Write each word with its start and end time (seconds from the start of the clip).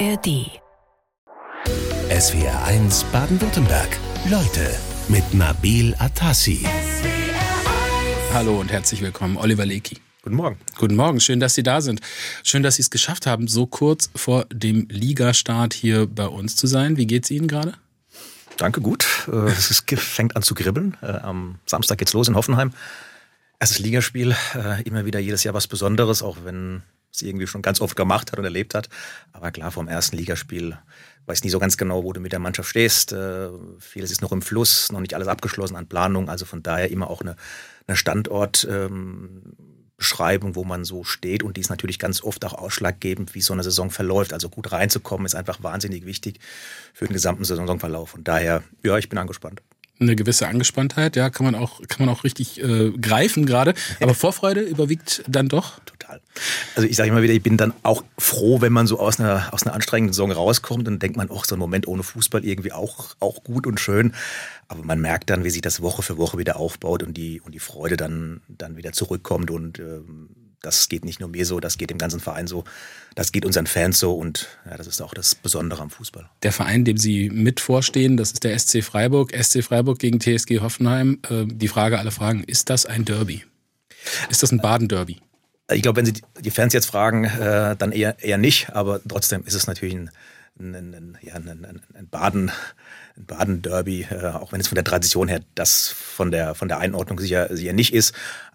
ARD. 0.00 0.50
SWR 2.10 2.64
1 2.64 3.04
Baden-Württemberg. 3.12 3.96
Leute 4.28 4.74
mit 5.08 5.34
Nabil 5.34 5.94
Atassi. 5.98 6.66
Hallo 8.32 8.58
und 8.58 8.72
herzlich 8.72 9.02
willkommen, 9.02 9.36
Oliver 9.36 9.64
Lecky. 9.64 9.98
Guten 10.22 10.34
Morgen. 10.34 10.58
Guten 10.78 10.96
Morgen, 10.96 11.20
schön, 11.20 11.38
dass 11.38 11.54
Sie 11.54 11.62
da 11.62 11.80
sind. 11.80 12.00
Schön, 12.42 12.64
dass 12.64 12.76
Sie 12.76 12.82
es 12.82 12.90
geschafft 12.90 13.26
haben, 13.26 13.46
so 13.46 13.66
kurz 13.66 14.10
vor 14.16 14.46
dem 14.52 14.88
Ligastart 14.90 15.74
hier 15.74 16.06
bei 16.06 16.26
uns 16.26 16.56
zu 16.56 16.66
sein. 16.66 16.96
Wie 16.96 17.06
geht's 17.06 17.30
Ihnen 17.30 17.46
gerade? 17.46 17.74
Danke, 18.56 18.80
gut. 18.80 19.06
Äh, 19.28 19.50
es 19.50 19.70
ist, 19.70 19.88
fängt 19.88 20.34
an 20.34 20.42
zu 20.42 20.54
kribbeln. 20.54 20.96
Äh, 21.02 21.06
am 21.06 21.60
Samstag 21.66 21.98
geht's 21.98 22.14
los 22.14 22.26
in 22.26 22.34
Hoffenheim. 22.34 22.72
Erstes 23.60 23.78
Ligaspiel, 23.78 24.34
äh, 24.54 24.82
immer 24.82 25.04
wieder 25.04 25.20
jedes 25.20 25.44
Jahr 25.44 25.54
was 25.54 25.68
Besonderes, 25.68 26.22
auch 26.22 26.38
wenn 26.44 26.82
es 27.14 27.22
irgendwie 27.22 27.46
schon 27.46 27.62
ganz 27.62 27.80
oft 27.80 27.96
gemacht 27.96 28.32
hat 28.32 28.38
und 28.38 28.44
erlebt 28.44 28.74
hat. 28.74 28.90
Aber 29.32 29.50
klar, 29.50 29.70
vom 29.70 29.88
ersten 29.88 30.16
Ligaspiel 30.16 30.76
weiß 31.26 31.44
nie 31.44 31.50
so 31.50 31.58
ganz 31.58 31.76
genau, 31.76 32.04
wo 32.04 32.12
du 32.12 32.20
mit 32.20 32.32
der 32.32 32.38
Mannschaft 32.38 32.68
stehst. 32.68 33.12
Äh, 33.12 33.48
vieles 33.78 34.10
ist 34.10 34.22
noch 34.22 34.32
im 34.32 34.42
Fluss, 34.42 34.92
noch 34.92 35.00
nicht 35.00 35.14
alles 35.14 35.28
abgeschlossen 35.28 35.76
an 35.76 35.86
Planung. 35.86 36.28
Also 36.28 36.44
von 36.44 36.62
daher 36.62 36.90
immer 36.90 37.08
auch 37.08 37.22
eine, 37.22 37.36
eine 37.86 37.96
Standortbeschreibung, 37.96 40.50
ähm, 40.50 40.56
wo 40.56 40.64
man 40.64 40.84
so 40.84 41.04
steht. 41.04 41.42
Und 41.42 41.56
die 41.56 41.62
ist 41.62 41.70
natürlich 41.70 41.98
ganz 41.98 42.22
oft 42.22 42.44
auch 42.44 42.52
ausschlaggebend, 42.54 43.34
wie 43.34 43.40
so 43.40 43.54
eine 43.54 43.62
Saison 43.62 43.90
verläuft. 43.90 44.32
Also 44.32 44.50
gut 44.50 44.72
reinzukommen 44.72 45.26
ist 45.26 45.34
einfach 45.34 45.62
wahnsinnig 45.62 46.04
wichtig 46.04 46.40
für 46.92 47.06
den 47.06 47.14
gesamten 47.14 47.44
Saisonverlauf. 47.44 48.10
Von 48.10 48.24
daher, 48.24 48.62
ja, 48.82 48.98
ich 48.98 49.08
bin 49.08 49.18
angespannt 49.18 49.62
eine 50.00 50.16
gewisse 50.16 50.48
Angespanntheit, 50.48 51.16
ja, 51.16 51.30
kann 51.30 51.46
man 51.46 51.54
auch, 51.54 51.80
kann 51.88 52.06
man 52.06 52.08
auch 52.14 52.24
richtig 52.24 52.62
äh, 52.62 52.90
greifen 52.90 53.46
gerade. 53.46 53.74
Aber 54.00 54.14
Vorfreude 54.14 54.60
überwiegt 54.60 55.22
dann 55.28 55.48
doch. 55.48 55.78
Total. 55.84 56.20
Also 56.74 56.88
ich 56.88 56.96
sage 56.96 57.10
immer 57.10 57.22
wieder, 57.22 57.32
ich 57.32 57.42
bin 57.42 57.56
dann 57.56 57.72
auch 57.82 58.02
froh, 58.18 58.60
wenn 58.60 58.72
man 58.72 58.86
so 58.86 58.98
aus 58.98 59.20
einer, 59.20 59.52
aus 59.52 59.64
einer 59.64 59.74
anstrengenden 59.74 60.12
Saison 60.12 60.32
rauskommt 60.32 60.88
und 60.88 61.00
denkt 61.00 61.16
man, 61.16 61.30
auch 61.30 61.44
so 61.44 61.54
ein 61.54 61.60
Moment 61.60 61.86
ohne 61.86 62.02
Fußball 62.02 62.44
irgendwie 62.44 62.72
auch, 62.72 63.14
auch 63.20 63.44
gut 63.44 63.66
und 63.66 63.78
schön. 63.78 64.14
Aber 64.66 64.82
man 64.82 65.00
merkt 65.00 65.30
dann, 65.30 65.44
wie 65.44 65.50
sich 65.50 65.62
das 65.62 65.80
Woche 65.80 66.02
für 66.02 66.18
Woche 66.18 66.38
wieder 66.38 66.56
aufbaut 66.56 67.02
und 67.02 67.16
die, 67.16 67.40
und 67.40 67.54
die 67.54 67.60
Freude 67.60 67.96
dann, 67.96 68.40
dann 68.48 68.76
wieder 68.76 68.92
zurückkommt 68.92 69.50
und 69.50 69.78
ähm, 69.78 70.28
das 70.64 70.88
geht 70.88 71.04
nicht 71.04 71.20
nur 71.20 71.28
mir 71.28 71.46
so, 71.46 71.60
das 71.60 71.78
geht 71.78 71.90
dem 71.90 71.98
ganzen 71.98 72.20
Verein 72.20 72.46
so, 72.46 72.64
das 73.14 73.32
geht 73.32 73.44
unseren 73.44 73.66
Fans 73.66 73.98
so 73.98 74.14
und 74.14 74.48
ja, 74.68 74.76
das 74.76 74.86
ist 74.86 75.00
auch 75.02 75.14
das 75.14 75.34
Besondere 75.34 75.82
am 75.82 75.90
Fußball. 75.90 76.28
Der 76.42 76.52
Verein, 76.52 76.84
dem 76.84 76.96
Sie 76.96 77.30
mit 77.30 77.60
vorstehen, 77.60 78.16
das 78.16 78.32
ist 78.32 78.44
der 78.44 78.58
SC 78.58 78.82
Freiburg. 78.82 79.32
SC 79.34 79.62
Freiburg 79.62 79.98
gegen 79.98 80.20
TSG 80.20 80.60
Hoffenheim. 80.60 81.18
Äh, 81.28 81.44
die 81.46 81.68
Frage 81.68 81.98
aller 81.98 82.10
Fragen, 82.10 82.44
ist 82.44 82.70
das 82.70 82.86
ein 82.86 83.04
Derby? 83.04 83.44
Ist 84.30 84.42
das 84.42 84.52
ein 84.52 84.58
Baden-Derby? 84.58 85.20
Ich 85.72 85.82
glaube, 85.82 85.96
wenn 85.96 86.06
Sie 86.06 86.20
die 86.40 86.50
Fans 86.50 86.72
jetzt 86.74 86.86
fragen, 86.86 87.24
äh, 87.24 87.74
dann 87.76 87.92
eher, 87.92 88.22
eher 88.22 88.38
nicht, 88.38 88.70
aber 88.70 89.00
trotzdem 89.06 89.44
ist 89.44 89.54
es 89.54 89.66
natürlich 89.66 89.94
ein, 89.94 90.10
ein, 90.58 90.74
ein, 90.74 91.18
ja, 91.22 91.34
ein, 91.34 92.08
Baden, 92.10 92.50
ein 93.16 93.24
Baden-Derby, 93.26 94.06
äh, 94.10 94.26
auch 94.26 94.52
wenn 94.52 94.60
es 94.60 94.68
von 94.68 94.76
der 94.76 94.84
Tradition 94.84 95.28
her 95.28 95.40
das 95.54 95.88
von 95.88 96.30
der, 96.30 96.54
von 96.54 96.68
der 96.68 96.78
Einordnung 96.78 97.18
sicher, 97.18 97.48
sicher 97.56 97.72
nicht 97.72 97.94
ist. 97.94 98.14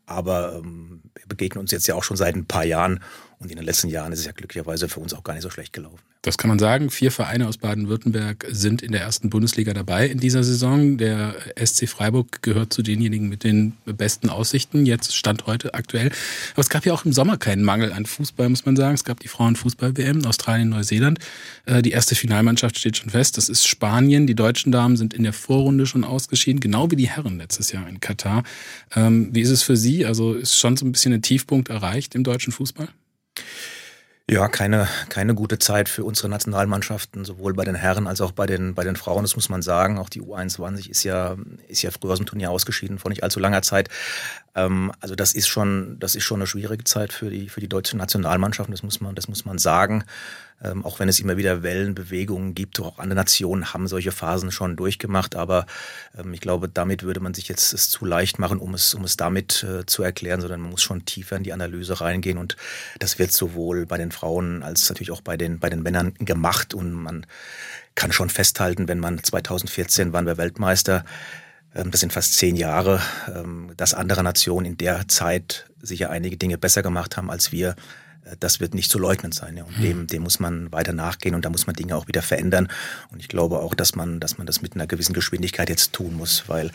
Aber 0.10 0.56
ähm, 0.56 1.02
wir 1.16 1.28
begegnen 1.28 1.62
uns 1.62 1.72
jetzt 1.72 1.88
ja 1.88 1.96
auch 1.96 2.04
schon 2.04 2.18
seit 2.18 2.36
ein 2.36 2.46
paar 2.46 2.66
Jahren 2.66 3.02
und 3.42 3.50
in 3.50 3.56
den 3.56 3.66
letzten 3.66 3.88
Jahren 3.88 4.12
ist 4.12 4.20
es 4.20 4.26
ja 4.26 4.34
glücklicherweise 4.34 4.90
für 4.90 5.00
uns 5.00 5.14
auch 5.14 5.24
gar 5.24 5.34
nicht 5.34 5.44
so 5.44 5.50
schlecht 5.50 5.72
gelaufen. 5.72 6.00
Das 6.24 6.38
kann 6.38 6.50
man 6.50 6.60
sagen. 6.60 6.90
Vier 6.90 7.10
Vereine 7.10 7.48
aus 7.48 7.58
Baden-Württemberg 7.58 8.46
sind 8.52 8.82
in 8.82 8.92
der 8.92 9.00
ersten 9.00 9.30
Bundesliga 9.30 9.74
dabei 9.74 10.08
in 10.08 10.20
dieser 10.20 10.44
Saison. 10.44 10.98
Der 10.98 11.36
SC 11.56 11.88
Freiburg 11.88 12.42
gehört 12.42 12.74
zu 12.74 12.82
denjenigen 12.82 13.30
mit 13.30 13.46
den 13.46 13.78
besten 13.86 14.30
Aussichten. 14.30 14.86
Jetzt 14.86 15.16
Stand 15.16 15.48
heute 15.48 15.74
aktuell. 15.74 16.08
Aber 16.52 16.60
es 16.60 16.68
gab 16.68 16.86
ja 16.86 16.92
auch 16.92 17.06
im 17.06 17.14
Sommer 17.14 17.38
keinen 17.38 17.64
Mangel 17.64 17.94
an 17.94 18.06
Fußball, 18.06 18.50
muss 18.50 18.66
man 18.66 18.76
sagen. 18.76 18.96
Es 18.96 19.06
gab 19.06 19.22
die 19.22 19.30
Frauenfußball-WM 19.30 20.20
in 20.20 20.26
Australien, 20.26 20.68
Neuseeland. 20.68 21.20
Äh, 21.66 21.82
die 21.82 21.92
erste 21.92 22.16
Finalmannschaft 22.16 22.78
steht 22.78 22.98
schon 22.98 23.10
fest. 23.10 23.38
Das 23.38 23.48
ist 23.48 23.66
Spanien. 23.66 24.28
Die 24.28 24.36
deutschen 24.36 24.74
Damen 24.74 24.98
sind 24.98 25.14
in 25.14 25.24
der 25.24 25.32
Vorrunde 25.34 25.86
schon 25.86 26.04
ausgeschieden, 26.04 26.60
genau 26.60 26.92
wie 26.92 26.98
die 26.98 27.08
Herren 27.08 27.38
letztes 27.38 27.72
Jahr 27.72 27.88
in 27.88 28.02
Katar. 28.02 28.44
Ähm, 28.94 29.30
wie 29.32 29.40
ist 29.40 29.50
es 29.50 29.64
für 29.64 29.78
Sie? 29.78 30.06
Also 30.06 30.34
ist 30.34 30.58
schon 30.58 30.76
so 30.76 30.86
ein 30.86 30.92
bisschen 30.92 31.14
ein 31.14 31.22
Tiefpunkt 31.22 31.70
erreicht 31.70 32.14
im 32.16 32.26
deutschen 32.26 32.52
Fußball? 32.52 32.90
Ja, 34.30 34.48
keine, 34.48 34.88
keine 35.10 35.34
gute 35.34 35.58
Zeit 35.58 35.90
für 35.90 36.04
unsere 36.04 36.30
Nationalmannschaften, 36.30 37.26
sowohl 37.26 37.56
bei 37.56 37.66
den 37.66 37.74
Herren 37.74 38.06
als 38.06 38.22
auch 38.22 38.32
bei 38.32 38.46
den, 38.46 38.76
bei 38.76 38.84
den 38.84 38.96
Frauen, 38.96 39.24
das 39.24 39.36
muss 39.36 39.50
man 39.50 39.64
sagen. 39.64 39.98
Auch 39.98 40.08
die 40.08 40.22
U21 40.22 40.88
ist 40.88 41.04
ja, 41.04 41.36
ist 41.68 41.82
ja 41.82 41.90
früher 41.90 42.12
aus 42.12 42.20
dem 42.20 42.28
Turnier 42.28 42.52
ausgeschieden, 42.52 43.00
vor 43.00 43.10
nicht 43.10 43.24
allzu 43.24 43.40
langer 43.40 43.64
Zeit. 43.64 43.90
Ähm, 44.56 44.92
also 45.00 45.16
das 45.16 45.34
ist 45.34 45.48
schon, 45.48 45.98
das 46.00 46.16
ist 46.16 46.24
schon 46.24 46.40
eine 46.40 46.48
schwierige 46.48 46.84
Zeit 46.84 47.14
für 47.14 47.30
die, 47.30 47.50
für 47.50 47.60
die 47.60 47.70
deutsche 47.70 47.98
Nationalmannschaft, 47.98 48.72
das 48.72 48.84
muss 48.84 49.02
man, 49.02 49.16
das 49.16 49.28
muss 49.28 49.46
man 49.46 49.58
sagen. 49.58 50.04
Ähm, 50.62 50.84
auch 50.84 51.00
wenn 51.00 51.08
es 51.08 51.22
immer 51.22 51.38
wieder 51.38 51.64
Wellenbewegungen 51.64 52.54
gibt, 52.54 52.82
auch 52.82 53.00
andere 53.00 53.16
Nationen 53.16 53.74
haben 53.74 53.88
solche 53.88 54.12
Phasen 54.12 54.52
schon 54.52 54.76
durchgemacht, 54.76 55.38
aber 55.38 55.66
ähm, 56.18 56.34
ich 56.34 56.42
glaube, 56.42 56.68
damit 56.68 57.04
würde 57.04 57.22
man 57.22 57.34
sich 57.34 57.48
jetzt 57.48 57.72
es 57.74 57.90
zu 57.90 58.06
leicht 58.06 58.40
machen, 58.40 58.60
um 58.60 58.74
es, 58.74 58.94
um 58.94 59.06
es 59.06 59.16
damit 59.16 59.64
äh, 59.64 59.86
zu 59.86 60.04
erklären, 60.04 60.42
sondern 60.42 60.60
man 60.60 60.72
muss 60.72 60.82
schon 60.82 61.06
tiefer 61.06 61.38
in 61.38 61.44
die 61.44 61.54
Analyse 61.54 62.02
reingehen. 62.02 62.38
Und 62.38 62.58
das 63.00 63.20
wird 63.20 63.32
sowohl 63.32 63.86
bei 63.86 63.98
den 63.98 64.12
Frauen 64.12 64.62
als 64.64 64.90
natürlich 64.90 65.12
auch 65.12 65.22
bei 65.22 65.38
den, 65.38 65.60
bei 65.60 65.70
den 65.70 65.82
Männern 65.82 66.14
gemacht. 66.16 66.74
Und 66.74 66.92
man 66.92 67.26
kann 67.96 68.12
schon 68.12 68.30
festhalten, 68.30 68.90
wenn 68.90 69.00
man 69.00 69.24
2014 69.24 70.12
waren 70.12 70.26
wir 70.26 70.38
Weltmeister, 70.38 71.06
das 71.86 72.00
sind 72.02 72.14
fast 72.14 72.34
zehn 72.36 72.56
Jahre, 72.56 73.02
ähm, 73.34 73.72
dass 73.78 73.94
andere 73.94 74.24
Nationen 74.24 74.66
in 74.66 74.78
der 74.78 75.08
Zeit 75.08 75.70
sicher 75.82 76.10
einige 76.10 76.38
Dinge 76.38 76.58
besser 76.58 76.82
gemacht 76.82 77.18
haben 77.18 77.30
als 77.30 77.52
wir. 77.52 77.76
Äh, 78.26 78.36
das 78.40 78.60
wird 78.60 78.74
nicht 78.74 78.92
zu 78.92 79.00
leugnen 79.00 79.32
sein. 79.32 79.58
Ja. 79.58 79.64
Und 79.64 79.78
hm. 79.78 79.84
dem, 79.84 80.08
dem 80.08 80.24
muss 80.24 80.40
man 80.40 80.72
weiter 80.72 80.94
nachgehen 80.94 81.36
und 81.36 81.46
da 81.46 81.50
muss 81.50 81.68
man 81.68 81.76
Dinge 81.76 81.96
auch 81.96 82.08
wieder 82.08 82.22
verändern. 82.22 82.68
Und 83.12 83.20
ich 83.20 83.28
glaube 83.28 83.60
auch, 83.60 83.74
dass 83.74 83.96
man, 83.96 84.20
dass 84.20 84.38
man 84.38 84.48
das 84.48 84.62
mit 84.62 84.76
einer 84.76 84.88
gewissen 84.88 85.14
Geschwindigkeit 85.14 85.70
jetzt 85.70 85.94
tun 85.94 86.16
muss, 86.16 86.44
weil 86.48 86.72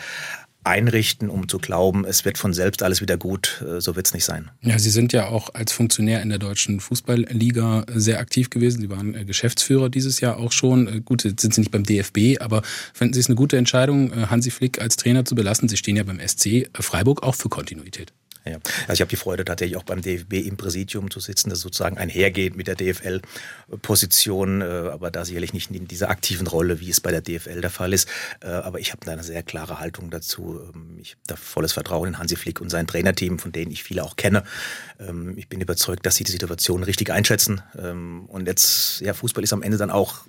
einrichten, 0.65 1.29
um 1.29 1.47
zu 1.47 1.59
glauben, 1.59 2.05
es 2.05 2.25
wird 2.25 2.37
von 2.37 2.53
selbst 2.53 2.83
alles 2.83 3.01
wieder 3.01 3.17
gut. 3.17 3.63
Äh, 3.67 3.81
so 3.81 3.95
wird 3.95 4.07
es 4.07 4.13
nicht 4.13 4.25
sein. 4.25 4.51
Ja, 4.61 4.77
Sie 4.79 4.89
sind 4.89 5.13
ja 5.13 5.27
auch 5.27 5.53
als 5.53 5.71
Funktionär 5.71 6.21
in 6.21 6.29
der 6.29 6.39
deutschen 6.39 6.79
Fußballliga 6.79 7.85
sehr 7.93 8.19
aktiv 8.19 8.49
gewesen. 8.49 8.81
Sie 8.81 8.89
waren 8.89 9.15
äh, 9.15 9.25
Geschäftsführer 9.25 9.89
dieses 9.89 10.19
Jahr 10.19 10.37
auch 10.37 10.51
schon. 10.51 10.87
Äh, 10.87 11.01
gut, 11.01 11.23
jetzt 11.23 11.41
sind 11.41 11.53
Sie 11.53 11.61
nicht 11.61 11.71
beim 11.71 11.83
DFB, 11.83 12.41
aber 12.41 12.61
finden 12.93 13.13
Sie 13.13 13.19
es 13.19 13.27
eine 13.27 13.35
gute 13.35 13.57
Entscheidung, 13.57 14.29
Hansi 14.29 14.51
Flick 14.51 14.81
als 14.81 14.95
Trainer 14.95 15.25
zu 15.25 15.35
belassen? 15.35 15.69
Sie 15.69 15.77
stehen 15.77 15.95
ja 15.95 16.03
beim 16.03 16.19
SC 16.25 16.69
Freiburg 16.79 17.23
auch 17.23 17.35
für 17.35 17.49
Kontinuität. 17.49 18.13
Ja. 18.47 18.59
Also 18.81 18.93
ich 18.93 19.01
habe 19.01 19.09
die 19.09 19.15
Freude 19.15 19.43
tatsächlich 19.43 19.75
auch 19.75 19.83
beim 19.83 20.01
DFB 20.01 20.33
im 20.33 20.55
Präsidium 20.55 21.09
zu 21.09 21.19
sitzen, 21.19 21.49
das 21.49 21.61
sozusagen 21.61 21.97
einhergeht 21.97 22.55
mit 22.55 22.67
der 22.67 22.75
DFL-Position, 22.75 24.61
äh, 24.61 24.65
aber 24.65 25.09
da 25.09 25.25
sicherlich 25.25 25.53
nicht 25.53 25.71
in 25.71 25.87
dieser 25.87 26.09
aktiven 26.11 26.45
Rolle, 26.45 26.79
wie 26.79 26.91
es 26.91 27.01
bei 27.01 27.09
der 27.09 27.21
DFL 27.21 27.61
der 27.61 27.71
Fall 27.71 27.91
ist. 27.91 28.07
Äh, 28.41 28.49
aber 28.49 28.79
ich 28.79 28.91
habe 28.91 29.03
da 29.03 29.13
eine 29.13 29.23
sehr 29.23 29.41
klare 29.41 29.79
Haltung 29.79 30.11
dazu. 30.11 30.59
Ähm, 30.75 30.99
ich 31.01 31.11
habe 31.11 31.21
da 31.25 31.35
volles 31.35 31.73
Vertrauen 31.73 32.09
in 32.09 32.19
Hansi 32.19 32.35
Flick 32.35 32.61
und 32.61 32.69
sein 32.69 32.85
Trainerteam, 32.85 33.39
von 33.39 33.51
denen 33.51 33.71
ich 33.71 33.83
viele 33.83 34.03
auch 34.03 34.15
kenne. 34.15 34.43
Ähm, 34.99 35.35
ich 35.37 35.49
bin 35.49 35.59
überzeugt, 35.59 36.05
dass 36.05 36.15
sie 36.15 36.23
die 36.23 36.31
Situation 36.31 36.83
richtig 36.83 37.11
einschätzen. 37.11 37.63
Ähm, 37.77 38.25
und 38.27 38.47
jetzt, 38.47 39.01
ja, 39.01 39.15
Fußball 39.15 39.43
ist 39.43 39.53
am 39.53 39.63
Ende 39.63 39.77
dann 39.77 39.89
auch 39.89 40.25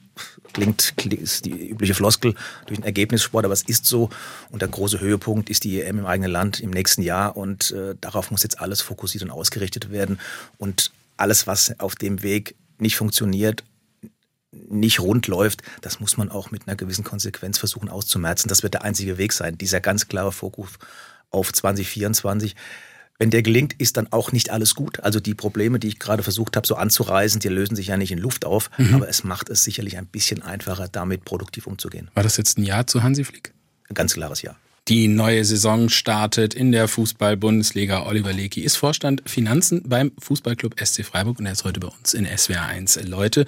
klingt, 0.52 0.94
ist 1.12 1.44
die 1.44 1.68
übliche 1.68 1.94
Floskel 1.94 2.34
durch 2.66 2.78
den 2.78 2.84
Ergebnissport, 2.84 3.44
aber 3.44 3.54
es 3.54 3.62
ist 3.62 3.84
so. 3.86 4.10
Und 4.50 4.62
der 4.62 4.68
große 4.68 5.00
Höhepunkt 5.00 5.50
ist 5.50 5.64
die 5.64 5.80
EM 5.80 5.98
im 5.98 6.06
eigenen 6.06 6.30
Land 6.30 6.60
im 6.60 6.70
nächsten 6.70 7.02
Jahr. 7.02 7.36
Und 7.36 7.70
äh, 7.72 7.94
darauf 8.00 8.30
muss 8.30 8.42
jetzt 8.42 8.60
alles 8.60 8.80
fokussiert 8.80 9.24
und 9.24 9.30
ausgerichtet 9.30 9.90
werden. 9.90 10.18
Und 10.58 10.92
alles, 11.16 11.46
was 11.46 11.78
auf 11.80 11.94
dem 11.94 12.22
Weg 12.22 12.54
nicht 12.78 12.96
funktioniert, 12.96 13.64
nicht 14.52 15.00
rund 15.00 15.26
läuft, 15.26 15.62
das 15.82 16.00
muss 16.00 16.16
man 16.16 16.30
auch 16.30 16.50
mit 16.50 16.66
einer 16.66 16.76
gewissen 16.76 17.04
Konsequenz 17.04 17.58
versuchen 17.58 17.88
auszumerzen. 17.88 18.48
Das 18.48 18.62
wird 18.62 18.74
der 18.74 18.84
einzige 18.84 19.18
Weg 19.18 19.32
sein. 19.32 19.58
Dieser 19.58 19.80
ganz 19.80 20.08
klare 20.08 20.32
Fokus 20.32 20.70
auf 21.30 21.52
2024 21.52 22.54
wenn 23.18 23.30
der 23.30 23.42
gelingt, 23.42 23.74
ist 23.78 23.96
dann 23.96 24.12
auch 24.12 24.32
nicht 24.32 24.50
alles 24.50 24.74
gut. 24.74 25.00
Also 25.00 25.20
die 25.20 25.34
Probleme, 25.34 25.78
die 25.78 25.88
ich 25.88 25.98
gerade 25.98 26.22
versucht 26.22 26.56
habe, 26.56 26.66
so 26.66 26.74
anzureisen, 26.76 27.40
die 27.40 27.48
lösen 27.48 27.76
sich 27.76 27.88
ja 27.88 27.96
nicht 27.96 28.12
in 28.12 28.18
Luft 28.18 28.44
auf, 28.44 28.70
mhm. 28.78 28.94
aber 28.94 29.08
es 29.08 29.24
macht 29.24 29.48
es 29.48 29.64
sicherlich 29.64 29.96
ein 29.96 30.06
bisschen 30.06 30.42
einfacher, 30.42 30.88
damit 30.88 31.24
produktiv 31.24 31.66
umzugehen. 31.66 32.10
War 32.14 32.22
das 32.22 32.36
jetzt 32.36 32.58
ein 32.58 32.64
Ja 32.64 32.86
zu 32.86 33.02
Hansi 33.02 33.24
Flick? 33.24 33.52
Ein 33.88 33.94
ganz 33.94 34.14
klares 34.14 34.42
Ja. 34.42 34.56
Die 34.88 35.08
neue 35.08 35.44
Saison 35.44 35.88
startet 35.88 36.54
in 36.54 36.70
der 36.70 36.86
Fußball-Bundesliga. 36.86 38.06
Oliver 38.06 38.32
Lecky 38.32 38.60
ist 38.60 38.76
Vorstand 38.76 39.20
Finanzen 39.28 39.82
beim 39.84 40.12
Fußballclub 40.20 40.78
SC 40.78 41.04
Freiburg 41.04 41.40
und 41.40 41.46
er 41.46 41.52
ist 41.52 41.64
heute 41.64 41.80
bei 41.80 41.88
uns 41.88 42.14
in 42.14 42.24
SWR 42.24 42.66
1. 42.66 43.00
Leute, 43.02 43.46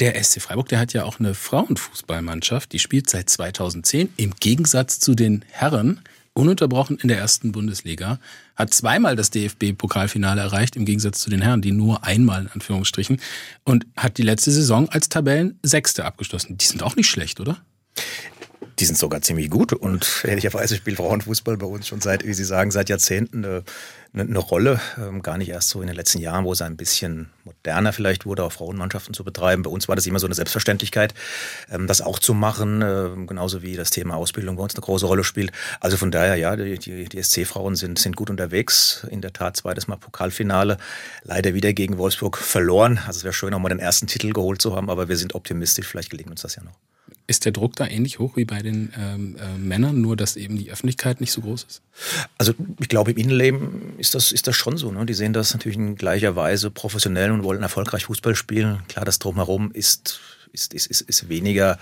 der 0.00 0.20
SC 0.20 0.42
Freiburg, 0.42 0.68
der 0.68 0.80
hat 0.80 0.92
ja 0.92 1.04
auch 1.04 1.20
eine 1.20 1.34
Frauenfußballmannschaft, 1.34 2.72
die 2.72 2.80
spielt 2.80 3.08
seit 3.08 3.30
2010 3.30 4.08
im 4.16 4.34
Gegensatz 4.40 4.98
zu 4.98 5.14
den 5.14 5.44
Herren 5.48 6.00
ununterbrochen 6.38 6.98
in 6.98 7.08
der 7.08 7.18
ersten 7.18 7.52
Bundesliga, 7.52 8.20
hat 8.54 8.72
zweimal 8.72 9.16
das 9.16 9.30
DFB-Pokalfinale 9.30 10.40
erreicht, 10.40 10.76
im 10.76 10.84
Gegensatz 10.84 11.20
zu 11.20 11.30
den 11.30 11.42
Herren, 11.42 11.62
die 11.62 11.72
nur 11.72 12.04
einmal 12.04 12.42
in 12.42 12.48
Anführungsstrichen, 12.48 13.20
und 13.64 13.86
hat 13.96 14.18
die 14.18 14.22
letzte 14.22 14.52
Saison 14.52 14.88
als 14.88 15.08
Tabellensechste 15.08 16.04
abgeschlossen. 16.04 16.56
Die 16.56 16.64
sind 16.64 16.82
auch 16.82 16.96
nicht 16.96 17.10
schlecht, 17.10 17.40
oder? 17.40 17.58
Die 18.78 18.84
sind 18.84 18.96
sogar 18.96 19.20
ziemlich 19.22 19.50
gut 19.50 19.72
und 19.72 20.22
ehrlicherweise 20.24 20.76
spielt 20.76 20.98
Frauenfußball 20.98 21.56
bei 21.56 21.66
uns 21.66 21.88
schon 21.88 22.00
seit, 22.00 22.24
wie 22.24 22.32
Sie 22.32 22.44
sagen, 22.44 22.70
seit 22.70 22.88
Jahrzehnten 22.88 23.44
eine, 23.44 23.64
eine 24.14 24.38
Rolle. 24.38 24.80
Ähm, 24.96 25.22
gar 25.22 25.38
nicht 25.38 25.48
erst 25.48 25.68
so 25.68 25.80
in 25.80 25.86
den 25.86 25.96
letzten 25.96 26.18
Jahren, 26.18 26.44
wo 26.44 26.52
es 26.52 26.62
ein 26.62 26.76
bisschen 26.76 27.30
moderner 27.44 27.92
vielleicht 27.92 28.26
wurde, 28.26 28.44
auch 28.44 28.52
Frauenmannschaften 28.52 29.14
zu 29.14 29.24
betreiben. 29.24 29.62
Bei 29.62 29.70
uns 29.70 29.88
war 29.88 29.96
das 29.96 30.06
immer 30.06 30.18
so 30.18 30.26
eine 30.26 30.34
Selbstverständlichkeit, 30.34 31.14
ähm, 31.70 31.86
das 31.86 32.00
auch 32.00 32.18
zu 32.18 32.34
machen, 32.34 32.82
äh, 32.82 33.10
genauso 33.26 33.62
wie 33.62 33.76
das 33.76 33.90
Thema 33.90 34.14
Ausbildung 34.16 34.56
bei 34.56 34.62
uns 34.62 34.74
eine 34.74 34.82
große 34.82 35.06
Rolle 35.06 35.24
spielt. 35.24 35.52
Also 35.80 35.96
von 35.96 36.10
daher, 36.10 36.36
ja, 36.36 36.56
die, 36.56 36.78
die, 36.78 37.08
die 37.08 37.22
SC-Frauen 37.22 37.76
sind, 37.76 37.98
sind 37.98 38.16
gut 38.16 38.30
unterwegs. 38.30 39.06
In 39.10 39.20
der 39.20 39.32
Tat 39.32 39.56
zweites 39.56 39.88
Mal 39.88 39.96
Pokalfinale, 39.96 40.78
leider 41.22 41.54
wieder 41.54 41.72
gegen 41.72 41.98
Wolfsburg 41.98 42.38
verloren. 42.38 42.98
Also 43.06 43.18
es 43.18 43.24
wäre 43.24 43.34
schön, 43.34 43.54
auch 43.54 43.58
mal 43.58 43.68
den 43.68 43.78
ersten 43.78 44.06
Titel 44.06 44.32
geholt 44.32 44.62
zu 44.62 44.74
haben, 44.74 44.90
aber 44.90 45.08
wir 45.08 45.16
sind 45.16 45.34
optimistisch, 45.34 45.86
vielleicht 45.86 46.10
gelingt 46.10 46.30
uns 46.30 46.42
das 46.42 46.56
ja 46.56 46.62
noch. 46.62 46.76
Ist 47.28 47.44
der 47.44 47.52
Druck 47.52 47.76
da 47.76 47.86
ähnlich 47.86 48.18
hoch 48.18 48.36
wie 48.36 48.46
bei 48.46 48.62
den 48.62 48.90
ähm, 48.98 49.36
äh, 49.36 49.58
Männern, 49.58 50.00
nur 50.00 50.16
dass 50.16 50.34
eben 50.36 50.56
die 50.56 50.72
Öffentlichkeit 50.72 51.20
nicht 51.20 51.30
so 51.30 51.42
groß 51.42 51.64
ist? 51.64 51.82
Also 52.38 52.54
ich 52.80 52.88
glaube, 52.88 53.10
im 53.10 53.18
Innenleben 53.18 53.92
ist 53.98 54.14
das, 54.14 54.32
ist 54.32 54.46
das 54.46 54.56
schon 54.56 54.78
so. 54.78 54.90
Ne? 54.90 55.04
Die 55.04 55.12
sehen 55.12 55.34
das 55.34 55.52
natürlich 55.52 55.76
in 55.76 55.94
gleicher 55.94 56.36
Weise 56.36 56.70
professionell 56.70 57.30
und 57.30 57.44
wollen 57.44 57.62
erfolgreich 57.62 58.06
Fußball 58.06 58.34
spielen. 58.34 58.80
Klar, 58.88 59.04
das 59.04 59.18
drumherum 59.18 59.70
ist 59.72 60.20
ist, 60.52 60.74
ist, 60.74 60.86
ist, 60.86 61.02
ist 61.02 61.28
weniger 61.28 61.78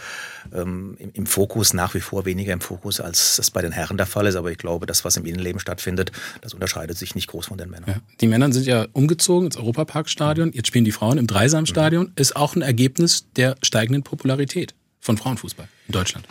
ähm, 0.53 0.97
im, 0.99 1.11
im, 1.13 1.27
Fokus, 1.27 1.73
nach 1.73 1.95
wie 1.95 2.01
vor 2.01 2.25
weniger 2.25 2.53
im 2.53 2.61
Fokus, 2.61 3.01
als 3.01 3.37
das 3.37 3.51
bei 3.51 3.63
den 3.63 3.73
Herren 3.73 3.97
der 3.97 4.07
Fall 4.07 4.27
ist. 4.27 4.37
Aber 4.37 4.51
ich 4.51 4.59
glaube, 4.59 4.87
das, 4.87 5.05
was 5.05 5.17
im 5.17 5.25
Innenleben 5.25 5.61
stattfindet, 5.61 6.13
das 6.41 6.55
unterscheidet 6.55 6.99
sich 6.99 7.15
nicht 7.15 7.29
groß 7.29 7.47
von 7.47 7.59
den 7.59 7.71
Männern. 7.71 7.89
Ja. 7.89 8.01
Die 8.21 8.27
Männer 8.27 8.53
sind 8.53 8.67
ja 8.67 8.87
umgezogen 8.93 9.47
ins 9.47 9.57
Europaparkstadion. 9.57 10.53
Jetzt 10.53 10.69
spielen 10.69 10.85
die 10.85 10.93
Frauen 10.93 11.19
im 11.19 11.27
Dreisamstadion. 11.27 12.07
Mhm. 12.07 12.13
Ist 12.17 12.37
auch 12.37 12.57
ein 12.57 12.63
Ergebnis 12.63 13.27
der 13.37 13.57
steigenden 13.63 14.03
Popularität 14.03 14.75
von 15.07 15.17
Frauenfußball 15.17 15.69
in 15.87 15.93
Deutschland. 15.93 16.27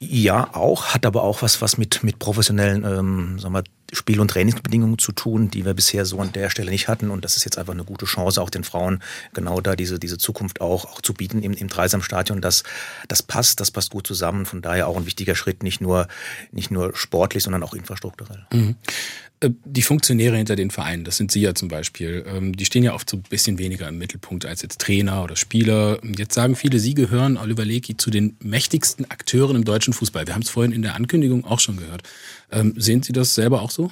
Ja, 0.00 0.54
auch, 0.54 0.94
hat 0.94 1.04
aber 1.04 1.24
auch 1.24 1.42
was, 1.42 1.60
was 1.60 1.76
mit, 1.76 2.04
mit 2.04 2.20
professionellen 2.20 2.84
ähm, 2.84 3.38
sagen 3.40 3.52
wir, 3.52 3.64
Spiel- 3.92 4.20
und 4.20 4.30
Trainingsbedingungen 4.30 4.98
zu 4.98 5.10
tun, 5.10 5.50
die 5.50 5.64
wir 5.64 5.74
bisher 5.74 6.04
so 6.04 6.20
an 6.20 6.30
der 6.30 6.50
Stelle 6.50 6.70
nicht 6.70 6.86
hatten. 6.86 7.10
Und 7.10 7.24
das 7.24 7.36
ist 7.36 7.44
jetzt 7.44 7.58
einfach 7.58 7.72
eine 7.72 7.84
gute 7.84 8.06
Chance, 8.06 8.40
auch 8.40 8.50
den 8.50 8.62
Frauen 8.62 9.02
genau 9.34 9.60
da 9.60 9.74
diese, 9.74 9.98
diese 9.98 10.18
Zukunft 10.18 10.60
auch, 10.60 10.84
auch 10.84 11.00
zu 11.00 11.14
bieten 11.14 11.42
im, 11.42 11.52
im 11.52 11.66
Dreisamstadion. 11.66 12.40
Das, 12.40 12.62
das 13.08 13.24
passt, 13.24 13.58
das 13.58 13.72
passt 13.72 13.90
gut 13.90 14.06
zusammen. 14.06 14.46
Von 14.46 14.62
daher 14.62 14.86
auch 14.86 14.96
ein 14.96 15.06
wichtiger 15.06 15.34
Schritt, 15.34 15.64
nicht 15.64 15.80
nur, 15.80 16.06
nicht 16.52 16.70
nur 16.70 16.94
sportlich, 16.94 17.42
sondern 17.42 17.64
auch 17.64 17.74
infrastrukturell. 17.74 18.46
Mhm. 18.52 18.76
Äh, 19.40 19.50
die 19.64 19.82
Funktionäre 19.82 20.36
hinter 20.36 20.56
den 20.56 20.70
Vereinen, 20.70 21.04
das 21.04 21.16
sind 21.16 21.30
Sie 21.30 21.40
ja 21.40 21.54
zum 21.54 21.68
Beispiel, 21.68 22.24
ähm, 22.26 22.56
die 22.56 22.64
stehen 22.64 22.82
ja 22.82 22.94
oft 22.94 23.08
so 23.08 23.16
ein 23.16 23.22
bisschen 23.22 23.58
weniger 23.58 23.88
im 23.88 23.98
Mittelpunkt 23.98 24.46
als 24.46 24.62
jetzt 24.62 24.80
Trainer 24.80 25.22
oder 25.22 25.36
Spieler. 25.36 25.98
Jetzt 26.02 26.34
sagen 26.34 26.56
viele, 26.56 26.78
Sie 26.78 26.94
gehören, 26.94 27.36
Oliver 27.36 27.64
Lecky, 27.64 27.96
zu 27.96 28.10
den 28.10 28.36
mächtigsten 28.42 29.10
Akteuren 29.10 29.56
im 29.56 29.64
deutschen 29.64 29.92
Fußball. 29.92 30.26
Wir 30.26 30.34
haben 30.34 30.42
es 30.42 30.50
vorhin 30.50 30.72
in 30.72 30.82
der 30.82 30.94
Ankündigung 30.94 31.44
auch 31.44 31.60
schon 31.60 31.76
gehört. 31.76 32.02
Ähm, 32.50 32.74
sehen 32.76 33.02
Sie 33.02 33.12
das 33.12 33.34
selber 33.34 33.62
auch 33.62 33.70
so? 33.70 33.90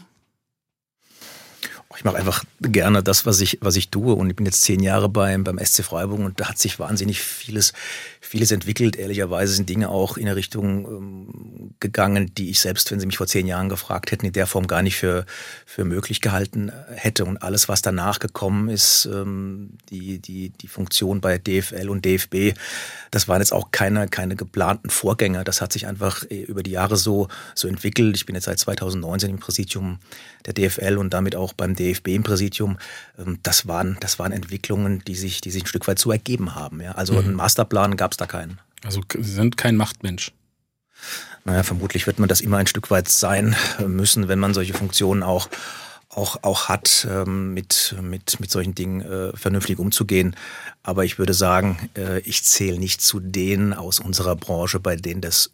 Ich 1.96 2.04
mache 2.04 2.16
einfach 2.16 2.44
gerne 2.60 3.02
das, 3.02 3.25
was 3.25 3.40
ich, 3.40 3.58
was 3.60 3.76
ich 3.76 3.88
tue. 3.88 4.14
Und 4.14 4.28
ich 4.28 4.37
bin 4.37 4.44
jetzt 4.44 4.62
zehn 4.62 4.82
Jahre 4.82 5.08
beim, 5.08 5.44
beim 5.44 5.58
SC 5.58 5.82
Freiburg 5.82 6.20
und 6.20 6.38
da 6.40 6.48
hat 6.48 6.58
sich 6.58 6.78
wahnsinnig 6.78 7.20
vieles, 7.20 7.72
vieles 8.20 8.50
entwickelt. 8.50 8.96
Ehrlicherweise 8.96 9.54
sind 9.54 9.69
Dinge 9.69 9.88
auch 9.88 10.16
in 10.16 10.26
eine 10.26 10.37
Richtung 10.37 10.87
ähm, 10.87 11.75
gegangen, 11.81 12.32
die 12.37 12.50
ich 12.50 12.60
selbst, 12.60 12.90
wenn 12.90 13.00
Sie 13.00 13.06
mich 13.06 13.16
vor 13.16 13.26
zehn 13.26 13.46
Jahren 13.46 13.69
gefragt 13.69 14.10
hätten, 14.10 14.26
in 14.26 14.32
der 14.32 14.46
Form 14.46 14.66
gar 14.66 14.82
nicht 14.82 14.96
für, 14.96 15.25
für 15.64 15.84
möglich 15.84 16.20
gehalten 16.20 16.70
hätte. 16.94 17.25
Und 17.25 17.38
alles, 17.38 17.69
was 17.69 17.81
danach 17.82 18.19
gekommen 18.19 18.69
ist, 18.69 19.08
ähm, 19.10 19.70
die, 19.90 20.19
die, 20.19 20.50
die 20.50 20.69
Funktion 20.69 21.20
bei 21.20 21.38
DFL 21.38 21.88
und 21.88 22.04
DFB, 22.04 22.58
das 23.10 23.26
waren 23.28 23.40
jetzt 23.40 23.52
auch 23.52 23.70
keine, 23.70 24.08
keine 24.08 24.37
geplanten 24.37 24.90
Vorgänger. 24.90 25.44
Das 25.44 25.60
hat 25.60 25.72
sich 25.72 25.87
einfach 25.87 26.25
äh, 26.31 26.43
über 26.43 26.62
die 26.62 26.72
Jahre 26.72 26.96
so, 26.96 27.28
so 27.54 27.69
entwickelt. 27.69 28.16
Ich 28.16 28.26
bin 28.26 28.34
jetzt 28.34 28.44
seit 28.44 28.58
2019 28.58 29.31
im 29.31 29.38
Präsidium 29.38 29.98
der 30.44 30.52
DFL 30.52 30.98
und 30.98 31.12
damit 31.12 31.34
auch 31.37 31.52
beim 31.52 31.75
DFB 31.75 31.86
im 31.93 32.23
Präsidium. 32.23 32.79
Ähm, 33.19 33.38
das 33.43 33.67
waren, 33.67 33.97
das 34.00 34.19
waren 34.19 34.33
Entwicklungen, 34.33 35.03
die 35.06 35.15
sich, 35.15 35.41
die 35.41 35.50
sich 35.50 35.65
ein 35.65 35.67
Stück 35.67 35.87
weit 35.88 35.99
so 35.99 36.11
ergeben 36.11 36.55
haben. 36.55 36.81
Ja. 36.81 36.93
Also 36.93 37.15
mhm. 37.15 37.19
einen 37.21 37.35
Masterplan 37.35 37.97
gab 37.97 38.12
es 38.12 38.17
da 38.17 38.27
keinen. 38.27 38.61
Also 38.85 39.03
Sie 39.12 39.23
sind 39.23 39.56
kein 39.56 39.77
Machtmensch. 39.77 40.33
Naja, 41.44 41.62
vermutlich 41.62 42.06
wird 42.06 42.19
man 42.19 42.29
das 42.29 42.41
immer 42.41 42.56
ein 42.56 42.67
Stück 42.67 42.91
weit 42.91 43.09
sein 43.09 43.55
müssen, 43.87 44.29
wenn 44.29 44.38
man 44.38 44.55
solche 44.55 44.75
Funktionen 44.75 45.23
auch 45.23 45.49
auch, 46.17 46.38
auch 46.43 46.69
hat, 46.69 47.06
ähm, 47.11 47.53
mit, 47.53 47.94
mit, 48.00 48.41
mit 48.41 48.50
solchen 48.50 48.75
Dingen 48.75 49.03
äh, 49.03 49.37
vernünftig 49.37 49.79
umzugehen. 49.79 50.35
Aber 50.82 51.05
ich 51.05 51.19
würde 51.19 51.35
sagen, 51.35 51.91
äh, 51.97 52.21
ich 52.21 52.43
zähle 52.44 52.79
nicht 52.79 53.03
zu 53.03 53.21
denen 53.21 53.75
aus 53.75 54.00
unserer 54.00 54.35
Branche, 54.35 54.81
bei 54.81 54.97
denen 54.97 55.21
das 55.21 55.50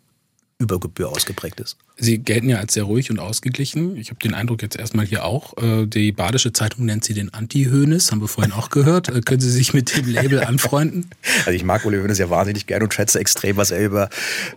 über 0.62 0.80
Gebühr 0.80 1.10
ausgeprägt 1.10 1.60
ist. 1.60 1.76
Sie 1.96 2.18
gelten 2.18 2.48
ja 2.48 2.58
als 2.58 2.74
sehr 2.74 2.84
ruhig 2.84 3.10
und 3.10 3.18
ausgeglichen. 3.18 3.96
Ich 3.96 4.10
habe 4.10 4.18
den 4.20 4.34
Eindruck 4.34 4.62
jetzt 4.62 4.76
erstmal 4.76 5.04
hier 5.04 5.24
auch. 5.24 5.56
Äh, 5.58 5.86
die 5.86 6.12
Badische 6.12 6.52
Zeitung 6.52 6.86
nennt 6.86 7.04
Sie 7.04 7.14
den 7.14 7.34
Anti-Hönes, 7.34 8.10
haben 8.10 8.20
wir 8.20 8.28
vorhin 8.28 8.52
auch 8.52 8.70
gehört. 8.70 9.08
Äh, 9.08 9.20
können 9.20 9.40
Sie 9.40 9.50
sich 9.50 9.74
mit 9.74 9.96
dem 9.96 10.08
Label 10.08 10.42
anfreunden? 10.44 11.10
Also 11.44 11.56
ich 11.56 11.64
mag 11.64 11.84
Uli 11.84 11.96
Hönes 11.96 12.18
ja 12.18 12.30
wahnsinnig 12.30 12.66
gern 12.66 12.82
und 12.82 12.94
schätze 12.94 13.18
extrem, 13.18 13.56
was 13.56 13.72
er 13.72 13.84
über, 13.84 14.10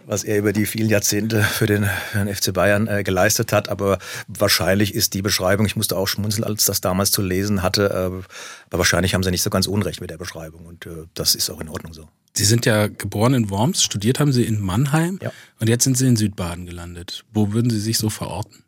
was 0.05 0.23
er 0.23 0.37
über 0.37 0.53
die 0.53 0.65
vielen 0.65 0.89
Jahrzehnte 0.89 1.41
für 1.41 1.65
den, 1.65 1.89
für 2.11 2.23
den 2.23 2.33
FC 2.33 2.53
Bayern 2.53 2.87
äh, 2.87 3.03
geleistet 3.03 3.51
hat. 3.51 3.69
Aber 3.69 3.97
wahrscheinlich 4.27 4.93
ist 4.93 5.13
die 5.15 5.23
Beschreibung, 5.23 5.65
ich 5.65 5.75
musste 5.75 5.97
auch 5.97 6.07
schmunzeln, 6.07 6.43
als 6.43 6.65
das 6.65 6.81
damals 6.81 7.11
zu 7.11 7.21
lesen 7.21 7.63
hatte, 7.63 7.89
äh, 7.89 7.95
aber 7.95 8.25
wahrscheinlich 8.71 9.13
haben 9.13 9.23
Sie 9.23 9.31
nicht 9.31 9.41
so 9.41 9.49
ganz 9.49 9.67
unrecht 9.67 10.01
mit 10.01 10.09
der 10.09 10.17
Beschreibung 10.17 10.65
und 10.65 10.85
äh, 10.85 11.05
das 11.13 11.33
ist 11.35 11.49
auch 11.49 11.61
in 11.61 11.69
Ordnung 11.69 11.93
so. 11.93 12.07
Sie 12.35 12.43
sind 12.43 12.65
ja 12.65 12.87
geboren 12.87 13.33
in 13.33 13.49
Worms, 13.49 13.81
studiert 13.81 14.19
haben 14.19 14.33
Sie 14.33 14.43
in 14.43 14.61
Mannheim 14.61 15.19
ja. 15.21 15.31
und 15.59 15.69
jetzt 15.69 15.85
sind 15.85 15.97
Sie 15.97 16.05
in 16.05 16.17
Südbaden 16.17 16.65
gelandet. 16.65 17.23
Wo 17.33 17.53
würden 17.53 17.69
Sie 17.69 17.79
sich 17.79 17.97
so 17.97 18.09
verorten? 18.09 18.63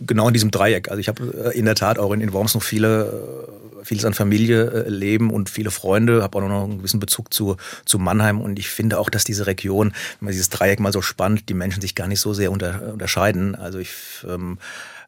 Genau 0.00 0.28
in 0.28 0.34
diesem 0.34 0.50
Dreieck. 0.50 0.90
Also 0.90 1.00
ich 1.00 1.08
habe 1.08 1.52
äh, 1.54 1.58
in 1.58 1.64
der 1.64 1.74
Tat 1.74 1.98
auch 1.98 2.12
in, 2.12 2.20
in 2.20 2.34
Worms 2.34 2.54
noch 2.54 2.62
viele, 2.62 3.48
äh, 3.80 3.84
vieles 3.84 4.04
an 4.04 4.12
Familie 4.12 4.84
äh, 4.84 4.88
leben 4.90 5.30
und 5.30 5.48
viele 5.48 5.70
Freunde, 5.70 6.22
habe 6.22 6.36
auch 6.36 6.42
noch 6.42 6.64
einen 6.64 6.78
gewissen 6.78 7.00
Bezug 7.00 7.32
zu, 7.32 7.56
zu 7.86 7.98
Mannheim 7.98 8.42
und 8.42 8.58
ich 8.58 8.68
finde 8.68 8.98
auch, 8.98 9.08
dass 9.08 9.24
diese 9.24 9.46
Region, 9.46 9.94
wenn 10.20 10.26
man 10.26 10.32
dieses 10.32 10.50
Dreieck 10.50 10.80
mal 10.80 10.92
so 10.92 11.00
spannt, 11.00 11.48
die 11.48 11.54
Menschen 11.54 11.80
sich 11.80 11.94
gar 11.94 12.08
nicht 12.08 12.20
so 12.20 12.34
sehr 12.34 12.52
unter, 12.52 12.92
unterscheiden. 12.92 13.54
Also 13.54 13.78
ich 13.78 13.90
ähm, 14.28 14.58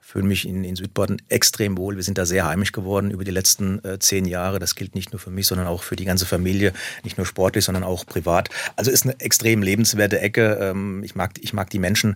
fühle 0.06 0.24
mich 0.24 0.46
in, 0.46 0.62
in 0.62 0.76
Südbaden 0.76 1.20
extrem 1.28 1.76
wohl. 1.76 1.96
Wir 1.96 2.04
sind 2.04 2.16
da 2.16 2.26
sehr 2.26 2.46
heimisch 2.46 2.70
geworden 2.70 3.10
über 3.10 3.24
die 3.24 3.32
letzten 3.32 3.84
äh, 3.84 3.98
zehn 3.98 4.24
Jahre. 4.24 4.60
Das 4.60 4.76
gilt 4.76 4.94
nicht 4.94 5.12
nur 5.12 5.18
für 5.18 5.30
mich, 5.30 5.48
sondern 5.48 5.66
auch 5.66 5.82
für 5.82 5.96
die 5.96 6.04
ganze 6.04 6.26
Familie. 6.26 6.72
Nicht 7.02 7.16
nur 7.16 7.26
sportlich, 7.26 7.64
sondern 7.64 7.82
auch 7.82 8.06
privat. 8.06 8.48
Also 8.76 8.92
ist 8.92 9.02
eine 9.02 9.18
extrem 9.18 9.62
lebenswerte 9.62 10.20
Ecke. 10.20 10.58
Ähm, 10.60 11.02
ich, 11.02 11.16
mag, 11.16 11.32
ich 11.40 11.52
mag 11.52 11.70
die 11.70 11.80
Menschen. 11.80 12.14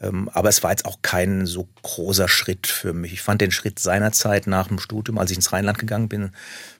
Ähm, 0.00 0.28
aber 0.32 0.50
es 0.50 0.62
war 0.62 0.70
jetzt 0.70 0.84
auch 0.84 1.00
kein 1.02 1.44
so 1.46 1.68
großer 1.82 2.28
Schritt 2.28 2.68
für 2.68 2.92
mich. 2.92 3.12
Ich 3.12 3.22
fand 3.22 3.40
den 3.40 3.50
Schritt 3.50 3.80
seinerzeit 3.80 4.46
nach 4.46 4.68
dem 4.68 4.78
Studium, 4.78 5.18
als 5.18 5.32
ich 5.32 5.36
ins 5.36 5.52
Rheinland 5.52 5.80
gegangen 5.80 6.08
bin 6.08 6.30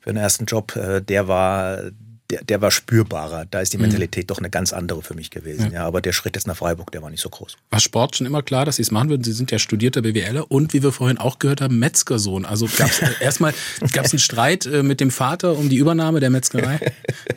für 0.01 0.11
den 0.11 0.23
ersten 0.23 0.45
Job, 0.45 0.77
äh, 0.77 1.01
der 1.03 1.27
war 1.27 1.91
der, 2.33 2.43
der 2.45 2.63
war 2.63 2.71
spürbarer. 2.71 3.45
Da 3.51 3.61
ist 3.61 3.73
die 3.75 3.77
mhm. 3.77 3.83
Mentalität 3.83 4.25
mhm. 4.25 4.27
doch 4.29 4.39
eine 4.39 4.49
ganz 4.49 4.73
andere 4.73 5.03
für 5.03 5.15
mich 5.15 5.31
gewesen. 5.31 5.67
Ja. 5.67 5.81
ja. 5.81 5.87
aber 5.87 6.01
der 6.01 6.13
Schritt 6.13 6.35
jetzt 6.35 6.47
nach 6.47 6.57
Freiburg, 6.57 6.91
der 6.91 7.03
war 7.03 7.11
nicht 7.11 7.21
so 7.21 7.29
groß. 7.29 7.57
War 7.71 7.81
Sport 7.81 8.17
schon 8.17 8.27
immer 8.27 8.43
klar, 8.43 8.65
dass 8.65 8.77
Sie 8.77 8.83
es 8.83 8.91
machen 8.91 9.11
würden? 9.11 9.23
Sie 9.23 9.33
sind 9.33 9.51
ja 9.51 9.59
studierter 9.59 10.01
BWLer 10.01 10.51
und 10.51 10.73
wie 10.73 10.83
wir 10.83 10.93
vorhin 10.93 11.19
auch 11.19 11.39
gehört 11.39 11.61
haben, 11.61 11.79
Metzgersohn. 11.79 12.47
Also 12.47 12.67
gab 12.79 12.89
es 12.89 13.03
erstmal 13.21 13.53
gab 13.93 14.07
es 14.07 14.13
einen 14.13 14.19
Streit 14.19 14.65
äh, 14.65 14.83
mit 14.83 15.01
dem 15.01 15.11
Vater 15.11 15.57
um 15.57 15.69
die 15.69 15.77
Übernahme 15.77 16.21
der 16.21 16.31
Metzgerei? 16.31 16.81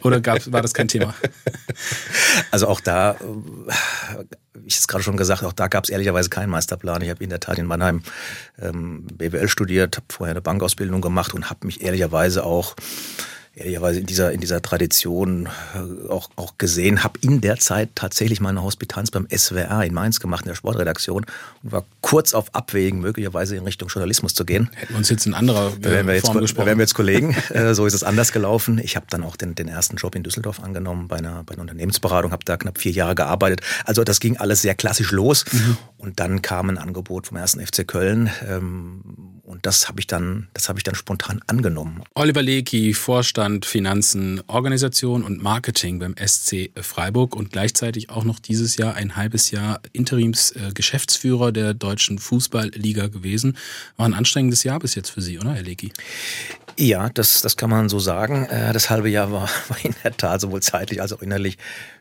Oder 0.02 0.22
gab, 0.22 0.50
war 0.52 0.62
das 0.62 0.74
kein 0.74 0.88
Thema? 0.88 1.14
Also 2.52 2.68
auch 2.68 2.80
da, 2.80 3.12
äh, 3.12 3.16
ich 4.66 4.78
es 4.78 4.88
gerade 4.88 5.04
schon 5.04 5.18
gesagt, 5.18 5.44
auch 5.44 5.54
da 5.54 5.68
gab 5.68 5.84
es 5.84 5.90
ehrlicherweise 5.90 6.30
keinen 6.30 6.50
Meisterplan. 6.50 7.02
Ich 7.02 7.10
habe 7.10 7.24
in 7.24 7.30
der 7.30 7.40
Tat 7.40 7.58
in 7.58 7.66
Mannheim 7.66 8.02
ähm, 8.62 9.06
BWL 9.08 9.50
studiert, 9.50 9.98
habe 9.98 10.06
vorher 10.10 10.32
eine 10.32 10.42
Bankausbildung 10.42 11.02
gemacht 11.02 11.34
und 11.34 11.50
habe 11.50 11.66
mich 11.66 11.82
ehrlicherweise 11.82 12.44
auch 12.46 12.76
ehrlicherweise 13.56 14.00
in 14.02 14.06
dieser, 14.06 14.32
in 14.32 14.42
dieser 14.42 14.62
Tradition 14.62 15.48
äh, 15.74 16.10
auch, 16.10 16.30
auch 16.36 16.58
gesehen, 16.58 17.04
habe 17.04 17.20
in 17.22 17.42
der 17.42 17.58
Zeit 17.58 17.90
tatsächlich 17.96 18.42
meine 18.42 18.64
Hospitanz 18.64 19.12
beim 19.12 19.28
SWR 19.34 19.84
in 19.84 19.94
Mainz 19.94 20.20
gemacht, 20.20 20.44
in 20.44 20.50
der 20.50 20.56
Sportredaktion 20.56 21.26
und 21.64 21.72
war 21.72 21.86
kurz 22.02 22.34
auf 22.34 22.54
Abwägen, 22.54 23.00
möglicherweise 23.00 23.56
in 23.56 23.64
Richtung 23.64 23.88
Journalismus 23.88 24.34
zu 24.34 24.46
gehen. 24.46 24.70
Hätten 24.74 24.94
wir 24.94 24.98
uns 24.98 25.10
jetzt 25.10 25.26
in 25.26 25.34
anderer 25.34 25.72
äh, 25.82 25.84
wären 25.84 26.08
wir 26.08 26.16
jetzt, 26.16 26.26
Form 26.26 26.40
gesprochen. 26.40 26.68
Wären 26.68 26.78
wir 26.78 26.84
jetzt 26.84 26.96
Kollegen, 26.96 27.36
äh, 27.50 27.74
so 27.74 27.86
ist 27.86 27.94
es 27.94 28.04
anders 28.04 28.32
gelaufen. 28.32 28.80
Ich 28.84 28.96
habe 28.96 29.06
dann 29.10 29.24
auch 29.24 29.38
den, 29.38 29.56
den 29.56 29.68
ersten 29.68 29.96
Job 29.96 30.16
in 30.16 30.24
Düsseldorf 30.24 30.62
angenommen 30.62 31.08
bei 31.08 31.18
einer, 31.18 31.44
bei 31.44 31.54
einer 31.54 31.62
Unternehmensberatung, 31.62 32.32
habe 32.32 32.44
da 32.46 32.58
knapp 32.58 32.78
vier 32.78 32.92
Jahre 32.92 33.16
gearbeitet. 33.16 33.62
Also 33.86 34.04
das 34.04 34.20
ging 34.20 34.38
alles 34.38 34.62
sehr 34.62 34.76
klassisch 34.76 35.12
los 35.12 35.46
mhm. 35.52 35.78
und 35.98 36.20
dann 36.20 36.42
kam 36.42 36.70
ein 36.70 36.78
Angebot 36.78 37.28
vom 37.28 37.38
ersten 37.38 37.66
FC 37.66 37.88
Köln 37.88 38.30
ähm, 38.48 39.35
und 39.46 39.66
das 39.66 39.88
habe 39.88 40.00
ich 40.00 40.08
dann, 40.08 40.48
das 40.54 40.70
habe 40.70 40.80
ich 40.80 40.84
dann 40.84 40.96
spontan 40.96 41.42
angenommen. 41.48 42.02
Oliver 42.16 42.42
Lecky, 42.42 42.94
Vorstand 42.94 43.66
Finanzen, 43.66 44.42
Organisation 44.48 45.24
und 45.24 45.42
Marketing 45.42 46.00
beim 46.00 46.16
SC 46.18 46.72
Freiburg 46.82 47.36
und 47.36 47.52
gleichzeitig 47.52 48.10
auch 48.10 48.24
noch 48.24 48.40
dieses 48.40 48.78
Jahr 48.78 48.96
ein 48.96 49.16
halbes 49.16 49.52
Jahr 49.52 49.82
Interimsgeschäftsführer 49.94 51.52
der 51.52 51.74
deutschen 51.74 52.18
Fußballliga 52.20 53.08
gewesen. 53.08 53.58
War 53.98 54.08
ein 54.08 54.14
anstrengendes 54.14 54.64
Jahr 54.64 54.80
bis 54.80 54.96
jetzt 54.96 55.10
für 55.10 55.22
Sie, 55.22 55.40
oder, 55.40 55.54
Herr 55.54 55.64
Lecky? 55.64 55.92
Ja, 56.78 57.10
das, 57.10 57.42
das 57.42 57.56
kann 57.56 57.70
man 57.70 57.88
so 57.88 58.00
sagen. 58.00 58.46
Äh, 58.46 58.74
das 58.74 58.90
halbe 58.90 59.10
Jahr 59.10 59.32
war, 59.32 59.50
war 59.68 59.78
in 59.84 59.96
der 60.04 60.18
Tat 60.18 60.42
sowohl 60.42 60.62
zeitlich 60.62 61.02
als 61.02 61.14
auch 61.14 61.22
innerlich 61.22 61.58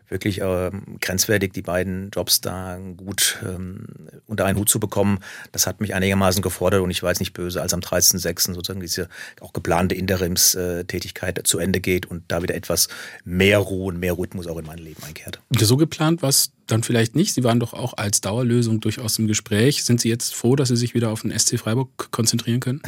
wirklich 0.08 0.40
ähm, 0.40 0.98
grenzwertig, 1.00 1.52
die 1.52 1.62
beiden 1.62 2.10
Jobs 2.10 2.40
da 2.40 2.78
gut 2.96 3.38
ähm, 3.44 3.86
unter 4.26 4.44
einen 4.44 4.58
Hut 4.58 4.68
zu 4.68 4.80
bekommen. 4.80 5.20
Das 5.52 5.66
hat 5.66 5.80
mich 5.80 5.94
einigermaßen 5.94 6.42
gefordert 6.42 6.82
und 6.82 6.90
ich 6.90 7.02
war 7.02 7.10
jetzt 7.10 7.20
nicht 7.20 7.32
böse, 7.32 7.60
als 7.62 7.74
am 7.74 7.80
13.06. 7.80 8.54
sozusagen 8.54 8.80
diese 8.80 9.08
auch 9.40 9.52
geplante 9.52 9.94
Interimstätigkeit 9.94 11.40
zu 11.46 11.58
Ende 11.58 11.80
geht 11.80 12.06
und 12.06 12.24
da 12.28 12.42
wieder 12.42 12.54
etwas 12.54 12.88
mehr 13.24 13.58
Ruhe 13.58 13.86
und 13.86 13.98
mehr 13.98 14.16
Rhythmus 14.16 14.46
auch 14.46 14.58
in 14.58 14.66
mein 14.66 14.78
Leben 14.78 15.02
einkehrt. 15.02 15.40
So 15.56 15.76
geplant 15.76 16.22
war 16.22 16.28
es 16.28 16.52
dann 16.66 16.82
vielleicht 16.82 17.14
nicht. 17.14 17.34
Sie 17.34 17.44
waren 17.44 17.60
doch 17.60 17.74
auch 17.74 17.94
als 17.96 18.20
Dauerlösung 18.20 18.80
durchaus 18.80 19.18
im 19.18 19.26
Gespräch. 19.26 19.84
Sind 19.84 20.00
Sie 20.00 20.08
jetzt 20.08 20.34
froh, 20.34 20.56
dass 20.56 20.68
Sie 20.68 20.76
sich 20.76 20.94
wieder 20.94 21.10
auf 21.10 21.22
den 21.22 21.36
SC 21.36 21.58
Freiburg 21.58 22.10
konzentrieren 22.10 22.60
können? 22.60 22.82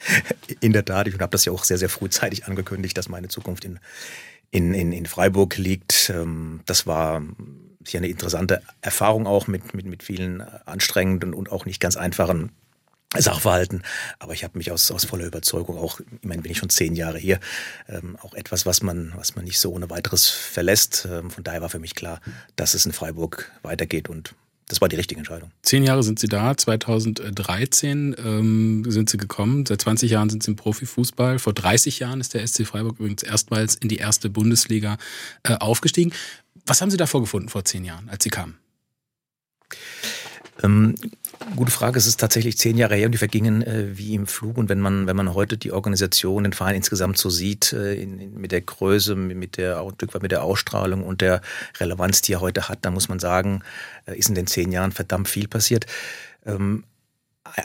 In 0.60 0.72
der 0.72 0.84
Tat, 0.84 1.08
ich 1.08 1.14
habe 1.18 1.30
das 1.30 1.44
ja 1.44 1.52
auch 1.52 1.64
sehr, 1.64 1.78
sehr 1.78 1.88
frühzeitig 1.88 2.46
angekündigt, 2.46 2.96
dass 2.96 3.08
meine 3.08 3.28
Zukunft 3.28 3.64
in, 3.64 3.78
in, 4.50 4.74
in, 4.74 4.92
in 4.92 5.06
Freiburg 5.06 5.56
liegt. 5.56 6.10
Ähm, 6.10 6.60
das 6.66 6.86
war 6.86 7.22
hier 7.86 8.00
eine 8.00 8.08
interessante 8.08 8.62
Erfahrung 8.80 9.26
auch 9.26 9.46
mit, 9.46 9.74
mit, 9.74 9.86
mit 9.86 10.02
vielen 10.02 10.40
anstrengenden 10.40 11.34
und 11.34 11.50
auch 11.50 11.64
nicht 11.64 11.80
ganz 11.80 11.96
einfachen 11.96 12.52
Sachverhalten. 13.16 13.82
Aber 14.18 14.34
ich 14.34 14.44
habe 14.44 14.58
mich 14.58 14.70
aus, 14.70 14.90
aus 14.90 15.06
voller 15.06 15.24
Überzeugung 15.24 15.78
auch, 15.78 16.00
ich 16.00 16.28
meine, 16.28 16.42
bin 16.42 16.52
ich 16.52 16.58
schon 16.58 16.68
zehn 16.68 16.94
Jahre 16.94 17.18
hier, 17.18 17.40
ähm, 17.88 18.18
auch 18.20 18.34
etwas, 18.34 18.66
was 18.66 18.82
man, 18.82 19.12
was 19.16 19.34
man 19.34 19.46
nicht 19.46 19.58
so 19.58 19.72
ohne 19.72 19.88
weiteres 19.88 20.28
verlässt. 20.28 21.08
Ähm, 21.10 21.30
von 21.30 21.42
daher 21.42 21.62
war 21.62 21.70
für 21.70 21.78
mich 21.78 21.94
klar, 21.94 22.20
dass 22.56 22.74
es 22.74 22.84
in 22.84 22.92
Freiburg 22.92 23.50
weitergeht 23.62 24.10
und 24.10 24.34
das 24.68 24.80
war 24.80 24.88
die 24.88 24.96
richtige 24.96 25.18
Entscheidung. 25.18 25.50
Zehn 25.62 25.82
Jahre 25.82 26.02
sind 26.02 26.18
Sie 26.18 26.28
da, 26.28 26.56
2013 26.56 28.16
ähm, 28.22 28.84
sind 28.86 29.10
Sie 29.10 29.16
gekommen, 29.16 29.64
seit 29.66 29.82
20 29.82 30.10
Jahren 30.10 30.30
sind 30.30 30.42
Sie 30.42 30.50
im 30.50 30.56
Profifußball. 30.56 31.38
Vor 31.38 31.54
30 31.54 31.98
Jahren 31.98 32.20
ist 32.20 32.34
der 32.34 32.46
SC 32.46 32.66
Freiburg 32.66 33.00
übrigens 33.00 33.22
erstmals 33.22 33.74
in 33.76 33.88
die 33.88 33.96
erste 33.96 34.30
Bundesliga 34.30 34.98
äh, 35.42 35.54
aufgestiegen. 35.54 36.12
Was 36.66 36.82
haben 36.82 36.90
Sie 36.90 36.98
davor 36.98 37.22
gefunden 37.22 37.48
vor 37.48 37.64
zehn 37.64 37.84
Jahren, 37.84 38.08
als 38.10 38.24
Sie 38.24 38.30
kamen? 38.30 38.58
Ähm, 40.62 40.94
gute 41.56 41.70
Frage. 41.70 41.98
Es 41.98 42.06
ist 42.06 42.18
tatsächlich 42.18 42.58
zehn 42.58 42.76
Jahre 42.76 42.96
her 42.96 43.06
und 43.06 43.12
die 43.12 43.18
vergingen 43.18 43.62
äh, 43.62 43.96
wie 43.96 44.14
im 44.14 44.26
Flug. 44.26 44.58
Und 44.58 44.68
wenn 44.68 44.80
man, 44.80 45.06
wenn 45.06 45.16
man 45.16 45.34
heute 45.34 45.56
die 45.56 45.72
Organisation, 45.72 46.44
den 46.44 46.52
Verein 46.52 46.76
insgesamt 46.76 47.18
so 47.18 47.30
sieht, 47.30 47.72
äh, 47.72 47.94
in, 47.94 48.18
in, 48.18 48.40
mit 48.40 48.52
der 48.52 48.60
Größe, 48.60 49.14
mit 49.14 49.56
der, 49.56 49.84
mit 50.20 50.32
der 50.32 50.42
Ausstrahlung 50.42 51.04
und 51.04 51.20
der 51.20 51.40
Relevanz, 51.78 52.22
die 52.22 52.32
er 52.32 52.40
heute 52.40 52.68
hat, 52.68 52.78
dann 52.82 52.94
muss 52.94 53.08
man 53.08 53.18
sagen, 53.18 53.62
äh, 54.06 54.16
ist 54.16 54.28
in 54.28 54.34
den 54.34 54.46
zehn 54.46 54.72
Jahren 54.72 54.92
verdammt 54.92 55.28
viel 55.28 55.48
passiert. 55.48 55.86
Ähm, 56.44 56.84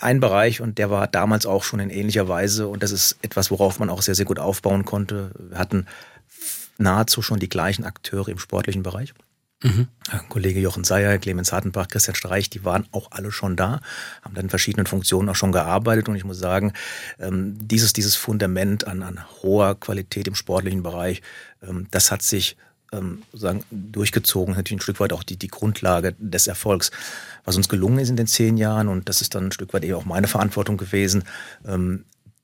ein 0.02 0.20
Bereich, 0.20 0.62
und 0.62 0.78
der 0.78 0.90
war 0.90 1.08
damals 1.08 1.46
auch 1.46 1.64
schon 1.64 1.80
in 1.80 1.90
ähnlicher 1.90 2.28
Weise, 2.28 2.68
und 2.68 2.84
das 2.84 2.92
ist 2.92 3.18
etwas, 3.22 3.52
worauf 3.52 3.80
man 3.80 3.90
auch 3.90 4.02
sehr, 4.02 4.16
sehr 4.16 4.26
gut 4.26 4.40
aufbauen 4.40 4.86
konnte. 4.86 5.32
Wir 5.38 5.58
hatten 5.58 5.88
nahezu 6.78 7.22
schon 7.22 7.40
die 7.40 7.50
gleichen 7.50 7.84
Akteure 7.84 8.30
im 8.30 8.40
sportlichen 8.40 8.84
Bereich. 8.84 9.14
Mhm. 9.64 9.88
Kollege 10.28 10.60
Jochen 10.60 10.84
Seyer, 10.84 11.18
Clemens 11.18 11.54
Hartenbach, 11.54 11.88
Christian 11.88 12.16
Streich, 12.16 12.50
die 12.50 12.66
waren 12.66 12.86
auch 12.92 13.12
alle 13.12 13.32
schon 13.32 13.56
da, 13.56 13.80
haben 14.22 14.36
dann 14.36 14.46
in 14.46 14.50
verschiedenen 14.50 14.86
Funktionen 14.86 15.30
auch 15.30 15.36
schon 15.36 15.54
gearbeitet. 15.54 16.10
Und 16.10 16.16
ich 16.16 16.26
muss 16.26 16.38
sagen, 16.38 16.74
ähm, 17.18 17.56
dieses, 17.60 17.94
dieses 17.94 18.16
Fundament 18.16 18.86
an, 18.86 19.02
an 19.02 19.22
hoher 19.42 19.80
Qualität 19.80 20.28
im 20.28 20.36
sportlichen 20.36 20.84
Bereich, 20.84 21.22
ähm, 21.62 21.88
das 21.92 22.12
hat 22.12 22.22
sich 22.22 22.58
ähm, 22.92 23.24
sozusagen 23.32 23.64
durchgezogen, 23.72 24.54
natürlich 24.54 24.80
ein 24.80 24.84
Stück 24.84 25.00
weit 25.00 25.14
auch 25.14 25.24
die, 25.24 25.38
die 25.38 25.48
Grundlage 25.48 26.14
des 26.20 26.48
Erfolgs. 26.48 26.92
Was 27.46 27.56
uns 27.56 27.70
gelungen 27.70 28.00
ist 28.00 28.10
in 28.10 28.18
den 28.18 28.28
zehn 28.28 28.58
Jahren, 28.58 28.90
und 28.90 29.08
das 29.08 29.22
ist 29.22 29.34
dann 29.34 29.46
ein 29.46 29.52
Stück 29.54 29.74
weit 29.74 29.86
eher 29.86 29.98
auch 29.98 30.06
meine 30.06 30.28
Verantwortung 30.28 30.78
gewesen, 30.78 31.24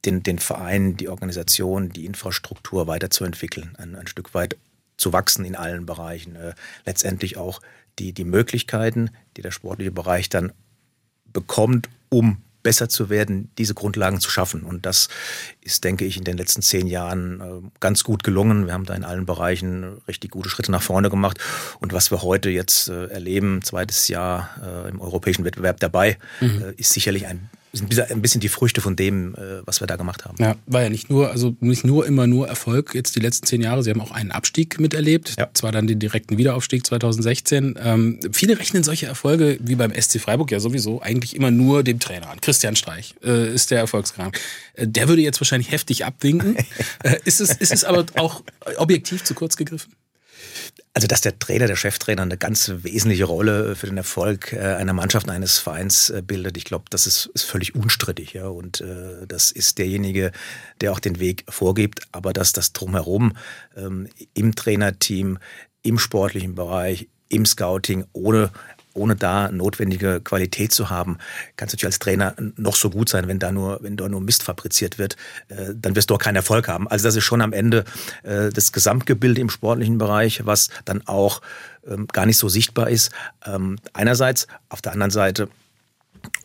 den, 0.05 0.23
den 0.23 0.39
Verein, 0.39 0.97
die 0.97 1.09
Organisation, 1.09 1.89
die 1.89 2.05
Infrastruktur 2.05 2.87
weiterzuentwickeln, 2.87 3.75
ein, 3.77 3.95
ein 3.95 4.07
Stück 4.07 4.33
weit 4.33 4.57
zu 4.99 5.13
wachsen 5.13 5.45
in 5.45 5.55
allen 5.55 5.85
Bereichen. 5.85 6.35
Äh, 6.35 6.53
letztendlich 6.85 7.37
auch 7.37 7.61
die, 7.97 8.13
die 8.13 8.23
Möglichkeiten, 8.25 9.09
die 9.37 9.41
der 9.41 9.51
sportliche 9.51 9.91
Bereich 9.91 10.29
dann 10.29 10.51
bekommt, 11.31 11.89
um 12.09 12.43
besser 12.61 12.89
zu 12.89 13.09
werden, 13.09 13.51
diese 13.57 13.73
Grundlagen 13.73 14.19
zu 14.19 14.29
schaffen. 14.29 14.63
Und 14.63 14.85
das 14.85 15.07
ist, 15.69 15.83
denke 15.83 16.05
ich, 16.05 16.17
in 16.17 16.23
den 16.23 16.37
letzten 16.37 16.61
zehn 16.61 16.87
Jahren 16.87 17.39
äh, 17.39 17.69
ganz 17.79 18.03
gut 18.03 18.23
gelungen. 18.23 18.65
Wir 18.65 18.73
haben 18.73 18.85
da 18.85 18.95
in 18.95 19.03
allen 19.03 19.25
Bereichen 19.25 20.01
richtig 20.07 20.31
gute 20.31 20.49
Schritte 20.49 20.71
nach 20.71 20.81
vorne 20.81 21.09
gemacht. 21.09 21.39
Und 21.79 21.93
was 21.93 22.11
wir 22.11 22.21
heute 22.21 22.49
jetzt 22.49 22.89
äh, 22.89 23.05
erleben, 23.07 23.61
zweites 23.63 24.07
Jahr 24.07 24.49
äh, 24.63 24.89
im 24.89 24.99
europäischen 24.99 25.45
Wettbewerb 25.45 25.79
dabei, 25.79 26.17
mhm. 26.41 26.73
ist 26.77 26.91
sicherlich 26.93 27.27
ein 27.27 27.49
sind 27.71 27.99
ein 27.99 28.21
bisschen 28.21 28.41
die 28.41 28.49
Früchte 28.49 28.81
von 28.81 28.95
dem, 28.95 29.35
äh, 29.35 29.65
was 29.65 29.79
wir 29.79 29.87
da 29.87 29.95
gemacht 29.95 30.25
haben. 30.25 30.35
Ja, 30.39 30.55
war 30.65 30.81
ja 30.81 30.89
nicht 30.89 31.09
nur, 31.09 31.29
also 31.29 31.55
nicht 31.59 31.85
nur 31.85 32.05
immer 32.05 32.25
nur 32.25 32.47
Erfolg 32.47 32.95
jetzt 32.95 33.15
die 33.15 33.19
letzten 33.19 33.45
zehn 33.45 33.61
Jahre. 33.61 33.83
Sie 33.83 33.91
haben 33.91 34.01
auch 34.01 34.11
einen 34.11 34.31
Abstieg 34.31 34.79
miterlebt, 34.79 35.35
ja. 35.37 35.49
zwar 35.53 35.71
dann 35.71 35.85
den 35.85 35.99
direkten 35.99 36.37
Wiederaufstieg 36.37 36.85
2016. 36.85 37.77
Ähm, 37.81 38.19
viele 38.31 38.57
rechnen 38.59 38.83
solche 38.83 39.05
Erfolge 39.05 39.59
wie 39.61 39.75
beim 39.75 39.93
SC 39.93 40.19
Freiburg 40.19 40.51
ja 40.51 40.59
sowieso 40.59 41.01
eigentlich 41.01 41.35
immer 41.35 41.51
nur 41.51 41.83
dem 41.83 41.99
Trainer 41.99 42.29
an. 42.29 42.41
Christian 42.41 42.75
Streich 42.75 43.13
äh, 43.23 43.53
ist 43.53 43.69
der 43.69 43.79
Erfolgskram. 43.79 44.31
Äh, 44.73 44.87
der 44.87 45.07
würde 45.07 45.21
jetzt 45.21 45.39
wahrscheinlich 45.39 45.58
heftig 45.63 46.05
abwinken. 46.05 46.55
äh, 47.03 47.17
ist, 47.25 47.39
es, 47.41 47.51
ist 47.51 47.73
es 47.73 47.83
aber 47.83 48.05
auch 48.15 48.43
objektiv 48.77 49.23
zu 49.23 49.33
kurz 49.33 49.57
gegriffen? 49.57 49.93
Also, 50.93 51.07
dass 51.07 51.21
der 51.21 51.37
Trainer, 51.37 51.67
der 51.67 51.75
Cheftrainer 51.75 52.23
eine 52.23 52.37
ganz 52.37 52.71
wesentliche 52.83 53.25
Rolle 53.25 53.75
für 53.75 53.85
den 53.85 53.97
Erfolg 53.97 54.53
äh, 54.53 54.59
einer 54.59 54.93
Mannschaft, 54.93 55.29
eines 55.29 55.57
Vereins 55.57 56.09
äh, 56.09 56.21
bildet, 56.25 56.57
ich 56.57 56.65
glaube, 56.65 56.85
das 56.89 57.05
ist, 57.07 57.27
ist, 57.33 57.43
völlig 57.43 57.75
unstrittig. 57.75 58.33
Ja? 58.33 58.47
Und 58.47 58.81
äh, 58.81 59.27
das 59.27 59.51
ist 59.51 59.77
derjenige, 59.77 60.31
der 60.81 60.91
auch 60.91 60.99
den 60.99 61.19
Weg 61.19 61.45
vorgibt. 61.47 62.01
Aber 62.11 62.33
dass 62.33 62.53
das 62.53 62.73
drumherum 62.73 63.37
ähm, 63.75 64.07
im 64.33 64.55
Trainerteam, 64.55 65.37
im 65.83 65.99
sportlichen 65.99 66.55
Bereich, 66.55 67.07
im 67.29 67.45
Scouting, 67.45 68.05
ohne 68.11 68.51
ohne 68.93 69.15
da 69.15 69.51
notwendige 69.51 70.21
Qualität 70.21 70.71
zu 70.71 70.89
haben, 70.89 71.17
kannst 71.55 71.73
du 71.73 71.75
natürlich 71.75 71.93
als 71.93 71.99
Trainer 71.99 72.35
noch 72.57 72.75
so 72.75 72.89
gut 72.89 73.09
sein, 73.09 73.27
wenn 73.27 73.39
da 73.39 73.51
nur, 73.51 73.79
wenn 73.81 73.97
da 73.97 74.09
nur 74.09 74.21
Mist 74.21 74.43
fabriziert 74.43 74.97
wird, 74.97 75.15
äh, 75.49 75.73
dann 75.75 75.95
wirst 75.95 76.09
du 76.09 76.15
auch 76.15 76.19
keinen 76.19 76.37
Erfolg 76.37 76.67
haben. 76.67 76.87
Also 76.87 77.07
das 77.07 77.15
ist 77.15 77.23
schon 77.23 77.41
am 77.41 77.53
Ende 77.53 77.85
äh, 78.23 78.49
das 78.49 78.71
Gesamtgebilde 78.71 79.41
im 79.41 79.49
sportlichen 79.49 79.97
Bereich, 79.97 80.45
was 80.45 80.69
dann 80.85 81.05
auch 81.07 81.41
ähm, 81.87 82.07
gar 82.07 82.25
nicht 82.25 82.37
so 82.37 82.49
sichtbar 82.49 82.89
ist. 82.89 83.11
Ähm, 83.45 83.77
einerseits, 83.93 84.47
auf 84.69 84.81
der 84.81 84.93
anderen 84.93 85.11
Seite 85.11 85.49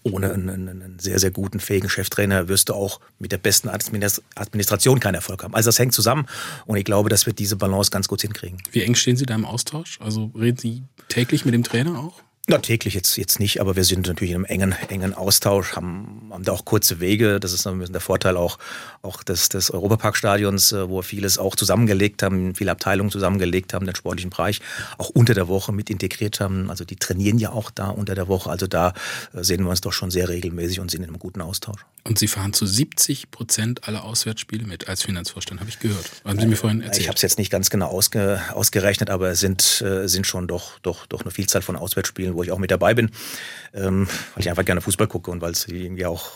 ohne 0.02 0.32
einen, 0.32 0.68
einen, 0.68 0.98
sehr, 0.98 1.18
sehr 1.18 1.30
guten, 1.30 1.60
fähigen 1.60 1.88
Cheftrainer 1.88 2.48
wirst 2.48 2.68
du 2.68 2.74
auch 2.74 3.00
mit 3.18 3.32
der 3.32 3.38
besten 3.38 3.68
Administration 3.68 5.00
keinen 5.00 5.16
Erfolg 5.16 5.42
haben. 5.42 5.54
Also 5.54 5.68
das 5.68 5.78
hängt 5.78 5.94
zusammen 5.94 6.26
und 6.66 6.76
ich 6.76 6.84
glaube, 6.84 7.08
dass 7.08 7.26
wir 7.26 7.32
diese 7.32 7.56
Balance 7.56 7.90
ganz 7.90 8.06
gut 8.06 8.20
hinkriegen. 8.20 8.58
Wie 8.70 8.82
eng 8.82 8.94
stehen 8.94 9.16
Sie 9.16 9.26
da 9.26 9.34
im 9.34 9.44
Austausch? 9.44 9.98
Also 10.00 10.30
reden 10.38 10.58
Sie 10.58 10.82
täglich 11.08 11.44
mit 11.44 11.54
dem 11.54 11.64
Trainer 11.64 11.98
auch? 11.98 12.22
Na, 12.46 12.58
täglich 12.58 12.92
jetzt, 12.92 13.16
jetzt 13.16 13.40
nicht, 13.40 13.62
aber 13.62 13.74
wir 13.74 13.84
sind 13.84 14.06
natürlich 14.06 14.32
in 14.32 14.36
einem 14.36 14.44
engen, 14.44 14.74
engen 14.90 15.14
Austausch, 15.14 15.76
haben, 15.76 16.28
haben 16.30 16.44
da 16.44 16.52
auch 16.52 16.66
kurze 16.66 17.00
Wege. 17.00 17.40
Das 17.40 17.54
ist 17.54 17.66
ein 17.66 17.78
bisschen 17.78 17.94
der 17.94 18.02
Vorteil 18.02 18.36
auch, 18.36 18.58
auch 19.00 19.22
des, 19.22 19.48
des 19.48 19.70
Europaparkstadions, 19.70 20.72
äh, 20.72 20.90
wo 20.90 20.98
wir 20.98 21.02
vieles 21.04 21.38
auch 21.38 21.56
zusammengelegt 21.56 22.22
haben, 22.22 22.54
viele 22.54 22.70
Abteilungen 22.70 23.10
zusammengelegt 23.10 23.72
haben, 23.72 23.86
den 23.86 23.94
sportlichen 23.94 24.28
Bereich 24.28 24.60
auch 24.98 25.08
unter 25.08 25.32
der 25.32 25.48
Woche 25.48 25.72
mit 25.72 25.88
integriert 25.88 26.38
haben. 26.38 26.68
Also 26.68 26.84
die 26.84 26.96
trainieren 26.96 27.38
ja 27.38 27.50
auch 27.50 27.70
da 27.70 27.88
unter 27.88 28.14
der 28.14 28.28
Woche. 28.28 28.50
Also 28.50 28.66
da 28.66 28.92
äh, 29.32 29.42
sehen 29.42 29.62
wir 29.62 29.70
uns 29.70 29.80
doch 29.80 29.94
schon 29.94 30.10
sehr 30.10 30.28
regelmäßig 30.28 30.80
und 30.80 30.90
sind 30.90 31.00
in 31.00 31.08
einem 31.08 31.18
guten 31.18 31.40
Austausch. 31.40 31.86
Und 32.06 32.18
Sie 32.18 32.28
fahren 32.28 32.52
zu 32.52 32.66
70 32.66 33.30
Prozent 33.30 33.88
aller 33.88 34.04
Auswärtsspiele 34.04 34.66
mit 34.66 34.86
als 34.86 35.02
Finanzvorstand, 35.02 35.60
habe 35.60 35.70
ich 35.70 35.78
gehört. 35.78 36.10
Haben 36.26 36.38
Sie 36.38 36.46
mir 36.46 36.56
vorhin 36.56 36.82
erzählt. 36.82 37.00
Ich 37.00 37.08
habe 37.08 37.16
es 37.16 37.22
jetzt 37.22 37.38
nicht 37.38 37.50
ganz 37.50 37.70
genau 37.70 37.86
ausge, 37.86 38.42
ausgerechnet, 38.52 39.08
aber 39.08 39.30
es 39.30 39.40
sind, 39.40 39.80
äh, 39.80 40.06
sind 40.06 40.26
schon 40.26 40.46
doch, 40.46 40.78
doch, 40.80 41.06
doch 41.06 41.22
eine 41.22 41.30
Vielzahl 41.30 41.62
von 41.62 41.76
Auswärtsspielen 41.76 42.33
wo 42.34 42.42
ich 42.42 42.52
auch 42.52 42.58
mit 42.58 42.70
dabei 42.70 42.94
bin, 42.94 43.10
ähm, 43.72 44.06
weil 44.34 44.40
ich 44.40 44.50
einfach 44.50 44.64
gerne 44.64 44.80
Fußball 44.80 45.06
gucke 45.06 45.30
und 45.30 45.40
weil 45.40 45.52
es 45.52 45.66
irgendwie 45.68 46.06
auch 46.06 46.32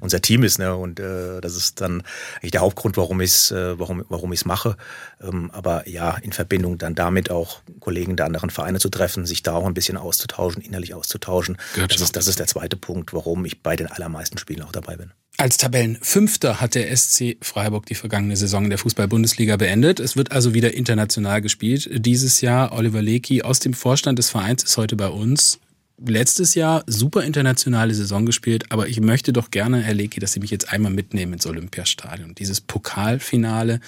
unser 0.00 0.20
Team 0.20 0.42
ist. 0.42 0.58
Ne? 0.58 0.74
Und 0.74 1.00
äh, 1.00 1.40
das 1.40 1.56
ist 1.56 1.80
dann 1.80 2.02
eigentlich 2.36 2.50
der 2.52 2.60
Hauptgrund, 2.60 2.96
warum 2.96 3.20
ich 3.20 3.30
es 3.30 3.50
äh, 3.50 3.78
warum, 3.78 4.04
warum 4.08 4.32
ich's 4.32 4.44
mache. 4.44 4.76
Ähm, 5.22 5.50
aber 5.52 5.88
ja, 5.88 6.16
in 6.18 6.32
Verbindung 6.32 6.78
dann 6.78 6.94
damit 6.94 7.30
auch 7.30 7.60
Kollegen 7.80 8.16
der 8.16 8.26
anderen 8.26 8.50
Vereine 8.50 8.78
zu 8.78 8.88
treffen, 8.88 9.26
sich 9.26 9.42
da 9.42 9.54
auch 9.54 9.66
ein 9.66 9.74
bisschen 9.74 9.96
auszutauschen, 9.96 10.62
innerlich 10.62 10.94
auszutauschen. 10.94 11.56
das 11.88 12.00
ist, 12.00 12.16
das 12.16 12.26
ist 12.26 12.38
der 12.38 12.46
zweite 12.46 12.76
Punkt, 12.76 13.12
warum 13.12 13.44
ich 13.44 13.62
bei 13.62 13.76
den 13.76 13.86
allermeisten 13.86 14.38
Spielen 14.38 14.62
auch 14.62 14.72
dabei 14.72 14.96
bin. 14.96 15.12
Als 15.38 15.58
Tabellenfünfter 15.58 16.62
hat 16.62 16.74
der 16.74 16.94
SC 16.96 17.36
Freiburg 17.42 17.84
die 17.84 17.94
vergangene 17.94 18.36
Saison 18.36 18.64
in 18.64 18.70
der 18.70 18.78
Fußball-Bundesliga 18.78 19.56
beendet. 19.56 20.00
Es 20.00 20.16
wird 20.16 20.32
also 20.32 20.54
wieder 20.54 20.72
international 20.72 21.42
gespielt. 21.42 21.90
Dieses 21.92 22.40
Jahr 22.40 22.72
Oliver 22.72 23.02
Lecky 23.02 23.42
aus 23.42 23.60
dem 23.60 23.74
Vorstand 23.74 24.18
des 24.18 24.30
Vereins 24.30 24.64
ist 24.64 24.78
heute 24.78 24.96
bei 24.96 25.08
uns 25.08 25.60
letztes 25.98 26.54
Jahr 26.54 26.84
super 26.86 27.22
internationale 27.22 27.94
Saison 27.94 28.26
gespielt, 28.26 28.70
aber 28.70 28.88
ich 28.88 29.00
möchte 29.00 29.32
doch 29.32 29.50
gerne, 29.50 29.82
Herr 29.82 29.94
Leki, 29.94 30.20
dass 30.20 30.32
Sie 30.32 30.40
mich 30.40 30.50
jetzt 30.50 30.72
einmal 30.72 30.92
mitnehmen 30.92 31.34
ins 31.34 31.46
Olympiastadion. 31.46 32.34
Dieses 32.34 32.60
Pokalfinale, 32.60 33.80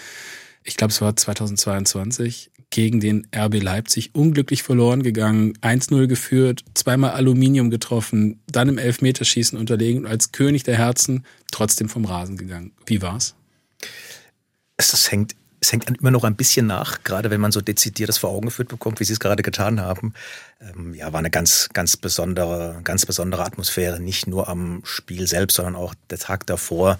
ich 0.65 0.77
glaube, 0.77 0.93
es 0.93 1.01
war 1.01 1.15
2022, 1.15 2.51
gegen 2.71 3.01
den 3.01 3.27
RB 3.35 3.63
Leipzig 3.63 4.15
unglücklich 4.15 4.63
verloren 4.63 5.03
gegangen, 5.03 5.55
1-0 5.63 6.07
geführt, 6.07 6.65
zweimal 6.75 7.13
Aluminium 7.13 7.71
getroffen, 7.71 8.41
dann 8.47 8.69
im 8.69 8.79
Elfmeterschießen 8.79 9.59
unterlegen 9.59 10.05
und 10.05 10.11
als 10.11 10.33
König 10.33 10.65
der 10.65 10.77
Herzen 10.77 11.25
trotzdem 11.51 11.89
vom 11.89 12.05
Rasen 12.05 12.37
gegangen. 12.37 12.73
Wie 12.85 13.01
war's? 13.01 13.35
Es 14.77 15.11
hängt 15.11 15.35
es 15.61 15.73
hängt 15.73 15.89
immer 15.89 16.11
noch 16.11 16.25
ein 16.25 16.37
bisschen 16.37 16.67
nach, 16.67 17.03
gerade 17.03 17.31
wenn 17.31 17.41
man 17.41 17.53
so 17.53 17.61
dezidiert 17.61 18.09
das 18.09 18.19
vor 18.19 18.31
Augen 18.31 18.47
geführt 18.47 18.69
bekommt, 18.69 19.01
wie 19.01 19.05
Sie 19.05 19.13
es 19.13 19.21
gerade 19.21 19.43
getan 19.43 19.81
haben. 19.81 20.15
Ähm, 20.61 20.95
ja, 20.95 21.13
war 21.13 21.19
eine 21.19 21.31
ganz, 21.31 21.69
ganz 21.73 21.97
besondere, 21.97 22.81
ganz 22.85 23.07
besondere 23.07 23.45
Atmosphäre, 23.45 24.01
nicht 24.01 24.27
nur 24.27 24.49
am 24.49 24.83
Spiel 24.85 25.27
selbst, 25.27 25.57
sondern 25.57 25.77
auch 25.77 25.95
der 26.11 26.19
Tag 26.19 26.47
davor, 26.47 26.99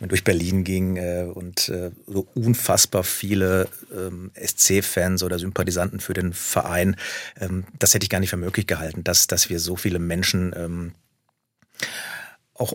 wenn 0.00 0.08
durch 0.08 0.24
Berlin 0.24 0.64
ging 0.64 0.96
äh, 0.96 1.26
und 1.32 1.68
äh, 1.68 1.90
so 2.06 2.26
unfassbar 2.34 3.04
viele 3.04 3.68
ähm, 3.94 4.30
SC-Fans 4.34 5.22
oder 5.22 5.38
Sympathisanten 5.38 6.00
für 6.00 6.14
den 6.14 6.32
Verein. 6.32 6.96
Ähm, 7.40 7.64
das 7.78 7.94
hätte 7.94 8.04
ich 8.04 8.10
gar 8.10 8.20
nicht 8.20 8.30
für 8.30 8.36
möglich 8.36 8.66
gehalten, 8.66 9.02
dass, 9.04 9.26
dass 9.26 9.48
wir 9.48 9.60
so 9.60 9.76
viele 9.76 9.98
Menschen 9.98 10.52
ähm, 10.56 10.92
auch 12.54 12.74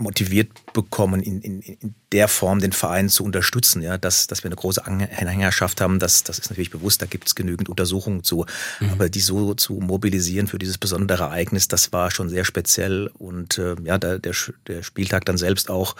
motiviert 0.00 0.48
bekommen, 0.72 1.22
in, 1.22 1.40
in, 1.40 1.60
in 1.60 1.94
der 2.12 2.28
Form 2.28 2.60
den 2.60 2.72
Verein 2.72 3.08
zu 3.08 3.24
unterstützen. 3.24 3.82
Ja, 3.82 3.98
dass, 3.98 4.26
dass 4.26 4.42
wir 4.42 4.48
eine 4.48 4.56
große 4.56 4.84
Anhängerschaft 4.84 5.80
haben, 5.80 5.98
das, 5.98 6.24
das 6.24 6.38
ist 6.38 6.50
natürlich 6.50 6.70
bewusst, 6.70 7.02
da 7.02 7.06
gibt 7.06 7.28
es 7.28 7.34
genügend 7.34 7.68
Untersuchungen 7.68 8.24
zu. 8.24 8.46
Mhm. 8.80 8.90
Aber 8.90 9.08
die 9.08 9.20
so 9.20 9.54
zu 9.54 9.74
mobilisieren 9.74 10.46
für 10.46 10.58
dieses 10.58 10.78
besondere 10.78 11.24
Ereignis, 11.24 11.68
das 11.68 11.92
war 11.92 12.10
schon 12.10 12.28
sehr 12.28 12.44
speziell. 12.44 13.10
Und 13.18 13.58
äh, 13.58 13.76
ja, 13.84 13.98
der, 13.98 14.18
der, 14.18 14.34
der 14.66 14.82
Spieltag 14.82 15.24
dann 15.24 15.38
selbst 15.38 15.70
auch 15.70 15.96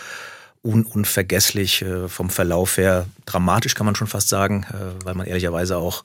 un 0.63 0.85
unvergesslich 0.85 1.83
äh, 1.83 2.09
vom 2.09 2.31
Verlauf 2.31 2.77
her, 2.77 3.07
dramatisch 3.25 3.75
kann 3.75 3.87
man 3.87 3.95
schon 3.95 4.07
fast 4.07 4.29
sagen, 4.29 4.67
äh, 4.71 5.05
weil 5.05 5.15
man 5.15 5.27
ehrlicherweise 5.27 5.77
auch 5.79 6.05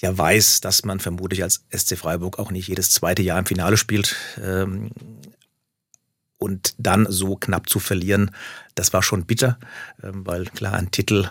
ja 0.00 0.16
weiß, 0.16 0.60
dass 0.60 0.84
man 0.84 1.00
vermutlich 1.00 1.42
als 1.42 1.64
SC 1.70 1.96
Freiburg 1.96 2.38
auch 2.38 2.50
nicht 2.50 2.68
jedes 2.68 2.90
zweite 2.90 3.22
Jahr 3.22 3.38
im 3.38 3.46
Finale 3.46 3.76
spielt. 3.76 4.16
Ähm, 4.42 4.90
und 6.44 6.74
dann 6.76 7.06
so 7.08 7.36
knapp 7.36 7.70
zu 7.70 7.78
verlieren, 7.78 8.30
das 8.74 8.92
war 8.92 9.02
schon 9.02 9.24
bitter, 9.24 9.58
ähm, 10.02 10.26
weil 10.26 10.44
klar, 10.44 10.74
ein 10.74 10.90
Titel 10.90 11.30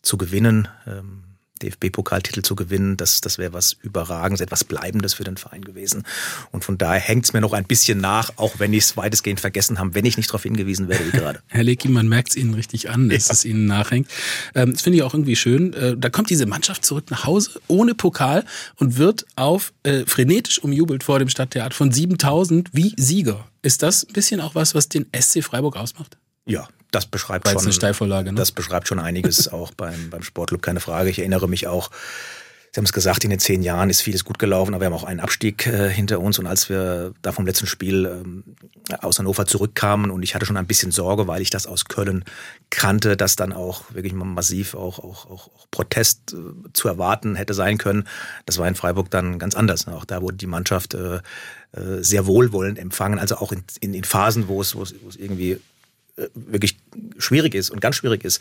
zu 0.00 0.16
gewinnen, 0.16 0.68
ähm, 0.86 1.25
DFB-Pokaltitel 1.62 2.42
zu 2.42 2.56
gewinnen, 2.56 2.96
das, 2.96 3.20
das 3.20 3.38
wäre 3.38 3.52
was 3.52 3.76
Überragendes, 3.82 4.40
etwas 4.40 4.64
Bleibendes 4.64 5.14
für 5.14 5.24
den 5.24 5.36
Verein 5.36 5.62
gewesen. 5.62 6.04
Und 6.52 6.64
von 6.64 6.78
daher 6.78 7.00
hängt 7.00 7.24
es 7.24 7.32
mir 7.32 7.40
noch 7.40 7.52
ein 7.52 7.64
bisschen 7.64 7.98
nach, 8.00 8.30
auch 8.36 8.58
wenn 8.58 8.72
ich 8.72 8.84
es 8.84 8.96
weitestgehend 8.96 9.40
vergessen 9.40 9.78
habe, 9.78 9.94
wenn 9.94 10.04
ich 10.04 10.16
nicht 10.16 10.28
darauf 10.28 10.42
hingewiesen 10.42 10.88
werde 10.88 11.06
wie 11.06 11.16
gerade. 11.16 11.40
Herr 11.48 11.64
Lecki, 11.64 11.88
man 11.88 12.08
merkt 12.08 12.30
es 12.30 12.36
Ihnen 12.36 12.54
richtig 12.54 12.90
an, 12.90 13.08
dass 13.08 13.28
ja. 13.28 13.32
es 13.32 13.44
Ihnen 13.44 13.66
nachhängt. 13.66 14.08
Ähm, 14.54 14.72
das 14.72 14.82
finde 14.82 14.98
ich 14.98 15.02
auch 15.02 15.14
irgendwie 15.14 15.36
schön. 15.36 15.72
Äh, 15.72 15.96
da 15.96 16.10
kommt 16.10 16.30
diese 16.30 16.46
Mannschaft 16.46 16.84
zurück 16.84 17.10
nach 17.10 17.24
Hause 17.24 17.60
ohne 17.68 17.94
Pokal 17.94 18.44
und 18.76 18.98
wird 18.98 19.26
auf 19.36 19.72
äh, 19.82 20.04
frenetisch 20.06 20.58
umjubelt 20.58 21.04
vor 21.04 21.18
dem 21.18 21.28
Stadttheater 21.28 21.74
von 21.74 21.92
7000 21.92 22.70
wie 22.72 22.94
Sieger. 22.96 23.46
Ist 23.62 23.82
das 23.82 24.04
ein 24.04 24.12
bisschen 24.12 24.40
auch 24.40 24.54
was, 24.54 24.74
was 24.74 24.88
den 24.88 25.06
SC 25.18 25.42
Freiburg 25.42 25.76
ausmacht? 25.76 26.16
Ja, 26.46 26.68
das 26.90 27.06
beschreibt 27.06 27.48
schon, 27.48 27.58
eine 27.58 27.72
Steilvorlage, 27.72 28.32
ne? 28.32 28.38
das 28.38 28.52
beschreibt 28.52 28.88
schon 28.88 28.98
einiges 28.98 29.48
auch 29.52 29.72
beim, 29.72 30.10
beim 30.10 30.22
Sportclub, 30.22 30.62
keine 30.62 30.80
Frage. 30.80 31.10
Ich 31.10 31.18
erinnere 31.18 31.48
mich 31.48 31.66
auch, 31.66 31.90
Sie 32.76 32.80
haben 32.80 32.84
es 32.84 32.92
gesagt, 32.92 33.24
in 33.24 33.30
den 33.30 33.38
zehn 33.38 33.62
Jahren 33.62 33.88
ist 33.88 34.02
vieles 34.02 34.22
gut 34.22 34.38
gelaufen, 34.38 34.74
aber 34.74 34.82
wir 34.82 34.86
haben 34.88 34.92
auch 34.92 35.04
einen 35.04 35.20
Abstieg 35.20 35.66
äh, 35.66 35.88
hinter 35.88 36.20
uns. 36.20 36.38
Und 36.38 36.46
als 36.46 36.68
wir 36.68 37.14
da 37.22 37.32
vom 37.32 37.46
letzten 37.46 37.66
Spiel 37.66 38.04
ähm, 38.04 38.44
aus 39.00 39.18
Hannover 39.18 39.46
zurückkamen 39.46 40.10
und 40.10 40.22
ich 40.22 40.34
hatte 40.34 40.44
schon 40.44 40.58
ein 40.58 40.66
bisschen 40.66 40.92
Sorge, 40.92 41.26
weil 41.26 41.40
ich 41.40 41.48
das 41.48 41.66
aus 41.66 41.86
Köln 41.86 42.22
kannte, 42.68 43.16
dass 43.16 43.34
dann 43.34 43.54
auch 43.54 43.94
wirklich 43.94 44.12
massiv 44.12 44.74
auch, 44.74 44.98
auch, 44.98 45.24
auch, 45.24 45.46
auch 45.46 45.70
Protest 45.70 46.34
äh, 46.34 46.70
zu 46.74 46.86
erwarten 46.86 47.34
hätte 47.34 47.54
sein 47.54 47.78
können. 47.78 48.06
Das 48.44 48.58
war 48.58 48.68
in 48.68 48.74
Freiburg 48.74 49.10
dann 49.10 49.38
ganz 49.38 49.54
anders. 49.54 49.88
Auch 49.88 50.04
da 50.04 50.20
wurde 50.20 50.36
die 50.36 50.46
Mannschaft 50.46 50.92
äh, 50.92 51.20
äh 51.72 52.02
sehr 52.02 52.26
wohlwollend 52.26 52.78
empfangen, 52.78 53.18
also 53.18 53.36
auch 53.36 53.52
in, 53.52 53.64
in, 53.80 53.94
in 53.94 54.04
Phasen, 54.04 54.48
wo 54.48 54.60
es, 54.60 54.74
wo 54.74 54.82
es, 54.82 54.94
wo 55.02 55.08
es 55.08 55.16
irgendwie 55.16 55.60
wirklich 56.34 56.78
schwierig 57.18 57.54
ist 57.54 57.70
und 57.70 57.80
ganz 57.80 57.96
schwierig 57.96 58.24
ist, 58.24 58.40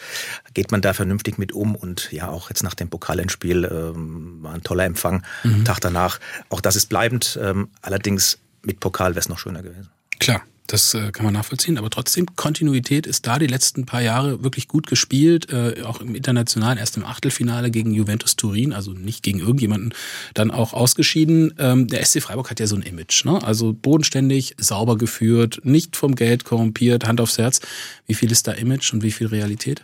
geht 0.54 0.72
man 0.72 0.82
da 0.82 0.94
vernünftig 0.94 1.38
mit 1.38 1.52
um. 1.52 1.76
Und 1.76 2.12
ja, 2.12 2.30
auch 2.30 2.50
jetzt 2.50 2.64
nach 2.64 2.74
dem 2.74 2.90
Pokalendspiel 2.90 3.66
ähm, 3.66 4.38
war 4.42 4.54
ein 4.54 4.64
toller 4.64 4.86
Empfang. 4.86 5.24
Mhm. 5.44 5.66
Tag 5.66 5.80
danach, 5.82 6.20
auch 6.50 6.62
das 6.62 6.76
ist 6.76 6.88
bleibend. 6.88 7.38
Ähm, 7.42 7.70
allerdings 7.82 8.40
mit 8.62 8.80
Pokal 8.80 9.12
wäre 9.12 9.20
es 9.20 9.30
noch 9.30 9.40
schöner 9.40 9.62
gewesen. 9.62 9.90
Klar. 10.20 10.42
Das 10.68 10.94
äh, 10.94 11.12
kann 11.12 11.26
man 11.26 11.34
nachvollziehen, 11.34 11.78
aber 11.78 11.90
trotzdem, 11.90 12.26
Kontinuität 12.36 13.06
ist 13.06 13.28
da 13.28 13.38
die 13.38 13.48
letzten 13.48 13.86
paar 13.86 14.02
Jahre 14.02 14.44
wirklich 14.44 14.68
gut 14.68 14.88
gespielt, 14.88 15.52
äh, 15.52 15.84
auch 15.84 16.02
im 16.02 16.16
Internationalen, 16.16 16.78
erst 16.78 16.98
im 16.98 17.06
Achtelfinale 17.06 17.70
gegen 17.70 17.94
Juventus 17.94 18.36
Turin, 18.36 18.74
also 18.74 18.92
nicht 18.92 19.22
gegen 19.22 19.40
irgendjemanden, 19.40 19.94
dann 20.34 20.50
auch 20.50 20.74
ausgeschieden. 20.74 21.54
Ähm, 21.60 21.88
der 21.88 22.04
SC 22.04 22.22
Freiburg 22.22 22.50
hat 22.50 22.60
ja 22.60 22.68
so 22.68 22.76
ein 22.76 22.82
Image, 22.82 23.26
ne? 23.26 23.44
also 23.44 23.74
bodenständig, 23.74 24.56
sauber 24.58 24.98
geführt, 24.98 25.62
nicht 25.64 25.96
vom 25.96 26.16
Geld 26.16 26.46
korrumpiert, 26.46 27.06
Hand 27.06 27.22
aufs 27.22 27.38
Herz. 27.38 27.62
Wie 28.08 28.14
viel 28.14 28.32
ist 28.32 28.48
da 28.48 28.52
Image 28.52 28.94
und 28.94 29.04
wie 29.04 29.12
viel 29.12 29.28
Realität? 29.28 29.82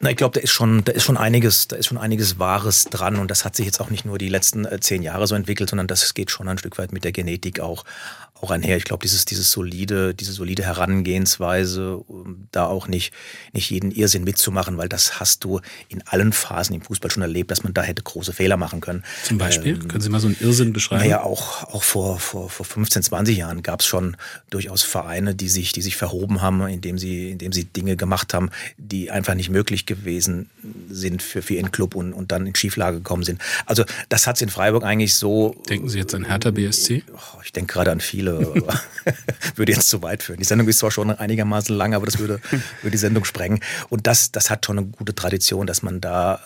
Na, 0.00 0.10
ich 0.10 0.16
glaube, 0.16 0.34
da 0.34 0.40
ist 0.40 0.50
schon, 0.50 0.84
da 0.84 0.92
ist 0.92 1.04
schon 1.04 1.16
einiges, 1.16 1.68
da 1.68 1.76
ist 1.76 1.86
schon 1.86 1.96
einiges 1.96 2.38
Wahres 2.38 2.84
dran 2.84 3.16
und 3.16 3.30
das 3.30 3.44
hat 3.44 3.56
sich 3.56 3.64
jetzt 3.64 3.80
auch 3.80 3.88
nicht 3.88 4.04
nur 4.04 4.18
die 4.18 4.28
letzten 4.28 4.64
äh, 4.64 4.78
zehn 4.80 5.02
Jahre 5.02 5.26
so 5.26 5.34
entwickelt, 5.34 5.70
sondern 5.70 5.86
das 5.86 6.12
geht 6.14 6.30
schon 6.30 6.48
ein 6.48 6.58
Stück 6.58 6.76
weit 6.78 6.92
mit 6.92 7.04
der 7.04 7.12
Genetik 7.12 7.60
auch 7.60 7.84
auch 8.42 8.50
einher. 8.50 8.76
Ich 8.76 8.84
glaube, 8.84 9.02
dieses, 9.02 9.24
dieses 9.24 9.50
solide, 9.50 10.14
diese 10.14 10.32
solide 10.32 10.64
Herangehensweise, 10.64 12.04
da 12.52 12.66
auch 12.66 12.88
nicht, 12.88 13.12
nicht 13.52 13.70
jeden 13.70 13.90
Irrsinn 13.90 14.24
mitzumachen, 14.24 14.76
weil 14.76 14.88
das 14.88 15.20
hast 15.20 15.44
du 15.44 15.60
in 15.88 16.02
allen 16.06 16.32
Phasen 16.32 16.74
im 16.74 16.82
Fußball 16.82 17.10
schon 17.10 17.22
erlebt, 17.22 17.50
dass 17.50 17.62
man 17.62 17.72
da 17.72 17.82
hätte 17.82 18.02
große 18.02 18.32
Fehler 18.32 18.56
machen 18.56 18.80
können. 18.80 19.04
Zum 19.24 19.38
Beispiel? 19.38 19.74
Ähm, 19.74 19.88
können 19.88 20.00
Sie 20.00 20.10
mal 20.10 20.20
so 20.20 20.28
einen 20.28 20.36
Irrsinn 20.40 20.72
beschreiben? 20.72 21.02
Naja, 21.02 21.22
auch, 21.22 21.64
auch 21.64 21.82
vor, 21.82 22.18
vor, 22.18 22.50
vor 22.50 22.66
15, 22.66 23.02
20 23.04 23.36
Jahren 23.36 23.62
gab 23.62 23.80
es 23.80 23.86
schon 23.86 24.16
durchaus 24.50 24.82
Vereine, 24.82 25.34
die 25.34 25.48
sich, 25.48 25.72
die 25.72 25.82
sich 25.82 25.96
verhoben 25.96 26.42
haben, 26.42 26.66
indem 26.68 26.98
sie, 26.98 27.15
indem 27.16 27.52
sie 27.52 27.64
Dinge 27.64 27.96
gemacht 27.96 28.34
haben, 28.34 28.50
die 28.76 29.10
einfach 29.10 29.34
nicht 29.34 29.50
möglich 29.50 29.86
gewesen 29.86 30.50
sind 30.88 31.22
für, 31.22 31.42
für 31.42 31.54
ihren 31.54 31.72
Club 31.72 31.94
und, 31.94 32.12
und 32.12 32.32
dann 32.32 32.46
in 32.46 32.54
Schieflage 32.54 32.98
gekommen 32.98 33.22
sind. 33.22 33.40
Also 33.66 33.84
das 34.08 34.26
hat 34.26 34.36
es 34.36 34.42
in 34.42 34.48
Freiburg 34.48 34.84
eigentlich 34.84 35.14
so. 35.14 35.54
Denken 35.68 35.88
Sie 35.88 35.98
jetzt 35.98 36.14
an 36.14 36.24
Hertha 36.24 36.50
BSC? 36.50 37.02
Ich 37.44 37.52
denke 37.52 37.72
gerade 37.72 37.92
an 37.92 38.00
viele 38.00 38.54
würde 39.54 39.72
jetzt 39.72 39.88
zu 39.88 40.02
weit 40.02 40.22
führen. 40.22 40.38
Die 40.38 40.44
Sendung 40.44 40.68
ist 40.68 40.78
zwar 40.78 40.90
schon 40.90 41.10
einigermaßen 41.10 41.74
lang, 41.74 41.94
aber 41.94 42.06
das 42.06 42.18
würde, 42.18 42.40
würde 42.82 42.92
die 42.92 42.98
Sendung 42.98 43.24
sprengen. 43.24 43.60
Und 43.88 44.06
das, 44.06 44.32
das 44.32 44.50
hat 44.50 44.66
schon 44.66 44.78
eine 44.78 44.86
gute 44.86 45.14
Tradition, 45.14 45.66
dass 45.66 45.82
man 45.82 46.00
da 46.00 46.40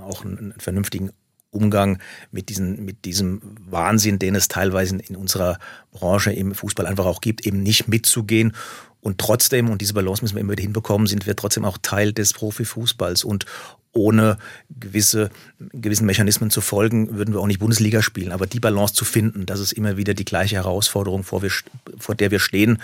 auch 0.00 0.24
einen, 0.24 0.38
einen 0.38 0.54
vernünftigen 0.58 1.10
Umgang 1.52 1.98
mit, 2.30 2.48
diesen, 2.48 2.84
mit 2.84 3.04
diesem 3.04 3.42
Wahnsinn, 3.68 4.18
den 4.18 4.34
es 4.34 4.48
teilweise 4.48 4.96
in 4.96 5.16
unserer 5.16 5.58
Branche 5.92 6.32
im 6.32 6.54
Fußball 6.54 6.86
einfach 6.86 7.04
auch 7.04 7.20
gibt, 7.20 7.46
eben 7.46 7.62
nicht 7.62 7.88
mitzugehen. 7.88 8.54
Und 9.02 9.18
trotzdem, 9.18 9.68
und 9.68 9.82
diese 9.82 9.94
Balance 9.94 10.22
müssen 10.22 10.36
wir 10.36 10.40
immer 10.40 10.52
wieder 10.52 10.62
hinbekommen, 10.62 11.08
sind 11.08 11.26
wir 11.26 11.34
trotzdem 11.36 11.64
auch 11.64 11.76
Teil 11.82 12.12
des 12.12 12.32
Profifußballs. 12.32 13.24
Und 13.24 13.46
ohne 13.92 14.38
gewisse, 14.70 15.30
gewissen 15.58 16.06
Mechanismen 16.06 16.50
zu 16.50 16.60
folgen, 16.60 17.16
würden 17.16 17.34
wir 17.34 17.40
auch 17.40 17.46
nicht 17.46 17.58
Bundesliga 17.58 18.00
spielen. 18.00 18.32
Aber 18.32 18.46
die 18.46 18.60
Balance 18.60 18.94
zu 18.94 19.04
finden, 19.04 19.44
das 19.44 19.60
ist 19.60 19.72
immer 19.72 19.96
wieder 19.96 20.14
die 20.14 20.24
gleiche 20.24 20.56
Herausforderung, 20.56 21.24
vor, 21.24 21.42
wir, 21.42 21.50
vor 21.98 22.14
der 22.14 22.30
wir 22.30 22.38
stehen. 22.38 22.80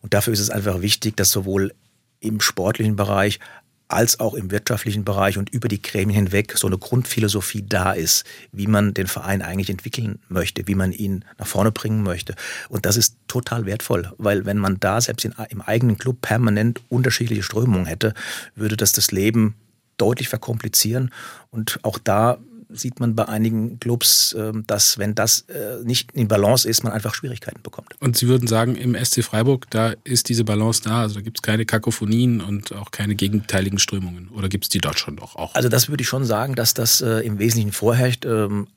Und 0.00 0.14
dafür 0.14 0.32
ist 0.32 0.40
es 0.40 0.50
einfach 0.50 0.80
wichtig, 0.80 1.16
dass 1.16 1.30
sowohl 1.30 1.74
im 2.20 2.40
sportlichen 2.40 2.96
Bereich 2.96 3.40
als 3.88 4.20
auch 4.20 4.34
im 4.34 4.50
wirtschaftlichen 4.50 5.04
Bereich 5.04 5.38
und 5.38 5.50
über 5.50 5.68
die 5.68 5.80
Gremien 5.80 6.14
hinweg 6.26 6.56
so 6.56 6.66
eine 6.66 6.78
Grundphilosophie 6.78 7.64
da 7.66 7.92
ist, 7.92 8.24
wie 8.52 8.66
man 8.66 8.92
den 8.92 9.06
Verein 9.06 9.40
eigentlich 9.42 9.70
entwickeln 9.70 10.20
möchte, 10.28 10.68
wie 10.68 10.74
man 10.74 10.92
ihn 10.92 11.24
nach 11.38 11.46
vorne 11.46 11.72
bringen 11.72 12.02
möchte. 12.02 12.34
Und 12.68 12.84
das 12.84 12.96
ist 12.98 13.16
total 13.28 13.64
wertvoll, 13.64 14.12
weil 14.18 14.44
wenn 14.44 14.58
man 14.58 14.78
da 14.78 15.00
selbst 15.00 15.24
in, 15.24 15.34
im 15.48 15.62
eigenen 15.62 15.96
Club 15.96 16.20
permanent 16.20 16.82
unterschiedliche 16.90 17.42
Strömungen 17.42 17.86
hätte, 17.86 18.12
würde 18.54 18.76
das 18.76 18.92
das 18.92 19.10
Leben 19.10 19.54
deutlich 19.96 20.28
verkomplizieren. 20.28 21.10
Und 21.50 21.80
auch 21.82 21.98
da 21.98 22.38
sieht 22.68 23.00
man 23.00 23.14
bei 23.14 23.26
einigen 23.28 23.80
Clubs, 23.80 24.34
ähm, 24.38 24.64
dass 24.66 24.98
wenn 24.98 25.14
das 25.14 25.40
äh, 25.48 25.82
nicht 25.84 26.12
in 26.12 26.28
Balance 26.28 26.68
ist, 26.68 26.84
man 26.84 26.92
einfach 26.92 27.14
Schwierigkeiten 27.14 27.62
bekommt. 27.62 27.94
Und 28.00 28.16
Sie 28.16 28.28
würden 28.28 28.46
sagen, 28.46 28.76
im 28.76 28.94
SC 28.94 29.22
Freiburg, 29.24 29.66
da 29.70 29.94
ist 30.04 30.28
diese 30.28 30.44
Balance 30.44 30.82
da, 30.82 31.02
also 31.02 31.16
da 31.16 31.20
gibt 31.20 31.38
es 31.38 31.42
keine 31.42 31.64
Kakophonien 31.64 32.40
und 32.40 32.72
auch 32.72 32.90
keine 32.90 33.14
gegenteiligen 33.14 33.78
Strömungen. 33.78 34.28
Oder 34.28 34.48
gibt 34.48 34.64
es 34.64 34.68
die 34.68 34.80
dort 34.80 34.98
schon 34.98 35.16
doch 35.16 35.36
auch? 35.36 35.54
Also 35.54 35.68
das 35.68 35.88
würde 35.88 36.02
ich 36.02 36.08
schon 36.08 36.24
sagen, 36.24 36.54
dass 36.54 36.74
das 36.74 37.00
äh, 37.00 37.20
im 37.20 37.38
Wesentlichen 37.38 37.72
vorherrscht. 37.72 38.24
Ähm, 38.24 38.68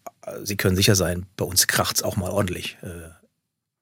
Sie 0.44 0.56
können 0.56 0.76
sicher 0.76 0.96
sein, 0.96 1.26
bei 1.36 1.46
uns 1.46 1.68
kracht 1.68 1.98
es 1.98 2.04
auch 2.04 2.16
mal 2.16 2.30
ordentlich. 2.30 2.78
Äh, 2.84 3.10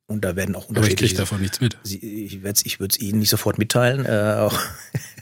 und 0.07 0.25
da 0.25 0.35
werden 0.35 0.55
auch 0.55 0.69
unterschiedliche... 0.69 0.81
Aber 0.81 0.89
ich 0.89 0.95
kriege 0.97 1.15
davon 1.17 1.41
nichts 1.41 1.61
mit. 1.61 1.77
Ich 1.83 2.41
würde 2.79 2.89
es 2.89 2.99
Ihnen 2.99 3.19
nicht 3.19 3.29
sofort 3.29 3.59
mitteilen. 3.59 4.05
Äh, 4.05 4.37
auch 4.39 4.57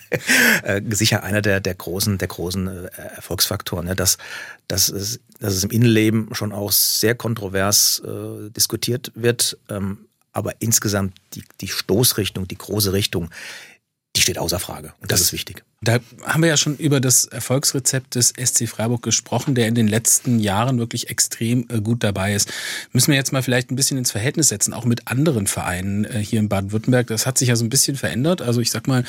sicher 0.89 1.23
einer 1.23 1.41
der, 1.41 1.59
der 1.59 1.75
großen, 1.75 2.17
der 2.17 2.27
großen 2.27 2.67
äh, 2.67 2.89
Erfolgsfaktoren, 3.15 3.85
ne? 3.85 3.95
dass, 3.95 4.17
dass, 4.67 4.89
es, 4.89 5.19
dass 5.39 5.53
es 5.53 5.63
im 5.63 5.71
Innenleben 5.71 6.29
schon 6.33 6.51
auch 6.51 6.71
sehr 6.71 7.15
kontrovers 7.15 8.01
äh, 8.05 8.49
diskutiert 8.49 9.11
wird. 9.15 9.57
Ähm, 9.69 10.07
aber 10.31 10.53
insgesamt 10.59 11.15
die, 11.33 11.43
die 11.61 11.67
Stoßrichtung, 11.67 12.47
die 12.47 12.57
große 12.57 12.93
Richtung, 12.93 13.29
die 14.15 14.21
steht 14.21 14.37
außer 14.37 14.59
Frage. 14.59 14.93
Und 15.01 15.11
das, 15.11 15.19
das 15.19 15.27
ist 15.27 15.33
wichtig. 15.33 15.63
Da 15.81 15.99
haben 16.23 16.41
wir 16.41 16.49
ja 16.49 16.57
schon 16.57 16.75
über 16.77 16.99
das 16.99 17.25
Erfolgsrezept 17.25 18.15
des 18.15 18.29
SC 18.29 18.67
Freiburg 18.67 19.03
gesprochen, 19.03 19.53
der 19.53 19.67
in 19.67 19.75
den 19.75 19.87
letzten 19.87 20.39
Jahren 20.39 20.79
wirklich 20.79 21.11
extrem 21.11 21.67
äh, 21.69 21.81
gut 21.81 22.03
dabei 22.03 22.33
ist. 22.33 22.51
Müssen 22.93 23.11
wir 23.11 23.15
jetzt 23.15 23.31
mal 23.31 23.43
vielleicht 23.43 23.69
ein 23.69 23.75
bisschen 23.75 23.99
ins 23.99 24.09
Verhältnis 24.09 24.49
setzen, 24.49 24.73
auch 24.73 24.85
mit 24.85 25.07
anderen 25.07 25.45
Vereinen 25.45 26.05
äh, 26.05 26.17
hier 26.17 26.39
in 26.39 26.49
Baden-Württemberg. 26.49 27.05
Das 27.05 27.27
hat 27.27 27.37
sich 27.37 27.49
ja 27.49 27.55
so 27.55 27.63
ein 27.63 27.69
bisschen 27.69 27.95
verändert. 27.95 28.41
Also 28.41 28.59
ich 28.59 28.71
sag 28.71 28.87
mal, 28.87 29.03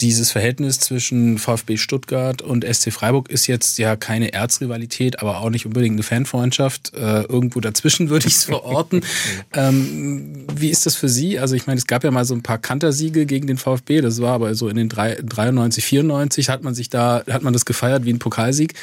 dieses 0.00 0.30
Verhältnis 0.30 0.78
zwischen 0.78 1.38
VfB 1.38 1.76
Stuttgart 1.76 2.40
und 2.40 2.64
SC 2.64 2.92
Freiburg 2.92 3.28
ist 3.28 3.48
jetzt 3.48 3.78
ja 3.78 3.96
keine 3.96 4.32
Erzrivalität, 4.32 5.20
aber 5.20 5.38
auch 5.38 5.50
nicht 5.50 5.66
unbedingt 5.66 5.96
eine 5.96 6.04
Fanfreundschaft. 6.04 6.94
Äh, 6.94 7.22
irgendwo 7.22 7.58
dazwischen 7.58 8.08
würde 8.10 8.28
ich 8.28 8.34
es 8.34 8.44
verorten. 8.44 9.04
ähm, 9.54 10.46
wie 10.54 10.70
ist 10.70 10.86
das 10.86 10.94
für 10.94 11.08
Sie? 11.08 11.40
Also 11.40 11.56
ich 11.56 11.66
meine, 11.66 11.78
es 11.78 11.88
gab 11.88 12.04
ja 12.04 12.12
mal 12.12 12.24
so 12.24 12.34
ein 12.34 12.44
paar 12.44 12.58
Kantersiege 12.58 13.26
gegen 13.26 13.48
den 13.48 13.58
VfB. 13.58 14.02
Das 14.02 14.22
war 14.22 14.34
aber 14.34 14.54
so 14.54 14.68
in 14.68 14.76
den 14.76 14.88
drei, 14.88 15.18
93, 15.20 15.84
94 15.84 16.11
94 16.12 16.48
hat 16.48 16.62
man 16.62 16.74
sich 16.74 16.90
da, 16.90 17.24
hat 17.30 17.42
man 17.42 17.52
das 17.52 17.64
gefeiert 17.64 18.04
wie 18.04 18.12
ein 18.12 18.18
Pokalsieg. 18.18 18.74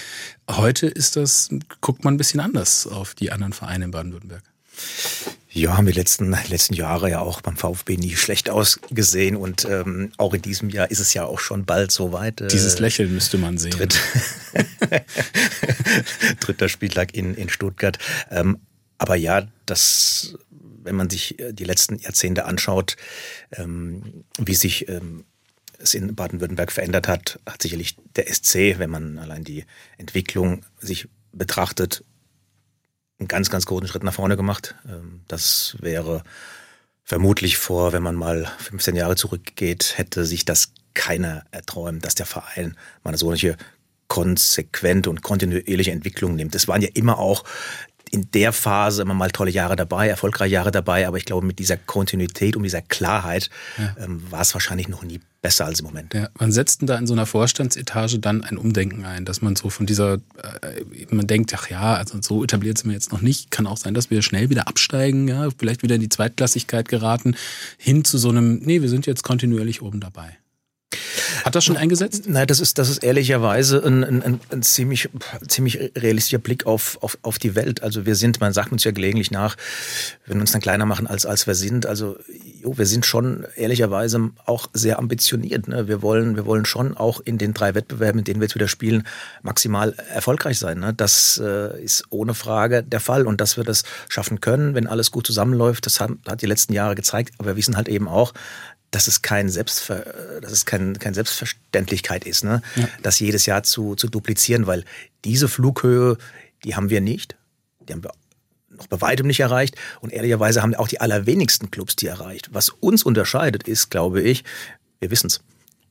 Heute 0.49 0.87
ist 0.87 1.15
das, 1.15 1.49
guckt 1.81 2.03
man 2.03 2.15
ein 2.15 2.17
bisschen 2.17 2.39
anders 2.39 2.87
auf 2.87 3.13
die 3.13 3.31
anderen 3.31 3.53
Vereine 3.53 3.85
in 3.85 3.91
Baden-Württemberg. 3.91 4.43
Ja, 5.51 5.77
haben 5.77 5.87
die 5.87 5.91
letzten, 5.91 6.31
letzten 6.47 6.73
Jahre 6.73 7.09
ja 7.09 7.19
auch 7.19 7.41
beim 7.41 7.57
VfB 7.57 7.97
nie 7.97 8.15
schlecht 8.15 8.49
ausgesehen 8.49 9.35
und 9.35 9.65
ähm, 9.65 10.11
auch 10.17 10.33
in 10.33 10.41
diesem 10.41 10.69
Jahr 10.69 10.89
ist 10.89 10.99
es 10.99 11.13
ja 11.13 11.25
auch 11.25 11.39
schon 11.39 11.65
bald 11.65 11.91
soweit. 11.91 12.39
Äh, 12.39 12.47
Dieses 12.47 12.79
Lächeln 12.79 13.13
müsste 13.13 13.37
man 13.37 13.57
sehen. 13.57 13.71
Dritt, 13.71 13.99
dritter 16.39 16.69
Spieltag 16.69 17.13
in, 17.15 17.33
in 17.35 17.49
Stuttgart. 17.49 17.97
Ähm, 18.29 18.59
aber 18.99 19.15
ja, 19.15 19.47
das, 19.65 20.35
wenn 20.83 20.95
man 20.95 21.09
sich 21.09 21.37
die 21.51 21.63
letzten 21.63 21.97
Jahrzehnte 21.97 22.45
anschaut, 22.45 22.95
ähm, 23.51 24.23
wie 24.37 24.55
sich 24.55 24.87
ähm, 24.87 25.25
es 25.79 25.93
in 25.93 26.15
Baden-Württemberg 26.15 26.71
verändert 26.71 27.07
hat, 27.07 27.39
hat 27.45 27.61
sicherlich 27.61 27.95
der 28.15 28.31
SC, 28.31 28.77
wenn 28.77 28.89
man 28.89 29.17
allein 29.17 29.43
die 29.43 29.65
Entwicklung 29.97 30.65
sich 30.79 31.07
betrachtet, 31.31 32.03
einen 33.19 33.27
ganz, 33.27 33.49
ganz 33.49 33.65
großen 33.65 33.87
Schritt 33.87 34.03
nach 34.03 34.13
vorne 34.13 34.37
gemacht. 34.37 34.75
Ähm, 34.87 35.21
das 35.27 35.75
wäre 35.79 36.23
vermutlich 37.03 37.57
vor, 37.57 37.91
wenn 37.91 38.03
man 38.03 38.15
mal 38.15 38.51
15 38.59 38.95
Jahre 38.95 39.15
zurückgeht, 39.15 39.97
hätte 39.97 40.25
sich 40.25 40.45
das 40.45 40.73
keiner 40.93 41.43
erträumt, 41.51 42.05
dass 42.05 42.15
der 42.15 42.25
Verein 42.25 42.77
mal 43.03 43.11
eine 43.11 43.17
solche 43.17 43.57
konsequente 44.07 45.09
und 45.09 45.21
kontinuierliche 45.21 45.91
Entwicklung 45.91 46.35
nimmt. 46.35 46.55
Es 46.55 46.67
waren 46.67 46.81
ja 46.81 46.89
immer 46.93 47.19
auch 47.19 47.43
in 48.11 48.31
der 48.31 48.53
Phase 48.53 49.01
immer 49.01 49.13
mal 49.13 49.31
tolle 49.31 49.51
Jahre 49.51 49.75
dabei, 49.75 50.07
erfolgreiche 50.07 50.53
Jahre 50.53 50.71
dabei, 50.71 51.07
aber 51.07 51.17
ich 51.17 51.25
glaube, 51.25 51.45
mit 51.45 51.59
dieser 51.59 51.77
Kontinuität 51.77 52.55
und 52.55 52.63
dieser 52.63 52.81
Klarheit 52.81 53.49
ja. 53.77 53.95
ähm, 54.03 54.21
war 54.29 54.41
es 54.41 54.53
wahrscheinlich 54.53 54.87
noch 54.87 55.03
nie 55.03 55.19
besser 55.41 55.65
als 55.65 55.79
im 55.79 55.85
Moment. 55.85 56.13
Ja, 56.13 56.29
wann 56.35 56.51
setzt 56.51 56.81
denn 56.81 56.87
da 56.87 56.97
in 56.97 57.07
so 57.07 57.13
einer 57.13 57.25
Vorstandsetage 57.25 58.19
dann 58.19 58.43
ein 58.43 58.57
Umdenken 58.57 59.05
ein, 59.05 59.25
dass 59.25 59.41
man 59.41 59.55
so 59.55 59.69
von 59.69 59.85
dieser, 59.85 60.15
äh, 60.15 61.05
man 61.09 61.27
denkt, 61.27 61.53
ach 61.53 61.69
ja, 61.69 61.95
also 61.95 62.17
so 62.21 62.43
etabliert 62.43 62.77
sind 62.77 62.89
wir 62.89 62.93
jetzt 62.93 63.11
noch 63.11 63.21
nicht, 63.21 63.51
kann 63.51 63.67
auch 63.67 63.77
sein, 63.77 63.93
dass 63.93 64.09
wir 64.09 64.21
schnell 64.21 64.49
wieder 64.49 64.67
absteigen, 64.67 65.27
ja, 65.27 65.49
vielleicht 65.57 65.83
wieder 65.83 65.95
in 65.95 66.01
die 66.01 66.09
Zweitklassigkeit 66.09 66.89
geraten, 66.89 67.35
hin 67.77 68.03
zu 68.03 68.17
so 68.17 68.29
einem, 68.29 68.59
nee, 68.59 68.81
wir 68.81 68.89
sind 68.89 69.05
jetzt 69.05 69.23
kontinuierlich 69.23 69.81
oben 69.81 69.99
dabei. 69.99 70.37
Hat 71.49 71.55
das 71.55 71.65
schon 71.65 71.77
eingesetzt? 71.77 72.25
Nein, 72.27 72.45
das 72.45 72.59
ist, 72.59 72.77
das 72.77 72.91
ist 72.91 73.03
ehrlicherweise 73.03 73.83
ein, 73.83 74.03
ein, 74.03 74.39
ein 74.51 74.61
ziemlich, 74.61 75.09
ziemlich 75.47 75.79
realistischer 75.97 76.37
Blick 76.37 76.67
auf, 76.67 76.99
auf, 77.01 77.17
auf 77.23 77.39
die 77.39 77.55
Welt. 77.55 77.81
Also 77.81 78.05
wir 78.05 78.13
sind, 78.13 78.39
man 78.39 78.53
sagt 78.53 78.71
uns 78.71 78.83
ja 78.83 78.91
gelegentlich 78.91 79.31
nach, 79.31 79.57
wenn 80.27 80.37
wir 80.37 80.41
uns 80.41 80.51
dann 80.51 80.61
kleiner 80.61 80.85
machen, 80.85 81.07
als, 81.07 81.25
als 81.25 81.47
wir 81.47 81.55
sind. 81.55 81.87
Also 81.87 82.17
jo, 82.61 82.77
wir 82.77 82.85
sind 82.85 83.03
schon 83.03 83.47
ehrlicherweise 83.55 84.29
auch 84.45 84.67
sehr 84.73 84.99
ambitioniert. 84.99 85.67
Ne? 85.67 85.87
Wir, 85.87 86.03
wollen, 86.03 86.35
wir 86.35 86.45
wollen 86.45 86.65
schon 86.65 86.95
auch 86.95 87.19
in 87.19 87.39
den 87.39 87.55
drei 87.55 87.73
Wettbewerben, 87.73 88.19
in 88.19 88.25
denen 88.25 88.41
wir 88.41 88.45
jetzt 88.45 88.53
wieder 88.53 88.67
spielen, 88.67 89.07
maximal 89.41 89.95
erfolgreich 90.13 90.59
sein. 90.59 90.77
Ne? 90.77 90.93
Das 90.93 91.41
äh, 91.43 91.83
ist 91.83 92.03
ohne 92.11 92.35
Frage 92.35 92.83
der 92.83 92.99
Fall. 92.99 93.25
Und 93.25 93.41
dass 93.41 93.57
wir 93.57 93.63
das 93.63 93.85
schaffen 94.07 94.39
können, 94.39 94.75
wenn 94.75 94.85
alles 94.85 95.09
gut 95.09 95.25
zusammenläuft, 95.25 95.87
das 95.87 95.99
hat, 95.99 96.11
hat 96.27 96.43
die 96.43 96.45
letzten 96.45 96.73
Jahre 96.73 96.93
gezeigt. 96.93 97.33
Aber 97.39 97.47
wir 97.47 97.55
wissen 97.55 97.75
halt 97.75 97.89
eben 97.89 98.07
auch, 98.07 98.33
dass 98.91 99.07
es 99.07 99.21
kein 99.21 99.49
Selbstver 99.49 100.39
dass 100.41 100.51
es 100.51 100.65
kein, 100.65 100.97
kein 100.97 101.13
Selbstverständlichkeit 101.13 102.25
ist, 102.25 102.43
ne? 102.43 102.61
Ja. 102.75 102.87
das 103.03 103.19
jedes 103.19 103.45
Jahr 103.45 103.63
zu, 103.63 103.95
zu 103.95 104.07
duplizieren, 104.07 104.67
weil 104.67 104.83
diese 105.25 105.47
Flughöhe, 105.47 106.17
die 106.63 106.75
haben 106.75 106.89
wir 106.89 107.01
nicht. 107.01 107.35
Die 107.87 107.93
haben 107.93 108.03
wir 108.03 108.11
noch 108.69 108.87
bei 108.87 109.01
weitem 109.01 109.27
nicht 109.27 109.39
erreicht. 109.39 109.75
Und 109.99 110.13
ehrlicherweise 110.13 110.61
haben 110.61 110.73
auch 110.75 110.87
die 110.87 111.01
allerwenigsten 111.01 111.69
Clubs 111.71 111.95
die 111.95 112.07
erreicht. 112.07 112.49
Was 112.53 112.69
uns 112.69 113.03
unterscheidet, 113.03 113.67
ist, 113.67 113.89
glaube 113.89 114.21
ich, 114.21 114.43
wir 114.99 115.11
wissen 115.11 115.27
es, 115.27 115.41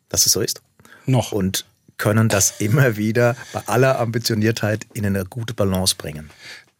dass 0.08 0.26
es 0.26 0.32
so 0.32 0.40
ist. 0.40 0.62
Noch. 1.06 1.32
Und 1.32 1.66
können 1.96 2.28
das 2.28 2.60
immer 2.60 2.96
wieder 2.96 3.36
bei 3.52 3.60
aller 3.66 3.98
Ambitioniertheit 3.98 4.86
in 4.94 5.04
eine 5.04 5.24
gute 5.24 5.54
Balance 5.54 5.96
bringen. 5.96 6.30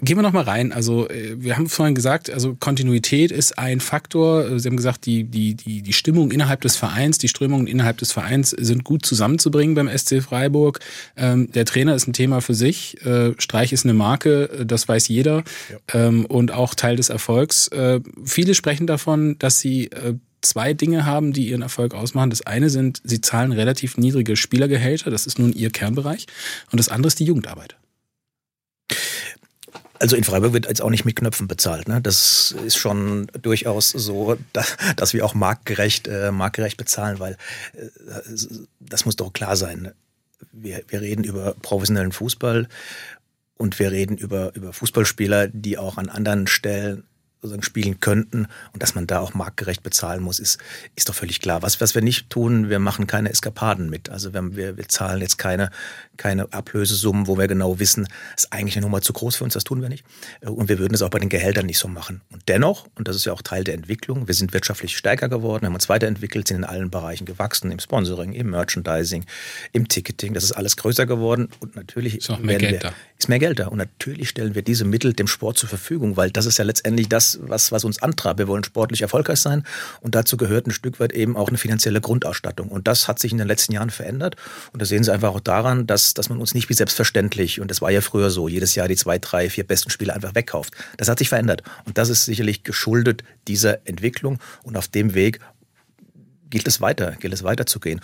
Gehen 0.01 0.17
wir 0.17 0.23
noch 0.23 0.33
mal 0.33 0.45
rein. 0.45 0.73
Also 0.73 1.09
äh, 1.09 1.43
wir 1.43 1.57
haben 1.57 1.69
vorhin 1.69 1.97
gesagt, 1.97 2.31
also 2.31 2.55
Kontinuität 2.55 3.33
ist 3.33 3.59
ein 3.59 3.81
Faktor. 3.81 4.61
Sie 4.61 4.69
haben 4.69 4.77
gesagt, 4.77 5.07
die 5.07 5.25
die 5.25 5.57
die 5.57 5.83
die 5.83 5.93
Stimmung 5.93 6.31
innerhalb 6.31 6.61
des 6.61 6.77
Vereins, 6.77 7.19
die 7.19 7.27
Strömungen 7.27 7.67
innerhalb 7.67 7.99
des 7.99 8.13
Vereins 8.13 8.51
sind 8.51 8.85
gut 8.85 9.05
zusammenzubringen 9.05 9.75
beim 9.75 9.89
SC 9.89 10.23
Freiburg. 10.23 10.79
Ähm, 11.17 11.51
der 11.51 11.65
Trainer 11.65 11.97
ist 11.97 12.07
ein 12.07 12.13
Thema 12.13 12.41
für 12.41 12.55
sich. 12.55 13.05
Äh, 13.05 13.33
Streich 13.39 13.73
ist 13.73 13.85
eine 13.85 13.95
Marke, 13.95 14.65
das 14.65 14.87
weiß 14.87 15.09
jeder 15.09 15.43
ja. 15.69 16.07
ähm, 16.07 16.27
und 16.27 16.53
auch 16.53 16.77
Teil 16.77 16.95
des 16.95 17.09
Erfolgs. 17.09 17.67
Äh, 17.69 17.99
viele 18.25 18.55
sprechen 18.55 18.87
davon, 18.87 19.37
dass 19.41 19.59
sie 19.59 19.87
äh, 19.87 20.15
zwei 20.43 20.75
Dinge 20.75 21.07
haben, 21.07 21.33
die 21.33 21.49
ihren 21.49 21.63
Erfolg 21.63 21.95
ausmachen. 21.95 22.31
Das 22.31 22.43
eine 22.43 22.71
sind, 22.71 23.01
sie 23.03 23.21
zahlen 23.21 23.51
relativ 23.51 23.97
niedrige 23.97 24.37
Spielergehälter. 24.37 25.11
Das 25.11 25.27
ist 25.27 25.41
nun 25.41 25.53
ihr 25.53 25.71
Kernbereich. 25.71 26.27
Und 26.71 26.79
das 26.79 26.89
andere 26.89 27.09
ist 27.09 27.19
die 27.19 27.25
Jugendarbeit. 27.25 27.78
Also 30.01 30.17
in 30.17 30.25
Freiburg 30.25 30.53
wird 30.53 30.67
jetzt 30.67 30.83
auch 30.83 30.91
nicht 30.91 31.05
mit 31.05 31.17
Knöpfen 31.17 31.49
bezahlt. 31.49 31.89
Ne? 31.89 32.01
Das 32.01 32.55
ist 32.65 32.77
schon 32.77 33.27
durchaus 33.41 33.91
so, 33.91 34.37
dass 34.97 35.13
wir 35.13 35.25
auch 35.25 35.35
marktgerecht, 35.35 36.09
äh, 36.09 36.31
marktgerecht 36.31 36.77
bezahlen, 36.77 37.19
weil 37.19 37.37
äh, 37.75 38.21
das 38.81 39.05
muss 39.05 39.17
doch 39.17 39.33
klar 39.33 39.57
sein. 39.57 39.93
Wir, 40.53 40.83
wir 40.89 41.01
reden 41.01 41.25
über 41.25 41.55
professionellen 41.63 42.13
Fußball 42.13 42.69
und 43.57 43.79
wir 43.79 43.91
reden 43.91 44.17
über, 44.17 44.55
über 44.55 44.73
Fußballspieler, 44.73 45.49
die 45.49 45.79
auch 45.79 45.99
an 45.99 46.09
anderen 46.09 46.47
Stellen 46.47 47.05
sozusagen 47.41 47.63
spielen 47.63 48.01
könnten 48.01 48.49
und 48.73 48.83
dass 48.83 48.95
man 48.95 49.07
da 49.07 49.21
auch 49.21 49.35
marktgerecht 49.35 49.83
bezahlen 49.83 50.23
muss, 50.23 50.41
ist, 50.41 50.59
ist 50.97 51.09
doch 51.09 51.15
völlig 51.15 51.41
klar. 51.41 51.63
Was, 51.63 51.81
was 51.81 51.95
wir 51.95 52.03
nicht 52.03 52.31
tun, 52.31 52.69
wir 52.69 52.79
machen 52.79 53.07
keine 53.07 53.31
Eskapaden 53.31 53.89
mit. 53.89 54.11
Also 54.11 54.33
wir, 54.33 54.57
wir, 54.57 54.77
wir 54.77 54.89
zahlen 54.89 55.21
jetzt 55.21 55.39
keine, 55.39 55.71
keine 56.19 56.53
Ablösesummen, 56.53 57.27
wo 57.27 57.39
wir 57.39 57.49
genau 57.49 57.79
wissen, 57.79 58.07
das 58.35 58.45
ist 58.45 58.53
eigentlich 58.53 58.77
eine 58.77 58.85
Nummer 58.85 59.01
zu 59.01 59.13
groß 59.13 59.37
für 59.37 59.45
uns, 59.45 59.55
das 59.55 59.65
tun 59.65 59.81
wir 59.81 59.89
nicht. 59.89 60.05
Und 60.45 60.69
wir 60.69 60.79
würden 60.79 60.95
es 60.95 61.03
auch 61.03 61.11
bei 61.11 61.19
den 61.19 61.29
Gehältern 61.29 61.67
nicht 61.67 61.79
so 61.79 61.89
machen. 61.89 62.21
Und 62.31 62.43
dennoch, 62.49 62.87
und 62.97 63.09
das 63.09 63.17
ist 63.17 63.25
ja 63.25 63.33
auch 63.33 63.43
Teil 63.43 63.65
der 63.65 63.75
Entwicklung, 63.75 64.27
wir 64.29 64.35
sind 64.35 64.53
wirtschaftlich 64.53 64.97
stärker 64.97 65.29
geworden, 65.29 65.67
haben 65.67 65.75
uns 65.75 65.89
weiterentwickelt, 65.89 66.49
sind 66.49 66.59
in 66.59 66.65
allen 66.65 66.91
Bereichen 66.91 67.25
gewachsen, 67.25 67.71
im 67.71 67.79
Sponsoring, 67.79 68.33
im 68.33 68.51
Merchandising, 68.51 69.25
im 69.73 69.89
Ticketing, 69.89 70.35
das 70.35 70.45
ist 70.45 70.53
alles 70.53 70.77
größer 70.77 71.07
geworden 71.07 71.49
und 71.61 71.77
natürlich 71.77 72.19
ist, 72.19 72.29
mehr 72.41 72.59
Geld 72.59 72.73
wir, 72.73 72.79
da. 72.81 72.93
ist 73.17 73.29
mehr 73.29 73.39
Geld 73.39 73.59
da. 73.59 73.69
Und 73.69 73.79
natürlich 73.79 74.29
stellen 74.29 74.55
wir 74.55 74.63
diese 74.63 74.85
Mittel 74.85 75.13
dem 75.13 75.27
Sport 75.27 75.59
zur 75.59 75.69
Verfügung, 75.69 76.17
weil 76.17 76.31
das 76.31 76.47
ist 76.47 76.59
ja 76.59 76.65
letztendlich 76.65 77.09
das, 77.09 77.39
was, 77.43 77.73
was 77.73 77.85
uns 77.85 78.03
antreibt. 78.03 78.39
Wir 78.39 78.49
wollen 78.49 78.65
sportlich 78.65 79.03
erfolgreich 79.03 79.41
sein 79.41 79.65
und 80.01 80.15
dazu 80.15 80.37
gehört 80.37 80.67
ein 80.67 80.73
Stück 80.73 81.01
weit 81.01 81.13
eben 81.13 81.37
auch 81.37 81.49
eine 81.49 81.59
finanzielle 81.59 82.01
Grundausstattung. 82.01 82.69
Und 82.69 82.89
das 82.89 83.09
hat 83.09 83.19
sich 83.19 83.33
in 83.33 83.39
den 83.39 83.47
letzten 83.47 83.73
Jahren 83.73 83.91
verändert. 83.91 84.37
Und 84.73 84.83
da 84.83 84.87
sehen 84.87 85.05
Sie 85.05 85.13
einfach 85.13 85.35
auch 85.35 85.41
daran, 85.41 85.87
dass, 85.87 86.08
dass 86.15 86.29
man 86.29 86.39
uns 86.39 86.55
nicht 86.55 86.69
wie 86.69 86.75
selbstverständlich, 86.75 87.61
und 87.61 87.71
das 87.71 87.83
war 87.83 87.91
ja 87.91 88.01
früher 88.01 88.31
so, 88.31 88.49
jedes 88.49 88.75
Jahr 88.75 88.89
die 88.89 88.97
zwei, 88.97 89.19
drei, 89.19 89.51
vier 89.51 89.67
besten 89.67 89.91
Spiele 89.91 90.15
einfach 90.15 90.35
wegkauft. 90.35 90.75
Das 90.97 91.09
hat 91.09 91.19
sich 91.19 91.29
verändert. 91.29 91.63
Und 91.85 91.99
das 91.99 92.09
ist 92.09 92.25
sicherlich 92.25 92.65
geschuldet 92.65 93.23
dieser 93.47 93.87
Entwicklung. 93.87 94.39
Und 94.63 94.77
auf 94.77 94.89
dem 94.89 95.15
Weg 95.15 95.41
gilt 96.51 96.67
es 96.67 96.81
weiter, 96.81 97.13
gilt 97.21 97.35
es 97.35 97.43
weiterzugehen. 97.43 98.01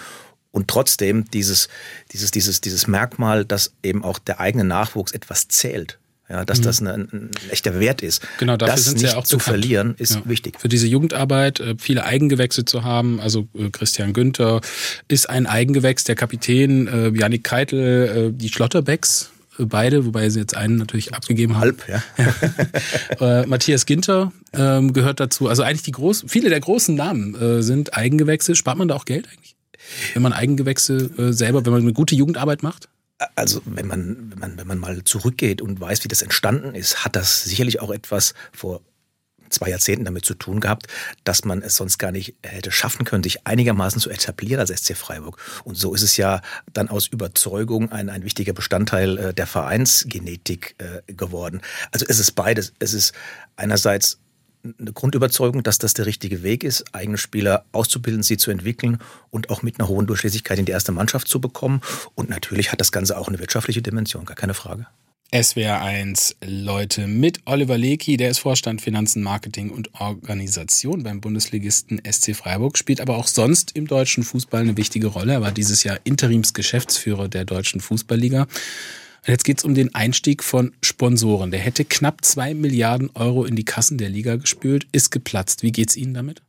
Und 0.50 0.68
trotzdem 0.68 1.24
dieses, 1.30 1.68
dieses, 2.12 2.30
dieses, 2.30 2.60
dieses 2.60 2.86
Merkmal, 2.86 3.44
dass 3.44 3.72
eben 3.82 4.04
auch 4.04 4.18
der 4.18 4.40
eigene 4.40 4.64
Nachwuchs 4.64 5.12
etwas 5.12 5.48
zählt. 5.48 5.98
Ja, 6.28 6.44
dass 6.44 6.60
mhm. 6.60 6.62
das 6.62 6.80
ein, 6.80 6.88
ein, 6.88 7.30
echter 7.50 7.78
Wert 7.80 8.02
ist. 8.02 8.22
Genau, 8.38 8.56
dafür 8.56 8.74
das 8.74 8.84
sind 8.86 9.02
nicht 9.02 9.12
ja 9.12 9.18
auch 9.18 9.24
zu 9.24 9.36
bekannt. 9.36 9.58
verlieren, 9.58 9.94
ist 9.98 10.14
ja. 10.14 10.22
wichtig. 10.24 10.58
Für 10.58 10.68
diese 10.68 10.86
Jugendarbeit, 10.86 11.60
äh, 11.60 11.74
viele 11.78 12.04
Eigengewächse 12.04 12.64
zu 12.64 12.82
haben, 12.82 13.20
also 13.20 13.46
äh, 13.54 13.68
Christian 13.70 14.14
Günther 14.14 14.62
ist 15.06 15.28
ein 15.28 15.46
Eigengewächs, 15.46 16.04
der 16.04 16.14
Kapitän, 16.14 16.86
äh, 16.86 17.08
Janik 17.10 17.44
Keitel, 17.44 18.32
die 18.32 18.48
Schlotterbecks, 18.48 19.30
beide, 19.58 20.04
wobei 20.06 20.28
sie 20.30 20.40
jetzt 20.40 20.56
einen 20.56 20.76
natürlich 20.76 21.14
abgegeben 21.14 21.54
haben. 21.56 21.62
Halb, 21.62 21.88
ja. 21.88 22.02
äh, 23.42 23.46
Matthias 23.46 23.86
Ginter 23.86 24.32
ähm, 24.52 24.92
gehört 24.92 25.20
dazu. 25.20 25.48
Also 25.48 25.62
eigentlich 25.62 25.82
die 25.82 25.92
großen, 25.92 26.28
viele 26.28 26.48
der 26.48 26.60
großen 26.60 26.94
Namen 26.94 27.34
äh, 27.34 27.62
sind 27.62 27.96
Eigengewächse. 27.96 28.54
Spart 28.54 28.78
man 28.78 28.88
da 28.88 28.94
auch 28.94 29.04
Geld 29.04 29.28
eigentlich? 29.28 29.56
Wenn 30.14 30.22
man 30.22 30.32
Eigengewächse 30.32 31.10
äh, 31.18 31.32
selber, 31.32 31.64
wenn 31.64 31.72
man 31.72 31.82
eine 31.82 31.92
gute 31.92 32.14
Jugendarbeit 32.14 32.62
macht? 32.62 32.88
Also 33.36 33.62
wenn 33.64 33.86
man, 33.86 34.30
wenn 34.30 34.38
man, 34.38 34.58
wenn 34.58 34.66
man 34.66 34.78
mal 34.78 35.04
zurückgeht 35.04 35.62
und 35.62 35.80
weiß, 35.80 36.04
wie 36.04 36.08
das 36.08 36.22
entstanden 36.22 36.74
ist, 36.74 37.04
hat 37.04 37.16
das 37.16 37.44
sicherlich 37.44 37.80
auch 37.80 37.90
etwas 37.90 38.34
vor 38.52 38.80
zwei 39.54 39.70
Jahrzehnten 39.70 40.04
damit 40.04 40.24
zu 40.24 40.34
tun 40.34 40.60
gehabt, 40.60 40.88
dass 41.22 41.44
man 41.44 41.62
es 41.62 41.76
sonst 41.76 41.98
gar 41.98 42.12
nicht 42.12 42.34
hätte 42.42 42.70
schaffen 42.70 43.04
können, 43.04 43.22
sich 43.22 43.46
einigermaßen 43.46 44.00
zu 44.00 44.10
etablieren 44.10 44.60
als 44.60 44.70
SC 44.70 44.96
Freiburg. 44.96 45.38
Und 45.64 45.76
so 45.76 45.94
ist 45.94 46.02
es 46.02 46.16
ja 46.16 46.42
dann 46.72 46.88
aus 46.88 47.06
Überzeugung 47.06 47.92
ein, 47.92 48.10
ein 48.10 48.24
wichtiger 48.24 48.52
Bestandteil 48.52 49.18
äh, 49.18 49.34
der 49.34 49.46
Vereinsgenetik 49.46 50.74
äh, 50.78 51.12
geworden. 51.12 51.62
Also 51.92 52.06
es 52.08 52.18
ist 52.18 52.32
beides. 52.32 52.72
Es 52.78 52.92
ist 52.92 53.14
einerseits 53.56 54.18
eine 54.64 54.92
Grundüberzeugung, 54.92 55.62
dass 55.62 55.78
das 55.78 55.94
der 55.94 56.06
richtige 56.06 56.42
Weg 56.42 56.64
ist, 56.64 56.84
eigene 56.92 57.18
Spieler 57.18 57.64
auszubilden, 57.72 58.22
sie 58.22 58.36
zu 58.36 58.50
entwickeln 58.50 58.98
und 59.30 59.50
auch 59.50 59.62
mit 59.62 59.78
einer 59.78 59.88
hohen 59.88 60.06
Durchlässigkeit 60.06 60.58
in 60.58 60.64
die 60.64 60.72
erste 60.72 60.92
Mannschaft 60.92 61.28
zu 61.28 61.40
bekommen. 61.40 61.80
Und 62.14 62.30
natürlich 62.30 62.72
hat 62.72 62.80
das 62.80 62.92
Ganze 62.92 63.18
auch 63.18 63.28
eine 63.28 63.38
wirtschaftliche 63.38 63.82
Dimension, 63.82 64.24
gar 64.24 64.36
keine 64.36 64.54
Frage. 64.54 64.86
SWR1 65.32 66.36
Leute 66.44 67.08
mit 67.08 67.40
Oliver 67.44 67.76
Lecky, 67.76 68.16
der 68.16 68.30
ist 68.30 68.38
Vorstand 68.38 68.80
Finanzen, 68.80 69.20
Marketing 69.20 69.70
und 69.70 69.92
Organisation 70.00 71.02
beim 71.02 71.20
Bundesligisten 71.20 72.00
SC 72.08 72.36
Freiburg, 72.36 72.78
spielt 72.78 73.00
aber 73.00 73.16
auch 73.16 73.26
sonst 73.26 73.72
im 73.76 73.88
deutschen 73.88 74.22
Fußball 74.22 74.60
eine 74.60 74.76
wichtige 74.76 75.08
Rolle. 75.08 75.32
Er 75.32 75.40
war 75.40 75.50
dieses 75.50 75.82
Jahr 75.82 75.98
Interimsgeschäftsführer 76.04 77.28
der 77.28 77.44
deutschen 77.44 77.80
Fußballliga. 77.80 78.46
Und 79.26 79.30
jetzt 79.30 79.44
geht 79.44 79.58
es 79.58 79.64
um 79.64 79.74
den 79.74 79.94
Einstieg 79.94 80.44
von 80.44 80.74
Sponsoren. 80.82 81.50
Der 81.50 81.60
hätte 81.60 81.86
knapp 81.86 82.22
zwei 82.24 82.52
Milliarden 82.52 83.08
Euro 83.14 83.46
in 83.46 83.56
die 83.56 83.64
Kassen 83.64 83.96
der 83.96 84.10
Liga 84.10 84.36
gespült, 84.36 84.86
ist 84.92 85.10
geplatzt. 85.10 85.62
Wie 85.62 85.72
geht's 85.72 85.96
Ihnen 85.96 86.12
damit? 86.12 86.42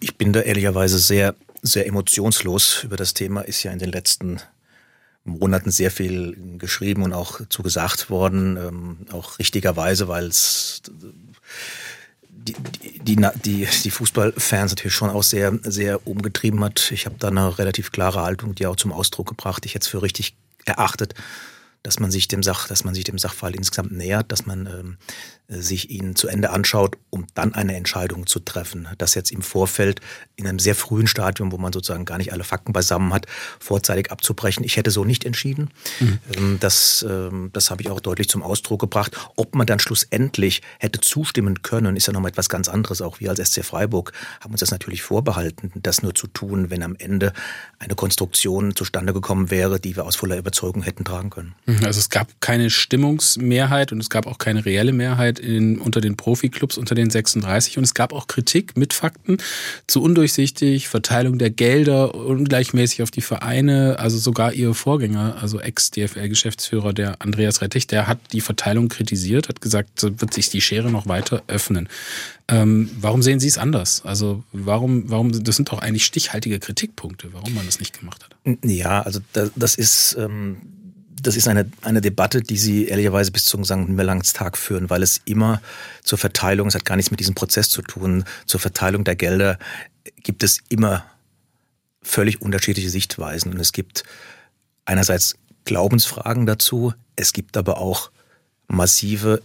Ich 0.00 0.16
bin 0.16 0.32
da 0.32 0.40
ehrlicherweise 0.40 0.98
sehr, 0.98 1.34
sehr 1.60 1.86
emotionslos 1.86 2.84
über 2.84 2.96
das 2.96 3.12
Thema. 3.12 3.42
Ist 3.42 3.62
ja 3.62 3.72
in 3.72 3.78
den 3.78 3.92
letzten 3.92 4.40
Monaten 5.24 5.70
sehr 5.70 5.90
viel 5.90 6.34
geschrieben 6.56 7.02
und 7.02 7.12
auch 7.12 7.42
zugesagt 7.50 8.08
worden, 8.08 8.56
ähm, 8.56 8.96
auch 9.12 9.38
richtigerweise, 9.38 10.08
weil 10.08 10.26
es 10.26 10.80
die, 12.30 12.54
die, 13.02 13.16
die, 13.44 13.66
die 13.84 13.90
Fußballfans 13.90 14.72
natürlich 14.72 14.94
schon 14.94 15.10
auch 15.10 15.24
sehr, 15.24 15.58
sehr 15.62 16.06
umgetrieben 16.06 16.64
hat. 16.64 16.90
Ich 16.92 17.04
habe 17.04 17.16
da 17.18 17.28
eine 17.28 17.58
relativ 17.58 17.92
klare 17.92 18.22
Haltung, 18.22 18.54
die 18.54 18.66
auch 18.66 18.76
zum 18.76 18.92
Ausdruck 18.92 19.28
gebracht, 19.28 19.66
ich 19.66 19.74
jetzt 19.74 19.88
für 19.88 20.00
richtig 20.00 20.36
erachtet, 20.68 21.14
dass 21.86 22.00
man 22.00 22.10
sich 22.10 22.26
dem 22.26 22.42
Sach, 22.42 22.66
dass 22.66 22.82
man 22.82 22.94
sich 22.94 23.04
dem 23.04 23.16
Sachfall 23.16 23.54
insgesamt 23.54 23.92
nähert, 23.92 24.32
dass 24.32 24.44
man 24.44 24.66
ähm, 24.66 24.96
sich 25.48 25.88
ihn 25.88 26.16
zu 26.16 26.26
Ende 26.26 26.50
anschaut, 26.50 26.96
um 27.10 27.28
dann 27.34 27.54
eine 27.54 27.76
Entscheidung 27.76 28.26
zu 28.26 28.40
treffen. 28.40 28.88
Das 28.98 29.14
jetzt 29.14 29.30
im 29.30 29.40
Vorfeld 29.40 30.00
in 30.34 30.48
einem 30.48 30.58
sehr 30.58 30.74
frühen 30.74 31.06
Stadium, 31.06 31.52
wo 31.52 31.58
man 31.58 31.72
sozusagen 31.72 32.04
gar 32.04 32.18
nicht 32.18 32.32
alle 32.32 32.42
Fakten 32.42 32.72
beisammen 32.72 33.14
hat, 33.14 33.26
vorzeitig 33.60 34.10
abzubrechen. 34.10 34.64
Ich 34.64 34.76
hätte 34.76 34.90
so 34.90 35.04
nicht 35.04 35.24
entschieden. 35.24 35.70
Mhm. 36.00 36.58
Das, 36.58 37.06
ähm, 37.08 37.50
das 37.52 37.70
habe 37.70 37.82
ich 37.82 37.90
auch 37.90 38.00
deutlich 38.00 38.28
zum 38.28 38.42
Ausdruck 38.42 38.80
gebracht. 38.80 39.16
Ob 39.36 39.54
man 39.54 39.68
dann 39.68 39.78
schlussendlich 39.78 40.62
hätte 40.80 41.00
zustimmen 41.00 41.62
können, 41.62 41.94
ist 41.94 42.08
ja 42.08 42.12
nochmal 42.12 42.32
etwas 42.32 42.48
ganz 42.48 42.68
anderes. 42.68 43.00
Auch 43.00 43.20
wir 43.20 43.30
als 43.30 43.38
SC 43.38 43.64
Freiburg 43.64 44.12
haben 44.40 44.50
uns 44.50 44.60
das 44.60 44.72
natürlich 44.72 45.02
vorbehalten, 45.02 45.70
das 45.76 46.02
nur 46.02 46.16
zu 46.16 46.26
tun, 46.26 46.68
wenn 46.70 46.82
am 46.82 46.96
Ende 46.96 47.32
eine 47.78 47.94
Konstruktion 47.94 48.74
zustande 48.74 49.12
gekommen 49.12 49.52
wäre, 49.52 49.78
die 49.78 49.94
wir 49.94 50.04
aus 50.04 50.16
voller 50.16 50.36
Überzeugung 50.36 50.82
hätten 50.82 51.04
tragen 51.04 51.30
können. 51.30 51.54
Mhm. 51.66 51.75
Also 51.84 52.00
es 52.00 52.10
gab 52.10 52.40
keine 52.40 52.70
Stimmungsmehrheit 52.70 53.92
und 53.92 54.00
es 54.00 54.10
gab 54.10 54.26
auch 54.26 54.38
keine 54.38 54.64
reelle 54.64 54.92
Mehrheit 54.92 55.38
in, 55.38 55.78
unter 55.78 56.00
den 56.00 56.16
Profiklubs, 56.16 56.78
unter 56.78 56.94
den 56.94 57.10
36. 57.10 57.78
Und 57.78 57.84
es 57.84 57.94
gab 57.94 58.12
auch 58.12 58.26
Kritik 58.26 58.76
mit 58.76 58.92
Fakten 58.92 59.38
zu 59.86 60.02
undurchsichtig, 60.02 60.88
Verteilung 60.88 61.38
der 61.38 61.50
Gelder 61.50 62.14
ungleichmäßig 62.14 63.02
auf 63.02 63.10
die 63.10 63.20
Vereine. 63.20 63.98
Also 63.98 64.18
sogar 64.18 64.52
ihr 64.52 64.74
Vorgänger, 64.74 65.36
also 65.40 65.60
Ex-DFL-Geschäftsführer, 65.60 66.92
der 66.92 67.20
Andreas 67.20 67.62
Rettich, 67.62 67.86
der 67.86 68.06
hat 68.06 68.18
die 68.32 68.40
Verteilung 68.40 68.88
kritisiert, 68.88 69.48
hat 69.48 69.60
gesagt, 69.60 70.02
wird 70.02 70.32
sich 70.32 70.50
die 70.50 70.60
Schere 70.60 70.90
noch 70.90 71.06
weiter 71.06 71.42
öffnen. 71.46 71.88
Ähm, 72.48 72.90
warum 73.00 73.22
sehen 73.22 73.40
Sie 73.40 73.48
es 73.48 73.58
anders? 73.58 74.02
Also 74.04 74.44
warum, 74.52 75.10
warum, 75.10 75.32
das 75.42 75.56
sind 75.56 75.70
doch 75.72 75.80
eigentlich 75.80 76.04
stichhaltige 76.04 76.60
Kritikpunkte, 76.60 77.32
warum 77.32 77.54
man 77.54 77.66
das 77.66 77.80
nicht 77.80 77.98
gemacht 77.98 78.24
hat. 78.24 78.58
Ja, 78.64 79.02
also 79.02 79.20
das, 79.32 79.50
das 79.56 79.74
ist, 79.74 80.16
ähm, 80.18 80.58
das 81.22 81.36
ist 81.36 81.48
eine, 81.48 81.70
eine 81.82 82.00
Debatte, 82.00 82.42
die 82.42 82.56
Sie 82.56 82.86
ehrlicherweise 82.86 83.32
bis 83.32 83.44
zum 83.44 83.64
St. 83.64 83.76
Nimmerlangstag 83.76 84.56
führen, 84.56 84.90
weil 84.90 85.02
es 85.02 85.20
immer 85.24 85.62
zur 86.02 86.18
Verteilung, 86.18 86.68
es 86.68 86.74
hat 86.74 86.84
gar 86.84 86.96
nichts 86.96 87.10
mit 87.10 87.20
diesem 87.20 87.34
Prozess 87.34 87.70
zu 87.70 87.82
tun, 87.82 88.24
zur 88.44 88.60
Verteilung 88.60 89.04
der 89.04 89.16
Gelder 89.16 89.58
gibt 90.22 90.42
es 90.42 90.60
immer 90.68 91.04
völlig 92.02 92.42
unterschiedliche 92.42 92.90
Sichtweisen. 92.90 93.52
Und 93.52 93.60
es 93.60 93.72
gibt 93.72 94.04
einerseits 94.84 95.36
Glaubensfragen 95.64 96.46
dazu, 96.46 96.92
es 97.16 97.32
gibt 97.32 97.56
aber 97.56 97.78
auch 97.78 98.10
massive 98.68 99.42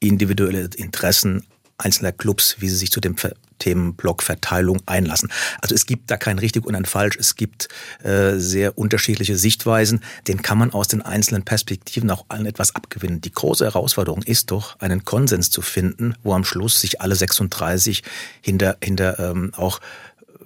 individuelle 0.00 0.70
Interessen 0.76 1.46
einzelner 1.78 2.12
Clubs, 2.12 2.56
wie 2.60 2.68
sie 2.68 2.76
sich 2.76 2.90
zu 2.90 3.00
dem 3.00 3.16
Themenblock 3.58 4.22
Verteilung 4.22 4.80
einlassen. 4.86 5.30
Also 5.60 5.74
es 5.74 5.86
gibt 5.86 6.10
da 6.10 6.16
kein 6.16 6.38
richtig 6.38 6.66
und 6.66 6.74
ein 6.74 6.84
falsch. 6.84 7.16
Es 7.18 7.36
gibt 7.36 7.68
äh, 8.02 8.36
sehr 8.36 8.78
unterschiedliche 8.78 9.36
Sichtweisen. 9.36 10.00
Den 10.28 10.42
kann 10.42 10.58
man 10.58 10.72
aus 10.72 10.88
den 10.88 11.02
einzelnen 11.02 11.44
Perspektiven 11.44 12.10
auch 12.10 12.24
allen 12.28 12.46
etwas 12.46 12.74
abgewinnen. 12.74 13.20
Die 13.20 13.32
große 13.32 13.64
Herausforderung 13.64 14.22
ist 14.22 14.50
doch, 14.50 14.78
einen 14.80 15.04
Konsens 15.04 15.50
zu 15.50 15.62
finden, 15.62 16.14
wo 16.22 16.34
am 16.34 16.44
Schluss 16.44 16.80
sich 16.80 17.00
alle 17.00 17.14
36 17.14 18.02
hinter, 18.40 18.76
hinter 18.82 19.18
ähm, 19.18 19.52
auch 19.56 19.80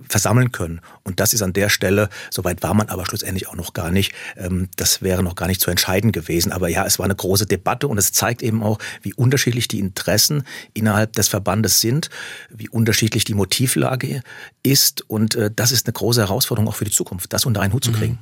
versammeln 0.09 0.53
können. 0.53 0.81
Und 1.03 1.21
das 1.21 1.33
ist 1.33 1.43
an 1.43 1.53
der 1.53 1.69
Stelle, 1.69 2.09
soweit 2.31 2.63
war 2.63 2.75
man 2.75 2.89
aber 2.89 3.07
schlussendlich 3.07 3.49
auch 3.49 3.57
noch 3.57 3.73
gar 3.73 3.91
nicht, 3.91 4.13
ähm, 4.37 4.69
das 4.77 5.03
wäre 5.03 5.23
noch 5.23 5.35
gar 5.35 5.47
nicht 5.47 5.61
zu 5.61 5.71
entscheiden 5.71 6.13
gewesen. 6.13 6.53
Aber 6.53 6.69
ja, 6.69 6.85
es 6.85 6.99
war 6.99 7.05
eine 7.05 7.15
große 7.15 7.47
Debatte 7.47 7.89
und 7.89 7.99
es 7.99 8.13
zeigt 8.13 8.43
eben 8.43 8.63
auch, 8.63 8.79
wie 9.03 9.15
unterschiedlich 9.15 9.69
die 9.69 9.79
Interessen 9.79 10.45
innerhalb 10.75 11.13
des 11.15 11.29
Verbandes 11.29 11.81
sind, 11.81 12.11
wie 12.51 12.69
unterschiedlich 12.69 13.25
die 13.25 13.35
Motivlage 13.35 14.23
ist. 14.63 15.09
Und 15.09 15.35
äh, 15.35 15.51
das 15.55 15.73
ist 15.73 15.87
eine 15.87 15.93
große 15.93 16.21
Herausforderung 16.21 16.69
auch 16.69 16.77
für 16.77 16.85
die 16.85 16.91
Zukunft, 16.91 17.33
das 17.33 17.47
unter 17.47 17.61
einen 17.61 17.73
Hut 17.73 17.85
zu 17.85 17.93
kriegen. 17.93 18.15
Mhm. 18.15 18.19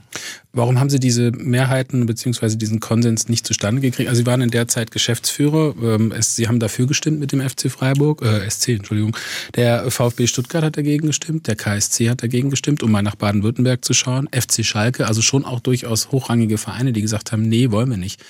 Warum 0.53 0.81
haben 0.81 0.91
Sie 0.91 1.01
diese 1.01 1.33
Mehrheiten 1.33 2.07
beziehungsweise 2.07 2.57
diesen 2.57 2.81
Konsens 2.81 3.29
nicht 3.29 3.47
zustande 3.47 3.81
gekriegt? 3.81 4.09
Also 4.09 4.23
Sie 4.23 4.27
waren 4.27 4.41
in 4.41 4.51
der 4.51 4.69
Zeit 4.69 4.91
Geschäftsführer. 4.91 5.75
Ähm, 5.83 6.13
Sie 6.21 6.49
haben 6.49 6.61
dafür 6.61 6.87
gestimmt 6.87 7.21
mit 7.21 7.33
dem 7.33 7.47
FC 7.47 7.71
Freiburg, 7.71 8.23
äh, 8.23 8.49
SC, 8.49 8.71
Entschuldigung. 8.71 9.17
Der 9.55 9.91
VfB 9.91 10.27
Stuttgart 10.27 10.65
hat 10.65 10.77
dagegen 10.77 11.07
gestimmt, 11.07 11.47
der 11.47 11.57
KSC 11.67 12.11
hat 12.11 12.23
dagegen 12.23 12.51
gestimmt, 12.51 12.85
um 12.85 12.93
mal 12.93 13.03
nach 13.03 13.17
Baden-Württemberg 13.17 13.85
zu 13.85 13.93
schauen. 13.93 14.29
FC 14.33 14.65
Schalke, 14.65 15.07
also 15.07 15.21
schon 15.21 15.45
auch 15.45 15.59
durchaus 15.59 16.13
hochrangige 16.13 16.59
Vereine, 16.59 16.93
die 16.93 17.03
gesagt 17.03 17.33
haben, 17.33 17.43
nee, 17.43 17.73
wollen 17.73 17.91
wir 17.91 17.97
nicht. 17.97 18.23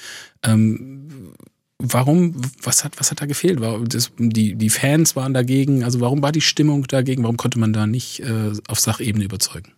Ähm, 0.42 1.34
warum, 1.78 2.34
was 2.62 2.82
hat, 2.82 2.98
was 2.98 3.10
hat 3.10 3.20
da 3.20 3.26
gefehlt? 3.26 3.60
Das, 3.92 4.10
die, 4.18 4.54
die 4.54 4.70
Fans 4.70 5.16
waren 5.16 5.34
dagegen, 5.34 5.84
also 5.84 6.00
warum 6.00 6.22
war 6.22 6.32
die 6.32 6.40
Stimmung 6.40 6.86
dagegen? 6.86 7.24
Warum 7.24 7.36
konnte 7.36 7.58
man 7.58 7.74
da 7.74 7.86
nicht 7.86 8.20
äh, 8.20 8.52
auf 8.68 8.80
Sachebene 8.80 9.24
überzeugen? 9.24 9.72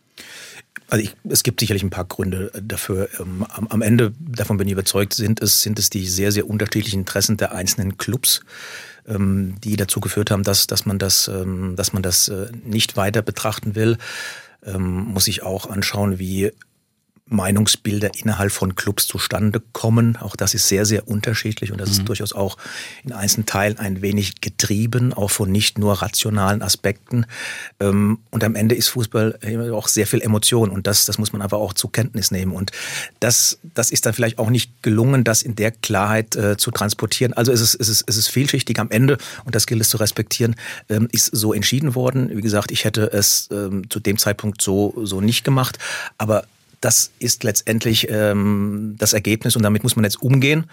Also 0.90 1.04
ich, 1.04 1.16
es 1.28 1.42
gibt 1.42 1.58
sicherlich 1.58 1.82
ein 1.82 1.90
paar 1.90 2.04
Gründe 2.04 2.52
dafür. 2.62 3.08
Ähm, 3.18 3.44
am, 3.48 3.66
am, 3.66 3.82
Ende, 3.82 4.12
davon 4.20 4.56
bin 4.56 4.68
ich 4.68 4.72
überzeugt, 4.72 5.14
sind 5.14 5.42
es, 5.42 5.62
sind 5.62 5.80
es 5.80 5.90
die 5.90 6.06
sehr, 6.06 6.30
sehr 6.30 6.48
unterschiedlichen 6.48 7.00
Interessen 7.00 7.36
der 7.36 7.52
einzelnen 7.52 7.98
Clubs, 7.98 8.40
ähm, 9.08 9.56
die 9.62 9.76
dazu 9.76 10.00
geführt 10.00 10.30
haben, 10.30 10.42
dass, 10.42 10.66
dass 10.66 10.86
man 10.86 10.98
das, 10.98 11.28
ähm, 11.28 11.74
dass 11.76 11.92
man 11.92 12.02
das 12.02 12.28
äh, 12.28 12.48
nicht 12.64 12.96
weiter 12.96 13.22
betrachten 13.22 13.74
will. 13.74 13.98
Ähm, 14.64 15.04
muss 15.04 15.28
ich 15.28 15.42
auch 15.42 15.70
anschauen, 15.70 16.18
wie 16.18 16.52
Meinungsbilder 17.28 18.10
innerhalb 18.14 18.52
von 18.52 18.74
Clubs 18.74 19.06
zustande 19.06 19.60
kommen. 19.72 20.16
Auch 20.16 20.36
das 20.36 20.54
ist 20.54 20.68
sehr, 20.68 20.86
sehr 20.86 21.08
unterschiedlich 21.08 21.72
und 21.72 21.80
das 21.80 21.90
mhm. 21.90 21.94
ist 21.96 22.08
durchaus 22.08 22.32
auch 22.32 22.56
in 23.04 23.12
einzelnen 23.12 23.46
Teilen 23.46 23.78
ein 23.78 24.02
wenig 24.02 24.40
getrieben, 24.40 25.12
auch 25.12 25.30
von 25.30 25.50
nicht 25.50 25.78
nur 25.78 26.02
rationalen 26.02 26.62
Aspekten. 26.62 27.26
Ähm, 27.80 28.18
und 28.30 28.44
am 28.44 28.54
Ende 28.54 28.74
ist 28.74 28.88
Fußball 28.88 29.38
auch 29.72 29.88
sehr 29.88 30.06
viel 30.06 30.20
Emotion 30.20 30.70
und 30.70 30.86
das, 30.86 31.04
das 31.04 31.18
muss 31.18 31.32
man 31.32 31.42
einfach 31.42 31.58
auch 31.58 31.72
zur 31.72 31.92
Kenntnis 31.92 32.30
nehmen. 32.30 32.52
Und 32.52 32.72
das, 33.20 33.58
das 33.62 33.90
ist 33.90 34.06
dann 34.06 34.14
vielleicht 34.14 34.38
auch 34.38 34.50
nicht 34.50 34.82
gelungen, 34.82 35.24
das 35.24 35.42
in 35.42 35.56
der 35.56 35.70
Klarheit 35.70 36.36
äh, 36.36 36.56
zu 36.56 36.70
transportieren. 36.70 37.32
Also 37.34 37.52
es 37.52 37.60
ist, 37.60 37.74
es, 37.74 37.88
ist, 37.88 38.04
es 38.06 38.16
ist 38.16 38.28
vielschichtig 38.28 38.78
am 38.78 38.90
Ende 38.90 39.18
und 39.44 39.54
das 39.54 39.66
gilt 39.66 39.80
es 39.80 39.88
zu 39.88 39.98
respektieren, 39.98 40.56
ähm, 40.88 41.08
ist 41.12 41.26
so 41.26 41.52
entschieden 41.52 41.94
worden. 41.94 42.36
Wie 42.36 42.42
gesagt, 42.42 42.70
ich 42.70 42.84
hätte 42.84 43.12
es 43.12 43.48
ähm, 43.50 43.88
zu 43.90 44.00
dem 44.00 44.18
Zeitpunkt 44.18 44.62
so, 44.62 44.94
so 45.04 45.20
nicht 45.20 45.44
gemacht, 45.44 45.78
aber 46.16 46.44
das 46.80 47.12
ist 47.18 47.44
letztendlich 47.44 48.08
ähm, 48.10 48.96
das 48.98 49.12
Ergebnis 49.12 49.56
und 49.56 49.62
damit 49.62 49.82
muss 49.82 49.96
man 49.96 50.04
jetzt 50.04 50.22
umgehen. 50.22 50.66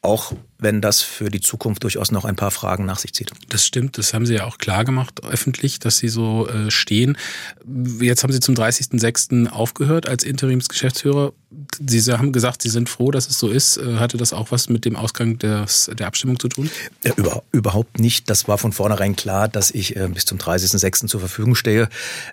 Auch 0.00 0.32
wenn 0.62 0.80
das 0.80 1.02
für 1.02 1.28
die 1.28 1.40
Zukunft 1.40 1.82
durchaus 1.82 2.10
noch 2.10 2.24
ein 2.24 2.36
paar 2.36 2.50
Fragen 2.50 2.84
nach 2.84 2.98
sich 2.98 3.12
zieht. 3.12 3.32
Das 3.48 3.66
stimmt, 3.66 3.98
das 3.98 4.14
haben 4.14 4.26
Sie 4.26 4.34
ja 4.34 4.44
auch 4.44 4.58
klar 4.58 4.84
gemacht 4.84 5.22
öffentlich, 5.24 5.78
dass 5.78 5.98
Sie 5.98 6.08
so 6.08 6.48
äh, 6.48 6.70
stehen. 6.70 7.16
Jetzt 8.00 8.22
haben 8.22 8.32
Sie 8.32 8.40
zum 8.40 8.54
30.06. 8.54 9.48
aufgehört 9.48 10.08
als 10.08 10.24
Interimsgeschäftsführer. 10.24 11.32
Sie 11.80 12.00
haben 12.12 12.32
gesagt, 12.32 12.62
Sie 12.62 12.70
sind 12.70 12.88
froh, 12.88 13.10
dass 13.10 13.28
es 13.28 13.38
so 13.38 13.48
ist. 13.48 13.76
Äh, 13.76 13.96
hatte 13.96 14.16
das 14.16 14.32
auch 14.32 14.50
was 14.50 14.68
mit 14.68 14.84
dem 14.84 14.96
Ausgang 14.96 15.38
des, 15.38 15.90
der 15.92 16.06
Abstimmung 16.06 16.38
zu 16.38 16.48
tun? 16.48 16.70
Ja, 17.04 17.12
über, 17.16 17.42
überhaupt 17.52 17.98
nicht. 17.98 18.30
Das 18.30 18.48
war 18.48 18.58
von 18.58 18.72
vornherein 18.72 19.16
klar, 19.16 19.48
dass 19.48 19.70
ich 19.70 19.96
äh, 19.96 20.08
bis 20.08 20.24
zum 20.24 20.38
30.06. 20.38 21.08
zur 21.08 21.20
Verfügung 21.20 21.54
stehe. 21.54 21.88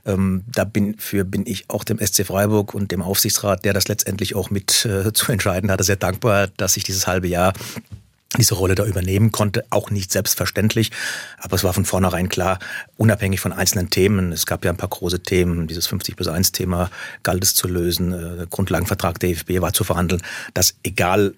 Ähm, 0.06 0.44
da 0.48 0.64
bin, 0.64 0.98
für 0.98 1.26
bin 1.26 1.46
ich 1.46 1.66
auch 1.70 1.84
dem 1.84 2.00
SC 2.00 2.26
Freiburg 2.26 2.74
und 2.74 2.92
dem 2.92 3.02
Aufsichtsrat, 3.02 3.66
der 3.66 3.74
das 3.74 3.88
letztendlich 3.88 4.36
auch 4.36 4.50
mit 4.50 4.86
äh, 4.86 5.12
zu 5.14 5.32
entscheiden 5.32 5.72
hatte, 5.72 5.84
sehr 5.84 5.96
dankbar, 5.96 6.48
dass 6.58 6.78
ich 6.78 6.84
dieses 6.84 7.08
halbe 7.08 7.28
Jahr 7.28 7.54
diese 8.38 8.54
Rolle 8.54 8.76
da 8.76 8.86
übernehmen 8.86 9.32
konnte. 9.32 9.66
Auch 9.70 9.90
nicht 9.90 10.12
selbstverständlich, 10.12 10.92
aber 11.40 11.56
es 11.56 11.64
war 11.64 11.74
von 11.74 11.86
vornherein 11.86 12.30
klar, 12.30 12.60
unabhängig 12.98 13.40
von 13.40 13.54
einzelnen 13.54 13.90
Themen. 13.90 14.32
Es 14.32 14.46
gab 14.46 14.64
ja 14.64 14.72
ein 14.72 14.78
paar 14.78 14.90
große 14.90 15.22
Themen, 15.22 15.68
dieses 15.68 15.88
50 15.88 16.16
plus 16.16 16.28
1 16.28 16.52
Thema 16.52 16.92
galt 17.24 17.44
es 17.44 17.56
zu 17.56 17.68
lösen, 17.68 18.14
äh, 18.14 18.46
Grundlagenvertrag 18.50 19.20
der 19.20 19.30
DFB 19.30 19.62
war 19.62 19.74
zu 19.74 19.84
verhandeln, 19.84 20.22
dass 20.54 20.76
egal 20.84 21.34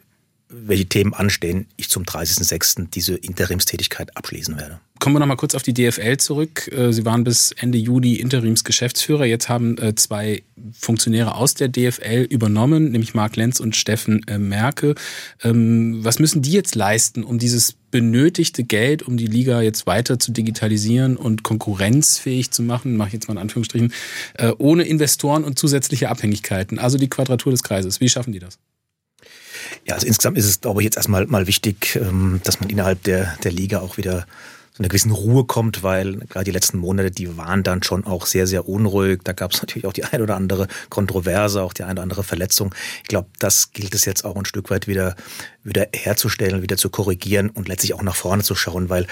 welche 0.52 0.86
Themen 0.86 1.14
anstehen, 1.14 1.68
ich 1.78 1.90
zum 1.90 2.04
30.06. 2.04 2.90
diese 2.90 3.16
Interimstätigkeit 3.16 4.16
abschließen 4.18 4.58
werde. 4.58 4.80
Kommen 5.00 5.16
wir 5.16 5.20
noch 5.20 5.26
mal 5.26 5.36
kurz 5.36 5.56
auf 5.56 5.64
die 5.64 5.74
DFL 5.74 6.18
zurück. 6.18 6.72
Äh, 6.72 6.94
Sie 6.94 7.06
waren 7.06 7.24
bis 7.24 7.54
Ende 7.54 7.80
Juli 7.80 8.18
Interimsgeschäftsführer. 8.18 9.26
Jetzt 9.26 9.50
haben 9.50 9.78
äh, 9.80 9.96
zwei 9.96 10.44
Funktionäre 10.74 11.34
aus 11.34 11.56
der 11.56 11.70
DFL 11.70 12.28
übernommen, 12.30 12.92
nämlich 12.92 13.16
Marc 13.16 13.36
Lenz 13.36 13.60
und 13.60 13.76
Steffen 13.76 14.22
äh, 14.28 14.38
Merke. 14.38 14.94
Ähm, 15.44 16.04
was 16.04 16.20
müssen 16.20 16.44
die 16.44 16.52
jetzt 16.52 16.76
leisten, 16.76 17.24
um 17.24 17.40
dieses 17.40 17.74
benötigte 17.90 18.64
Geld, 18.64 19.02
um 19.02 19.18
die 19.18 19.26
Liga 19.26 19.62
jetzt 19.62 19.88
weiter 19.88 20.20
zu 20.20 20.32
digitalisieren 20.32 21.18
und 21.18 21.42
konkurrenzfähig 21.42 22.52
zu 22.52 22.62
machen, 22.62 22.96
mache 22.96 23.08
ich 23.08 23.14
jetzt 23.14 23.28
mal 23.28 23.34
in 23.34 23.40
Anführungsstrichen, 23.40 23.92
ohne 24.60 24.84
Investoren 24.84 25.44
und 25.44 25.60
zusätzliche 25.60 26.08
Abhängigkeiten? 26.08 26.80
Also 26.80 26.98
die 26.98 27.10
Quadratur 27.10 27.52
des 27.52 27.64
Kreises. 27.64 28.00
Wie 28.00 28.08
schaffen 28.08 28.32
die 28.32 28.40
das? 28.40 28.60
Ja, 29.86 29.96
also 29.96 30.08
insgesamt 30.08 30.38
ist 30.38 30.46
es, 30.46 30.62
glaube 30.62 30.82
ich, 30.82 30.86
jetzt 30.86 30.98
erstmal 30.98 31.26
mal 31.28 31.48
wichtig, 31.48 31.96
ähm, 31.96 32.42
dass 32.44 32.60
man 32.60 32.70
innerhalb 32.70 33.04
der, 33.04 33.36
der 33.44 33.52
Liga 33.52 33.80
auch 33.80 33.98
wieder 33.98 34.26
so 34.82 34.86
eine 34.86 34.90
gewissen 34.90 35.12
Ruhe 35.12 35.46
kommt, 35.46 35.84
weil 35.84 36.18
gerade 36.28 36.46
die 36.46 36.52
letzten 36.52 36.80
Monate, 36.80 37.12
die 37.12 37.38
waren 37.38 37.62
dann 37.62 37.84
schon 37.84 38.04
auch 38.06 38.26
sehr, 38.26 38.48
sehr 38.48 38.68
unruhig. 38.68 39.22
Da 39.24 39.34
gab 39.34 39.54
es 39.54 39.62
natürlich 39.62 39.86
auch 39.86 39.94
die 39.94 40.06
ein 40.06 40.22
oder 40.22 40.36
andere 40.36 40.68
Kontroverse, 40.90 41.62
auch 41.62 41.74
die 41.74 41.84
eine 41.84 41.94
oder 41.94 42.04
andere 42.04 42.24
Verletzung. 42.24 42.74
Ich 43.04 43.08
glaube, 43.08 43.28
das 43.38 43.74
gilt 43.74 43.94
es 43.94 44.06
jetzt 44.06 44.26
auch 44.26 44.36
ein 44.36 44.46
Stück 44.46 44.72
weit 44.72 44.88
wieder, 44.88 45.16
wieder 45.64 45.88
herzustellen, 45.94 46.64
wieder 46.64 46.78
zu 46.78 46.90
korrigieren 46.90 47.52
und 47.52 47.68
letztlich 47.68 47.94
auch 47.94 48.02
nach 48.02 48.16
vorne 48.16 48.42
zu 48.42 48.56
schauen, 48.56 48.90
weil 48.90 49.06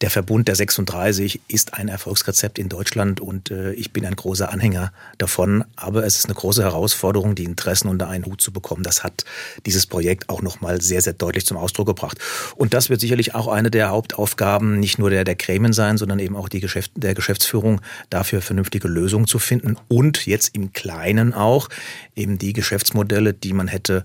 der 0.00 0.10
Verbund 0.10 0.48
der 0.48 0.56
36 0.56 1.40
ist 1.46 1.74
ein 1.74 1.88
Erfolgsrezept 1.88 2.58
in 2.58 2.68
Deutschland 2.68 3.20
und 3.20 3.52
äh, 3.52 3.72
ich 3.74 3.92
bin 3.92 4.04
ein 4.04 4.16
großer 4.16 4.50
Anhänger 4.50 4.92
davon. 5.18 5.64
Aber 5.76 6.04
es 6.04 6.18
ist 6.18 6.24
eine 6.24 6.34
große 6.34 6.62
Herausforderung, 6.62 7.36
die 7.36 7.44
Interessen 7.44 7.88
unter 7.88 8.08
einen 8.08 8.26
Hut 8.26 8.40
zu 8.40 8.52
bekommen. 8.52 8.82
Das 8.82 9.04
hat 9.04 9.24
dieses 9.66 9.86
Projekt 9.86 10.28
auch 10.28 10.42
nochmal 10.42 10.80
sehr, 10.80 11.00
sehr 11.00 11.12
deutlich 11.12 11.46
zum 11.46 11.56
Ausdruck 11.56 11.86
gebracht. 11.86 12.18
Und 12.56 12.74
das 12.74 12.90
wird 12.90 13.00
sicherlich 13.00 13.36
auch 13.36 13.46
eine 13.46 13.70
der 13.70 13.90
Hauptaufgaben, 13.90 14.80
nicht 14.80 14.98
nur 14.98 15.11
der, 15.12 15.24
der 15.24 15.36
Gremien 15.36 15.72
sein, 15.72 15.98
sondern 15.98 16.18
eben 16.18 16.36
auch 16.36 16.48
die 16.48 16.60
Geschäft, 16.60 16.92
der 16.96 17.14
Geschäftsführung 17.14 17.80
dafür 18.10 18.42
vernünftige 18.42 18.88
Lösungen 18.88 19.26
zu 19.26 19.38
finden 19.38 19.76
und 19.88 20.26
jetzt 20.26 20.54
im 20.54 20.72
Kleinen 20.72 21.34
auch 21.34 21.68
eben 22.16 22.38
die 22.38 22.52
Geschäftsmodelle, 22.52 23.32
die 23.34 23.52
man 23.52 23.68
hätte 23.68 24.04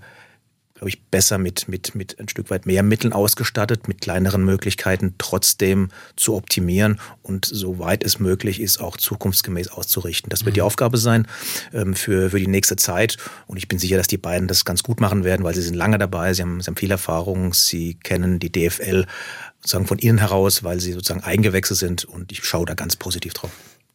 glaube 0.78 0.90
ich, 0.90 1.02
besser 1.02 1.38
mit, 1.38 1.68
mit, 1.68 1.96
mit 1.96 2.18
ein 2.20 2.28
Stück 2.28 2.50
weit 2.50 2.64
mehr 2.64 2.84
Mitteln 2.84 3.12
ausgestattet, 3.12 3.88
mit 3.88 4.00
kleineren 4.00 4.44
Möglichkeiten 4.44 5.14
trotzdem 5.18 5.90
zu 6.14 6.36
optimieren 6.36 7.00
und 7.22 7.44
soweit 7.44 8.04
es 8.04 8.20
möglich 8.20 8.60
ist, 8.60 8.80
auch 8.80 8.96
zukunftsgemäß 8.96 9.68
auszurichten. 9.68 10.30
Das 10.30 10.44
wird 10.44 10.54
die 10.54 10.60
mhm. 10.60 10.66
Aufgabe 10.66 10.96
sein 10.96 11.26
ähm, 11.72 11.94
für, 11.94 12.30
für 12.30 12.38
die 12.38 12.46
nächste 12.46 12.76
Zeit. 12.76 13.16
Und 13.48 13.56
ich 13.56 13.66
bin 13.66 13.80
sicher, 13.80 13.96
dass 13.96 14.06
die 14.06 14.18
beiden 14.18 14.46
das 14.46 14.64
ganz 14.64 14.84
gut 14.84 15.00
machen 15.00 15.24
werden, 15.24 15.42
weil 15.42 15.54
sie 15.54 15.62
sind 15.62 15.74
lange 15.74 15.98
dabei, 15.98 16.32
sie 16.32 16.42
haben, 16.42 16.60
sie 16.60 16.68
haben 16.68 16.76
viel 16.76 16.92
Erfahrung, 16.92 17.54
sie 17.54 17.94
kennen 17.94 18.38
die 18.38 18.52
DFL 18.52 19.06
sozusagen 19.60 19.86
von 19.86 19.98
innen 19.98 20.18
heraus, 20.18 20.62
weil 20.62 20.78
sie 20.78 20.92
sozusagen 20.92 21.24
eingewechselt 21.24 21.80
sind. 21.80 22.04
Und 22.04 22.30
ich 22.30 22.44
schaue 22.44 22.66
da 22.66 22.74
ganz 22.74 22.94
positiv 22.94 23.34
drauf 23.34 23.50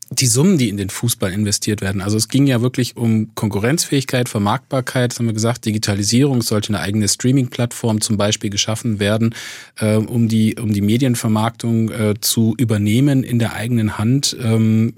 die 0.10 0.28
Summen, 0.28 0.58
die 0.58 0.70
in 0.70 0.78
den 0.78 0.90
Fußball 0.90 1.32
investiert 1.32 1.82
werden. 1.82 2.02
Also 2.02 2.18
es 2.18 2.28
ging 2.28 2.46
ja 2.46 2.62
wirklich 2.62 2.98
um 2.98 3.34
Konkurrenzfähigkeit, 3.36 4.30
Vermarktbarkeit, 4.30 5.12
das 5.12 5.20
haben 5.20 5.26
wir 5.26 5.34
gesagt, 5.34 5.66
Digitalisierung, 5.66 6.40
es 6.40 6.48
sollte 6.48 6.70
eine 6.70 6.80
eigene 6.80 7.08
Streaming-Plattform 7.08 8.02
zum 8.02 8.18
Beispiel 8.18 8.50
geschaffen 8.50 9.00
werden, 9.00 9.34
äh, 9.80 9.96
um 9.96 10.28
die 10.28 10.56
um 10.56 10.74
die 10.74 10.82
Medienvermarktung 10.82 11.92
äh, 11.92 12.14
zu 12.20 12.56
übernehmen 12.58 13.24
in 13.24 13.40
der 13.40 13.54
eigenen 13.54 13.98
Hand, 13.98 14.36
ähm, 14.42 14.94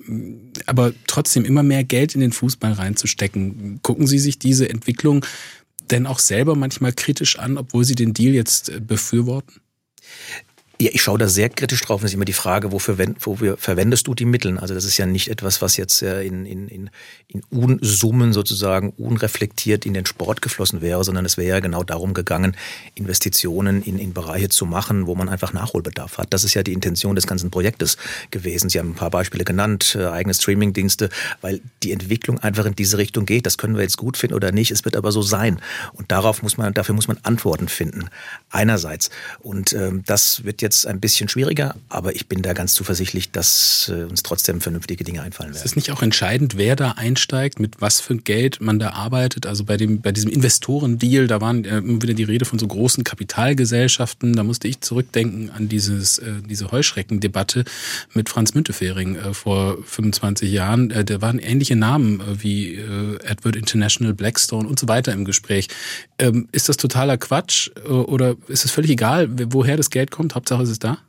aber 0.65 0.93
trotzdem 1.07 1.45
immer 1.45 1.63
mehr 1.63 1.83
Geld 1.83 2.15
in 2.15 2.21
den 2.21 2.31
Fußball 2.31 2.73
reinzustecken. 2.73 3.79
Gucken 3.81 4.07
Sie 4.07 4.19
sich 4.19 4.39
diese 4.39 4.69
Entwicklung 4.69 5.25
denn 5.91 6.07
auch 6.07 6.19
selber 6.19 6.55
manchmal 6.55 6.93
kritisch 6.93 7.37
an, 7.37 7.57
obwohl 7.57 7.85
Sie 7.85 7.95
den 7.95 8.13
Deal 8.13 8.33
jetzt 8.33 8.69
äh, 8.69 8.79
befürworten? 8.79 9.61
Ja, 10.81 10.89
ich 10.91 11.01
schaue 11.01 11.17
da 11.17 11.29
sehr 11.29 11.47
kritisch 11.47 11.81
drauf. 11.81 12.01
Das 12.01 12.11
ist 12.11 12.15
immer 12.15 12.25
die 12.25 12.33
Frage, 12.33 12.73
wofür, 12.73 12.97
wofür 13.21 13.55
verwendest 13.55 14.07
du 14.07 14.13
die 14.13 14.25
Mittel? 14.25 14.57
Also 14.59 14.73
das 14.73 14.83
ist 14.83 14.97
ja 14.97 15.05
nicht 15.05 15.29
etwas, 15.29 15.61
was 15.61 15.77
jetzt 15.77 16.01
in, 16.01 16.45
in, 16.45 16.67
in, 16.67 16.89
in 17.29 17.43
Unsummen 17.49 18.33
sozusagen 18.33 18.89
unreflektiert 18.89 19.85
in 19.85 19.93
den 19.93 20.05
Sport 20.05 20.41
geflossen 20.41 20.81
wäre, 20.81 21.01
sondern 21.05 21.23
es 21.23 21.37
wäre 21.37 21.47
ja 21.47 21.59
genau 21.61 21.83
darum 21.83 22.13
gegangen, 22.13 22.57
Investitionen 22.93 23.83
in, 23.83 23.97
in 23.97 24.13
Bereiche 24.13 24.49
zu 24.49 24.65
machen, 24.65 25.07
wo 25.07 25.15
man 25.15 25.29
einfach 25.29 25.53
Nachholbedarf 25.53 26.17
hat. 26.17 26.33
Das 26.33 26.43
ist 26.43 26.55
ja 26.55 26.63
die 26.63 26.73
Intention 26.73 27.15
des 27.15 27.25
ganzen 27.25 27.51
Projektes 27.51 27.95
gewesen. 28.31 28.69
Sie 28.69 28.77
haben 28.77 28.89
ein 28.89 28.95
paar 28.95 29.11
Beispiele 29.11 29.45
genannt, 29.45 29.95
äh, 29.97 30.07
eigene 30.07 30.33
Streamingdienste, 30.33 31.09
weil 31.39 31.61
die 31.83 31.93
Entwicklung 31.93 32.39
einfach 32.39 32.65
in 32.65 32.75
diese 32.75 32.97
Richtung 32.97 33.25
geht. 33.25 33.45
Das 33.45 33.57
können 33.57 33.75
wir 33.75 33.83
jetzt 33.83 33.97
gut 33.97 34.17
finden 34.17 34.35
oder 34.35 34.51
nicht. 34.51 34.71
Es 34.71 34.83
wird 34.83 34.97
aber 34.97 35.13
so 35.13 35.21
sein. 35.21 35.61
Und 35.93 36.11
darauf 36.11 36.43
muss 36.43 36.57
man, 36.57 36.73
dafür 36.73 36.95
muss 36.95 37.07
man 37.07 37.17
Antworten 37.23 37.69
finden. 37.69 38.09
Einerseits. 38.49 39.09
Und 39.39 39.71
ähm, 39.71 40.03
das 40.05 40.43
wird 40.43 40.64
jetzt 40.65 40.87
ein 40.87 40.99
bisschen 40.99 41.29
schwieriger, 41.29 41.75
aber 41.89 42.15
ich 42.15 42.27
bin 42.27 42.41
da 42.41 42.53
ganz 42.53 42.73
zuversichtlich, 42.73 43.31
dass 43.31 43.91
äh, 43.93 44.03
uns 44.03 44.23
trotzdem 44.23 44.61
vernünftige 44.61 45.03
Dinge 45.03 45.21
einfallen 45.21 45.51
werden. 45.51 45.63
Ist 45.63 45.65
es 45.65 45.75
nicht 45.75 45.91
auch 45.91 46.01
entscheidend, 46.01 46.57
wer 46.57 46.75
da 46.75 46.91
einsteigt, 46.91 47.59
mit 47.59 47.81
was 47.81 48.01
für 48.01 48.17
Geld 48.17 48.61
man 48.61 48.79
da 48.79 48.91
arbeitet? 48.91 49.45
Also 49.45 49.63
bei 49.63 49.77
dem, 49.77 50.01
bei 50.01 50.11
diesem 50.11 50.31
Investorendeal, 50.31 51.27
da 51.27 51.39
waren 51.39 51.65
äh, 51.65 51.77
immer 51.77 52.01
wieder 52.01 52.15
die 52.15 52.23
Rede 52.23 52.45
von 52.45 52.57
so 52.57 52.67
großen 52.67 53.03
Kapitalgesellschaften. 53.03 54.33
Da 54.33 54.43
musste 54.43 54.67
ich 54.67 54.81
zurückdenken 54.81 55.51
an 55.51 55.69
dieses, 55.69 56.17
äh, 56.17 56.31
diese 56.49 56.71
Heuschreckendebatte 56.71 57.63
mit 58.13 58.29
Franz 58.29 58.55
Müntefering 58.55 59.17
vor 59.33 59.77
25 59.85 60.51
Jahren. 60.51 60.89
Da 60.89 61.21
waren 61.21 61.39
ähnliche 61.39 61.75
Namen 61.75 62.21
wie 62.41 62.75
Edward 62.75 63.55
International, 63.55 64.13
Blackstone 64.13 64.67
und 64.67 64.79
so 64.79 64.87
weiter 64.87 65.13
im 65.13 65.25
Gespräch. 65.25 65.67
Ähm, 66.17 66.47
ist 66.51 66.69
das 66.69 66.77
totaler 66.77 67.17
Quatsch 67.17 67.69
oder 67.85 68.35
ist 68.47 68.65
es 68.65 68.71
völlig 68.71 68.91
egal, 68.91 69.29
woher 69.51 69.77
das 69.77 69.89
Geld 69.89 70.11
kommt? 70.11 70.35
Hauptsache 70.35 70.54
es 70.63 70.69
ist 70.69 70.83
da? 70.83 70.99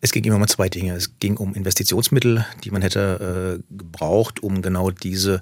Es 0.00 0.12
ging 0.12 0.24
immer 0.24 0.36
um 0.36 0.46
zwei 0.46 0.68
Dinge. 0.68 0.94
Es 0.94 1.18
ging 1.18 1.36
um 1.36 1.54
Investitionsmittel, 1.54 2.44
die 2.64 2.70
man 2.70 2.82
hätte 2.82 3.60
äh, 3.60 3.76
gebraucht, 3.76 4.42
um 4.42 4.60
genau 4.60 4.90
diese, 4.90 5.40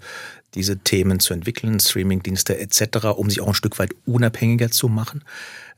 diese 0.55 0.79
Themen 0.79 1.19
zu 1.19 1.35
entwickeln, 1.35 1.81
Streamingdienste 1.81 2.59
etc., 2.59 3.07
um 3.17 3.29
sich 3.29 3.41
auch 3.41 3.49
ein 3.49 3.55
Stück 3.55 3.79
weit 3.79 3.91
unabhängiger 4.07 4.71
zu 4.71 4.89
machen. 4.89 5.25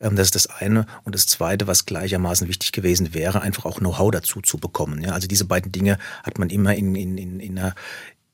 Ähm, 0.01 0.17
das 0.17 0.29
ist 0.29 0.35
das 0.35 0.47
eine. 0.49 0.87
Und 1.05 1.15
das 1.15 1.27
zweite, 1.27 1.67
was 1.67 1.87
gleichermaßen 1.87 2.49
wichtig 2.49 2.73
gewesen 2.73 3.15
wäre, 3.15 3.41
einfach 3.41 3.65
auch 3.65 3.79
Know-how 3.79 4.11
dazu 4.11 4.43
zu 4.43 4.59
bekommen. 4.59 5.03
Ja, 5.03 5.13
also 5.13 5.27
diese 5.27 5.47
beiden 5.47 5.73
Dinge 5.73 5.99
hat 6.23 6.39
man 6.39 6.51
immer 6.51 6.75
in, 6.75 6.95
in, 6.95 7.17
in, 7.17 7.41
in 7.41 7.59
einer 7.59 7.75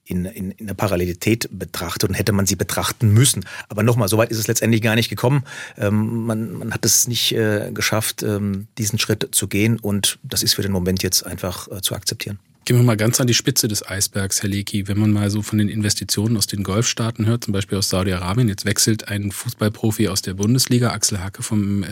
in, 0.04 0.24
in, 0.24 0.50
in 0.52 0.66
der 0.66 0.74
Parallelität 0.74 1.48
betrachtet 1.50 2.08
und 2.08 2.14
hätte 2.14 2.32
man 2.32 2.46
sie 2.46 2.56
betrachten 2.56 3.12
müssen. 3.12 3.44
Aber 3.68 3.82
nochmal, 3.82 4.08
so 4.08 4.18
weit 4.18 4.30
ist 4.30 4.38
es 4.38 4.48
letztendlich 4.48 4.82
gar 4.82 4.94
nicht 4.94 5.08
gekommen. 5.08 5.44
Ähm, 5.78 6.26
man, 6.26 6.52
man 6.52 6.74
hat 6.74 6.84
es 6.84 7.08
nicht 7.08 7.32
äh, 7.32 7.70
geschafft, 7.72 8.22
ähm, 8.22 8.66
diesen 8.78 8.98
Schritt 8.98 9.28
zu 9.32 9.48
gehen 9.48 9.78
und 9.78 10.18
das 10.22 10.42
ist 10.42 10.54
für 10.54 10.62
den 10.62 10.72
Moment 10.72 11.02
jetzt 11.02 11.24
einfach 11.24 11.68
äh, 11.68 11.80
zu 11.80 11.94
akzeptieren. 11.94 12.38
Gehen 12.64 12.76
wir 12.76 12.84
mal 12.84 12.96
ganz 12.96 13.20
an 13.20 13.26
die 13.26 13.34
Spitze 13.34 13.66
des 13.66 13.84
Eisbergs, 13.84 14.40
Herr 14.40 14.48
Leki. 14.48 14.86
Wenn 14.86 14.96
man 14.96 15.10
mal 15.10 15.30
so 15.30 15.42
von 15.42 15.58
den 15.58 15.68
Investitionen 15.68 16.36
aus 16.36 16.46
den 16.46 16.62
Golfstaaten 16.62 17.26
hört, 17.26 17.42
zum 17.42 17.52
Beispiel 17.52 17.76
aus 17.76 17.88
Saudi-Arabien, 17.88 18.46
jetzt 18.46 18.64
wechselt 18.64 19.08
ein 19.08 19.32
Fußballprofi 19.32 20.06
aus 20.06 20.22
der 20.22 20.34
Bundesliga, 20.34 20.90
Axel 20.92 21.18
Hacke 21.18 21.42
vom 21.42 21.82
äh, 21.82 21.88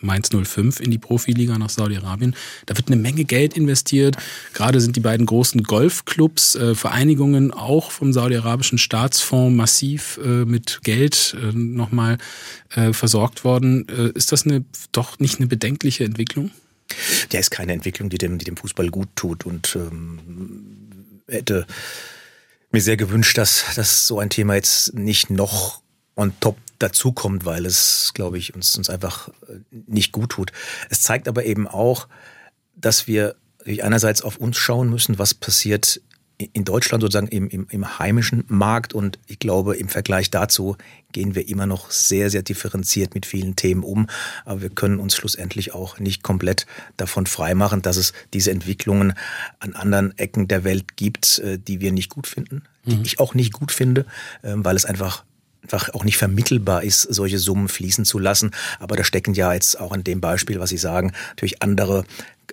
Mainz 0.00 0.30
05 0.30 0.80
in 0.80 0.90
die 0.90 0.96
Profiliga 0.96 1.58
nach 1.58 1.68
Saudi-Arabien. 1.68 2.34
Da 2.64 2.78
wird 2.78 2.86
eine 2.86 2.96
Menge 2.96 3.24
Geld 3.24 3.58
investiert. 3.58 4.16
Gerade 4.54 4.80
sind 4.80 4.96
die 4.96 5.00
beiden 5.00 5.26
großen 5.26 5.64
Golfclubs, 5.64 6.54
äh, 6.54 6.74
Vereinigungen 6.74 7.50
auch 7.50 7.90
vom 7.90 8.14
saudi-arabischen 8.14 8.78
Staatsfonds 8.78 9.54
massiv 9.54 10.18
äh, 10.24 10.46
mit 10.46 10.80
Geld 10.82 11.36
äh, 11.38 11.52
nochmal 11.54 12.16
äh, 12.74 12.94
versorgt 12.94 13.44
worden. 13.44 13.86
Äh, 13.88 14.12
ist 14.14 14.32
das 14.32 14.46
eine 14.46 14.64
doch 14.92 15.18
nicht 15.18 15.40
eine 15.40 15.46
bedenkliche 15.46 16.04
Entwicklung? 16.04 16.52
Der 17.32 17.40
ist 17.40 17.50
keine 17.50 17.72
Entwicklung, 17.72 18.08
die 18.08 18.18
dem, 18.18 18.38
die 18.38 18.44
dem 18.44 18.56
Fußball 18.56 18.88
gut 18.88 19.08
tut 19.16 19.46
und 19.46 19.76
ähm, 19.76 21.22
hätte 21.28 21.66
mir 22.70 22.80
sehr 22.80 22.96
gewünscht, 22.96 23.38
dass, 23.38 23.64
dass 23.74 24.06
so 24.06 24.18
ein 24.18 24.30
Thema 24.30 24.54
jetzt 24.54 24.94
nicht 24.94 25.30
noch 25.30 25.82
on 26.16 26.32
top 26.40 26.56
dazukommt, 26.78 27.44
weil 27.44 27.66
es, 27.66 28.12
glaube 28.14 28.38
ich, 28.38 28.54
uns, 28.54 28.76
uns 28.76 28.90
einfach 28.90 29.28
äh, 29.48 29.60
nicht 29.86 30.12
gut 30.12 30.30
tut. 30.30 30.52
Es 30.88 31.02
zeigt 31.02 31.28
aber 31.28 31.44
eben 31.44 31.66
auch, 31.66 32.08
dass 32.74 33.06
wir 33.06 33.36
einerseits 33.82 34.22
auf 34.22 34.38
uns 34.38 34.56
schauen 34.56 34.88
müssen, 34.88 35.18
was 35.18 35.34
passiert 35.34 36.00
in 36.52 36.64
Deutschland 36.64 37.02
sozusagen 37.02 37.28
im, 37.28 37.48
im, 37.48 37.66
im 37.70 37.98
heimischen 37.98 38.44
Markt 38.48 38.94
und 38.94 39.18
ich 39.26 39.38
glaube, 39.38 39.76
im 39.76 39.88
Vergleich 39.88 40.30
dazu 40.30 40.76
gehen 41.12 41.34
wir 41.34 41.48
immer 41.48 41.66
noch 41.66 41.90
sehr, 41.90 42.30
sehr 42.30 42.42
differenziert 42.42 43.14
mit 43.14 43.26
vielen 43.26 43.56
Themen 43.56 43.82
um. 43.82 44.06
Aber 44.44 44.62
wir 44.62 44.70
können 44.70 44.98
uns 44.98 45.16
schlussendlich 45.16 45.74
auch 45.74 45.98
nicht 45.98 46.22
komplett 46.22 46.66
davon 46.96 47.26
freimachen, 47.26 47.82
dass 47.82 47.96
es 47.96 48.12
diese 48.32 48.50
Entwicklungen 48.50 49.14
an 49.58 49.74
anderen 49.74 50.16
Ecken 50.18 50.48
der 50.48 50.64
Welt 50.64 50.96
gibt, 50.96 51.38
äh, 51.40 51.58
die 51.58 51.80
wir 51.80 51.92
nicht 51.92 52.10
gut 52.10 52.26
finden, 52.26 52.62
die 52.84 52.96
mhm. 52.96 53.04
ich 53.04 53.20
auch 53.20 53.34
nicht 53.34 53.52
gut 53.52 53.72
finde, 53.72 54.06
ähm, 54.42 54.64
weil 54.64 54.76
es 54.76 54.84
einfach 54.84 55.24
einfach 55.62 55.90
auch 55.94 56.04
nicht 56.04 56.16
vermittelbar 56.16 56.82
ist, 56.82 57.02
solche 57.02 57.38
Summen 57.38 57.68
fließen 57.68 58.04
zu 58.06 58.18
lassen. 58.18 58.50
Aber 58.78 58.96
da 58.96 59.04
stecken 59.04 59.34
ja 59.34 59.52
jetzt 59.52 59.78
auch 59.78 59.92
in 59.92 60.04
dem 60.04 60.20
Beispiel, 60.20 60.58
was 60.58 60.70
Sie 60.70 60.78
sagen, 60.78 61.12
natürlich 61.30 61.62
andere 61.62 62.04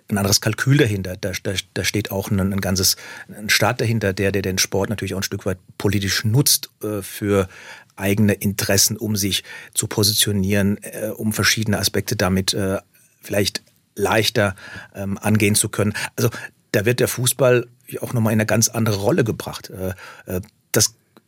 ein 0.09 0.17
anderes 0.17 0.41
Kalkül 0.41 0.77
dahinter. 0.77 1.15
Da, 1.17 1.31
da, 1.43 1.53
da 1.73 1.83
steht 1.83 2.11
auch 2.11 2.29
ein, 2.31 2.39
ein 2.39 2.61
ganzes 2.61 2.95
ein 3.35 3.49
Staat 3.49 3.81
dahinter, 3.81 4.13
der, 4.13 4.31
der 4.31 4.41
den 4.41 4.57
Sport 4.57 4.89
natürlich 4.89 5.13
auch 5.13 5.19
ein 5.19 5.23
Stück 5.23 5.45
weit 5.45 5.59
politisch 5.77 6.23
nutzt 6.23 6.69
äh, 6.83 7.01
für 7.01 7.47
eigene 7.95 8.33
Interessen, 8.33 8.97
um 8.97 9.15
sich 9.15 9.43
zu 9.73 9.87
positionieren, 9.87 10.77
äh, 10.81 11.09
um 11.09 11.33
verschiedene 11.33 11.79
Aspekte 11.79 12.15
damit 12.15 12.53
äh, 12.53 12.77
vielleicht 13.21 13.63
leichter 13.95 14.55
ähm, 14.95 15.17
angehen 15.17 15.55
zu 15.55 15.69
können. 15.69 15.93
Also 16.15 16.29
da 16.71 16.85
wird 16.85 16.99
der 16.99 17.07
Fußball 17.07 17.67
auch 18.01 18.13
nochmal 18.13 18.33
in 18.33 18.39
eine 18.39 18.45
ganz 18.45 18.67
andere 18.67 18.97
Rolle 18.97 19.23
gebracht. 19.23 19.71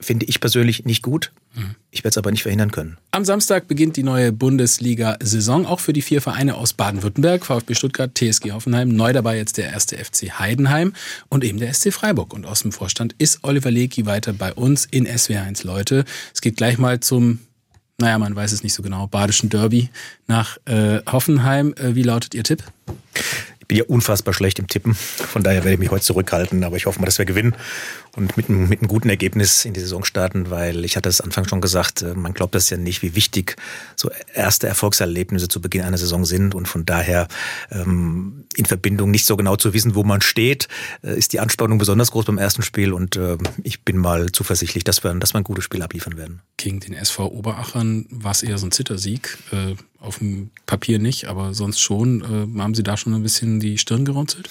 Finde 0.01 0.25
ich 0.27 0.39
persönlich 0.39 0.85
nicht 0.85 1.03
gut. 1.03 1.31
Ich 1.91 2.03
werde 2.03 2.09
es 2.09 2.17
aber 2.17 2.31
nicht 2.31 2.43
verhindern 2.43 2.71
können. 2.71 2.97
Am 3.11 3.25
Samstag 3.25 3.67
beginnt 3.67 3.97
die 3.97 4.03
neue 4.03 4.31
Bundesliga-Saison, 4.31 5.65
auch 5.65 5.81
für 5.81 5.91
die 5.91 6.01
vier 6.01 6.21
Vereine 6.21 6.55
aus 6.55 6.73
Baden-Württemberg, 6.73 7.45
VfB 7.45 7.75
Stuttgart, 7.75 8.15
TSG 8.15 8.51
Hoffenheim, 8.51 8.89
neu 8.89 9.11
dabei 9.11 9.35
jetzt 9.35 9.57
der 9.57 9.71
erste 9.71 9.97
FC 9.97 10.39
Heidenheim 10.39 10.93
und 11.27 11.43
eben 11.43 11.59
der 11.59 11.73
SC 11.73 11.91
Freiburg. 11.91 12.33
Und 12.33 12.45
aus 12.45 12.61
dem 12.61 12.71
Vorstand 12.71 13.13
ist 13.17 13.39
Oliver 13.43 13.71
Lecky 13.71 14.05
weiter 14.05 14.31
bei 14.31 14.53
uns 14.53 14.85
in 14.85 15.05
SW1 15.07 15.65
Leute. 15.65 16.05
Es 16.33 16.39
geht 16.39 16.55
gleich 16.55 16.77
mal 16.77 17.01
zum, 17.01 17.39
naja, 17.97 18.17
man 18.19 18.35
weiß 18.35 18.53
es 18.53 18.63
nicht 18.63 18.73
so 18.73 18.83
genau, 18.83 19.07
Badischen 19.07 19.49
Derby 19.49 19.89
nach 20.27 20.57
äh, 20.65 20.99
Hoffenheim. 21.11 21.73
Äh, 21.73 21.95
wie 21.95 22.03
lautet 22.03 22.35
Ihr 22.35 22.43
Tipp? 22.43 22.63
Bin 23.69 23.77
ja 23.77 23.83
unfassbar 23.85 24.33
schlecht 24.33 24.57
im 24.59 24.67
Tippen. 24.67 24.95
Von 24.95 25.43
daher 25.43 25.63
werde 25.63 25.73
ich 25.73 25.79
mich 25.79 25.91
heute 25.91 26.03
zurückhalten. 26.03 26.63
Aber 26.63 26.75
ich 26.75 26.87
hoffe 26.87 26.99
mal, 26.99 27.05
dass 27.05 27.19
wir 27.19 27.25
gewinnen 27.25 27.55
und 28.15 28.35
mit 28.35 28.49
einem, 28.49 28.67
mit 28.67 28.81
einem 28.81 28.87
guten 28.87 29.09
Ergebnis 29.09 29.63
in 29.63 29.73
die 29.73 29.79
Saison 29.79 30.03
starten, 30.03 30.49
weil 30.49 30.83
ich 30.83 30.97
hatte 30.97 31.07
es 31.07 31.21
Anfang 31.21 31.47
schon 31.47 31.61
gesagt, 31.61 32.01
äh, 32.01 32.15
man 32.15 32.33
glaubt 32.33 32.55
das 32.55 32.69
ja 32.71 32.77
nicht, 32.77 33.03
wie 33.03 33.15
wichtig 33.15 33.55
so 33.95 34.09
erste 34.33 34.67
Erfolgserlebnisse 34.67 35.47
zu 35.47 35.61
Beginn 35.61 35.83
einer 35.83 35.99
Saison 35.99 36.25
sind. 36.25 36.55
Und 36.55 36.67
von 36.67 36.83
daher 36.83 37.27
ähm, 37.71 38.45
in 38.55 38.65
Verbindung 38.65 39.11
nicht 39.11 39.25
so 39.25 39.37
genau 39.37 39.55
zu 39.55 39.71
wissen, 39.73 39.93
wo 39.93 40.03
man 40.03 40.21
steht, 40.21 40.67
äh, 41.03 41.15
ist 41.15 41.31
die 41.33 41.39
Anspannung 41.39 41.77
besonders 41.77 42.09
groß 42.09 42.25
beim 42.25 42.39
ersten 42.39 42.63
Spiel. 42.63 42.91
Und 42.91 43.17
äh, 43.17 43.37
ich 43.61 43.83
bin 43.83 43.97
mal 43.97 44.31
zuversichtlich, 44.31 44.83
dass 44.83 45.03
wir, 45.03 45.13
dass 45.13 45.35
wir 45.35 45.37
ein 45.37 45.43
gutes 45.43 45.63
Spiel 45.63 45.83
abliefern 45.83 46.17
werden. 46.17 46.41
Gegen 46.57 46.79
den 46.79 46.93
SV 46.93 47.27
Oberachern 47.27 48.07
war 48.09 48.31
es 48.31 48.41
eher 48.41 48.57
so 48.57 48.65
ein 48.65 48.71
Zittersieg. 48.71 49.37
Äh 49.51 49.75
auf 49.99 50.19
dem 50.19 50.51
Papier 50.65 50.99
nicht, 50.99 51.25
aber 51.25 51.53
sonst 51.53 51.79
schon. 51.79 52.21
Äh, 52.21 52.59
haben 52.59 52.75
Sie 52.75 52.83
da 52.83 52.97
schon 52.97 53.13
ein 53.13 53.23
bisschen 53.23 53.59
die 53.59 53.77
Stirn 53.77 54.05
gerunzelt? 54.05 54.49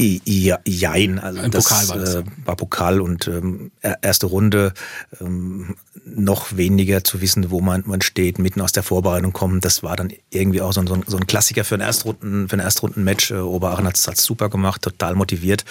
Ja, 0.00 0.60
jein. 0.64 1.18
Also 1.18 1.40
Ein 1.40 1.50
das, 1.50 1.64
Pokal 1.64 1.88
war 1.88 1.98
das. 1.98 2.14
Äh, 2.14 2.22
war 2.44 2.56
Pokal 2.56 3.00
und 3.00 3.26
ähm, 3.26 3.72
erste 4.00 4.26
Runde 4.26 4.72
ähm, 5.20 5.74
noch 6.04 6.56
weniger 6.56 7.02
zu 7.02 7.20
wissen, 7.20 7.50
wo 7.50 7.60
man, 7.60 7.82
man 7.84 8.00
steht, 8.00 8.38
mitten 8.38 8.60
aus 8.60 8.70
der 8.70 8.84
Vorbereitung 8.84 9.32
kommen. 9.32 9.60
Das 9.60 9.82
war 9.82 9.96
dann 9.96 10.12
irgendwie 10.30 10.60
auch 10.60 10.72
so 10.72 10.80
ein, 10.80 10.86
so 10.86 11.16
ein 11.16 11.26
Klassiker 11.26 11.64
für 11.64 11.74
ein 11.74 11.80
Erstrunden, 11.80 12.48
für 12.48 12.56
ein 12.56 12.60
Erstrunden-Match. 12.60 13.32
Äh, 13.32 13.38
Oberaachen 13.38 13.86
hat 13.86 13.96
es 13.96 14.04
super 14.22 14.48
gemacht, 14.48 14.82
total 14.82 15.16
motiviert. 15.16 15.64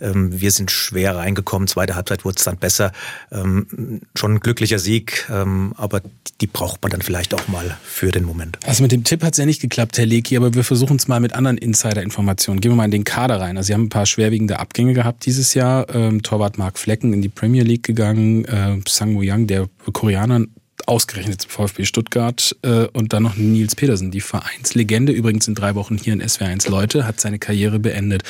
Ähm, 0.00 0.40
wir 0.40 0.52
sind 0.52 0.70
schwer 0.70 1.16
reingekommen. 1.16 1.66
Zweite 1.66 1.96
Halbzeit 1.96 2.24
wurde 2.24 2.36
es 2.38 2.44
dann 2.44 2.58
besser. 2.58 2.92
Ähm, 3.32 4.00
schon 4.14 4.34
ein 4.34 4.40
glücklicher 4.40 4.78
Sieg, 4.78 5.28
ähm, 5.28 5.74
aber 5.76 6.02
die 6.40 6.46
braucht 6.46 6.82
man 6.82 6.90
dann 6.90 7.02
vielleicht 7.02 7.34
auch 7.34 7.48
mal 7.48 7.76
für 7.82 8.12
den 8.12 8.24
Moment. 8.24 8.58
Also 8.64 8.84
mit 8.84 8.92
dem 8.92 9.02
Tipp 9.02 9.24
hat 9.24 9.32
es 9.32 9.38
ja 9.38 9.46
nicht 9.46 9.60
geklappt, 9.60 9.98
Herr 9.98 10.06
Leki, 10.06 10.36
aber 10.36 10.54
wir 10.54 10.62
versuchen 10.62 10.96
es 10.96 11.08
mal 11.08 11.18
mit 11.18 11.32
anderen 11.32 11.58
Insider-Informationen. 11.58 12.60
Gehen 12.60 12.70
wir 12.70 12.76
mal 12.76 12.84
in 12.84 12.92
den 12.92 13.04
Kader 13.04 13.40
rein. 13.40 13.56
Also 13.56 13.71
Sie 13.72 13.74
haben 13.74 13.84
ein 13.84 13.88
paar 13.88 14.04
schwerwiegende 14.04 14.58
Abgänge 14.58 14.92
gehabt 14.92 15.24
dieses 15.24 15.54
Jahr. 15.54 15.86
Ähm, 15.94 16.22
Torwart 16.22 16.58
Mark 16.58 16.78
Flecken 16.78 17.14
in 17.14 17.22
die 17.22 17.30
Premier 17.30 17.62
League 17.62 17.84
gegangen. 17.84 18.44
Äh, 18.44 18.76
Sang 18.86 19.14
Woo 19.14 19.22
Yang, 19.22 19.46
der 19.46 19.70
Koreaner, 19.94 20.44
ausgerechnet 20.84 21.40
zum 21.40 21.50
VfB 21.50 21.86
Stuttgart 21.86 22.54
äh, 22.60 22.84
und 22.92 23.14
dann 23.14 23.22
noch 23.22 23.36
Nils 23.36 23.74
Petersen, 23.74 24.10
die 24.10 24.20
Vereinslegende, 24.20 25.12
übrigens 25.12 25.48
in 25.48 25.54
drei 25.54 25.74
Wochen 25.74 25.96
hier 25.96 26.12
in 26.12 26.22
SW1 26.22 26.68
Leute, 26.68 27.06
hat 27.06 27.18
seine 27.18 27.38
Karriere 27.38 27.78
beendet. 27.78 28.24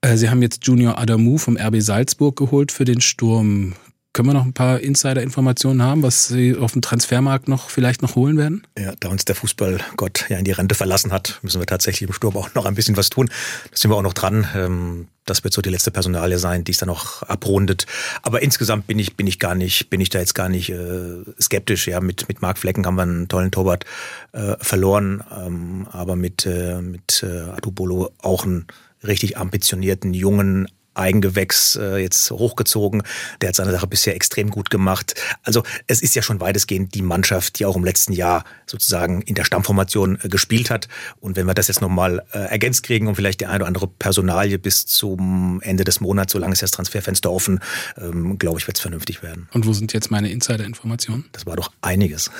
Äh, 0.00 0.16
Sie 0.16 0.30
haben 0.30 0.42
jetzt 0.42 0.66
Junior 0.66 0.98
Adamu 0.98 1.38
vom 1.38 1.56
RB 1.56 1.80
Salzburg 1.80 2.34
geholt 2.34 2.72
für 2.72 2.84
den 2.84 3.00
Sturm. 3.00 3.74
Können 4.16 4.30
wir 4.30 4.32
noch 4.32 4.46
ein 4.46 4.54
paar 4.54 4.80
Insider-Informationen 4.80 5.82
haben, 5.82 6.02
was 6.02 6.28
Sie 6.28 6.56
auf 6.56 6.72
dem 6.72 6.80
Transfermarkt 6.80 7.48
noch 7.48 7.68
vielleicht 7.68 8.00
noch 8.00 8.16
holen 8.16 8.38
werden? 8.38 8.66
Ja, 8.78 8.94
da 8.98 9.10
uns 9.10 9.26
der 9.26 9.34
Fußballgott 9.34 10.30
ja 10.30 10.38
in 10.38 10.46
die 10.46 10.52
Rente 10.52 10.74
verlassen 10.74 11.12
hat, 11.12 11.38
müssen 11.42 11.60
wir 11.60 11.66
tatsächlich 11.66 12.08
im 12.08 12.14
Sturm 12.14 12.34
auch 12.38 12.54
noch 12.54 12.64
ein 12.64 12.74
bisschen 12.74 12.96
was 12.96 13.10
tun. 13.10 13.28
Da 13.70 13.76
sind 13.76 13.90
wir 13.90 13.94
auch 13.94 14.02
noch 14.02 14.14
dran. 14.14 14.48
Ähm, 14.54 15.08
das 15.26 15.44
wird 15.44 15.52
so 15.52 15.60
die 15.60 15.68
letzte 15.68 15.90
Personalie 15.90 16.38
sein, 16.38 16.64
die 16.64 16.72
es 16.72 16.78
dann 16.78 16.86
noch 16.86 17.24
abrundet. 17.24 17.84
Aber 18.22 18.40
insgesamt 18.40 18.86
bin 18.86 18.98
ich, 18.98 19.16
bin 19.16 19.26
ich 19.26 19.38
gar 19.38 19.54
nicht, 19.54 19.90
bin 19.90 20.00
ich 20.00 20.08
da 20.08 20.18
jetzt 20.18 20.34
gar 20.34 20.48
nicht 20.48 20.70
äh, 20.70 21.22
skeptisch. 21.38 21.86
Ja, 21.86 22.00
mit, 22.00 22.26
mit 22.26 22.40
Marc 22.40 22.56
Flecken 22.56 22.86
haben 22.86 22.96
wir 22.96 23.02
einen 23.02 23.28
tollen 23.28 23.50
Torwart 23.50 23.84
äh, 24.32 24.54
verloren, 24.62 25.22
ähm, 25.30 25.88
aber 25.92 26.16
mit, 26.16 26.46
äh, 26.46 26.80
mit 26.80 27.22
äh, 27.22 27.50
Adubolo 27.50 28.12
auch 28.22 28.46
einen 28.46 28.66
richtig 29.04 29.36
ambitionierten, 29.36 30.14
jungen, 30.14 30.68
Eigengewächs 30.96 31.76
äh, 31.76 31.98
jetzt 31.98 32.30
hochgezogen. 32.30 33.02
Der 33.40 33.48
hat 33.48 33.56
seine 33.56 33.72
Sache 33.72 33.86
bisher 33.86 34.14
extrem 34.14 34.50
gut 34.50 34.70
gemacht. 34.70 35.14
Also 35.42 35.62
es 35.86 36.02
ist 36.02 36.14
ja 36.14 36.22
schon 36.22 36.40
weitestgehend 36.40 36.94
die 36.94 37.02
Mannschaft, 37.02 37.58
die 37.58 37.66
auch 37.66 37.76
im 37.76 37.84
letzten 37.84 38.12
Jahr 38.12 38.44
sozusagen 38.66 39.22
in 39.22 39.34
der 39.34 39.44
Stammformation 39.44 40.18
äh, 40.22 40.28
gespielt 40.28 40.70
hat. 40.70 40.88
Und 41.20 41.36
wenn 41.36 41.46
wir 41.46 41.54
das 41.54 41.68
jetzt 41.68 41.80
nochmal 41.80 42.24
äh, 42.32 42.38
ergänzt 42.38 42.82
kriegen 42.82 43.06
und 43.08 43.14
vielleicht 43.14 43.40
die 43.40 43.46
eine 43.46 43.56
oder 43.56 43.66
andere 43.66 43.86
Personalie 43.86 44.58
bis 44.58 44.86
zum 44.86 45.60
Ende 45.62 45.84
des 45.84 46.00
Monats, 46.00 46.32
solange 46.32 46.52
ist 46.52 46.62
das 46.62 46.70
Transferfenster 46.70 47.30
offen, 47.30 47.60
ähm, 47.98 48.38
glaube 48.38 48.58
ich, 48.58 48.66
wird 48.66 48.76
es 48.76 48.80
vernünftig 48.80 49.22
werden. 49.22 49.48
Und 49.52 49.66
wo 49.66 49.72
sind 49.72 49.92
jetzt 49.92 50.10
meine 50.10 50.30
Insider-Informationen? 50.30 51.24
Das 51.32 51.46
war 51.46 51.56
doch 51.56 51.70
einiges. 51.80 52.30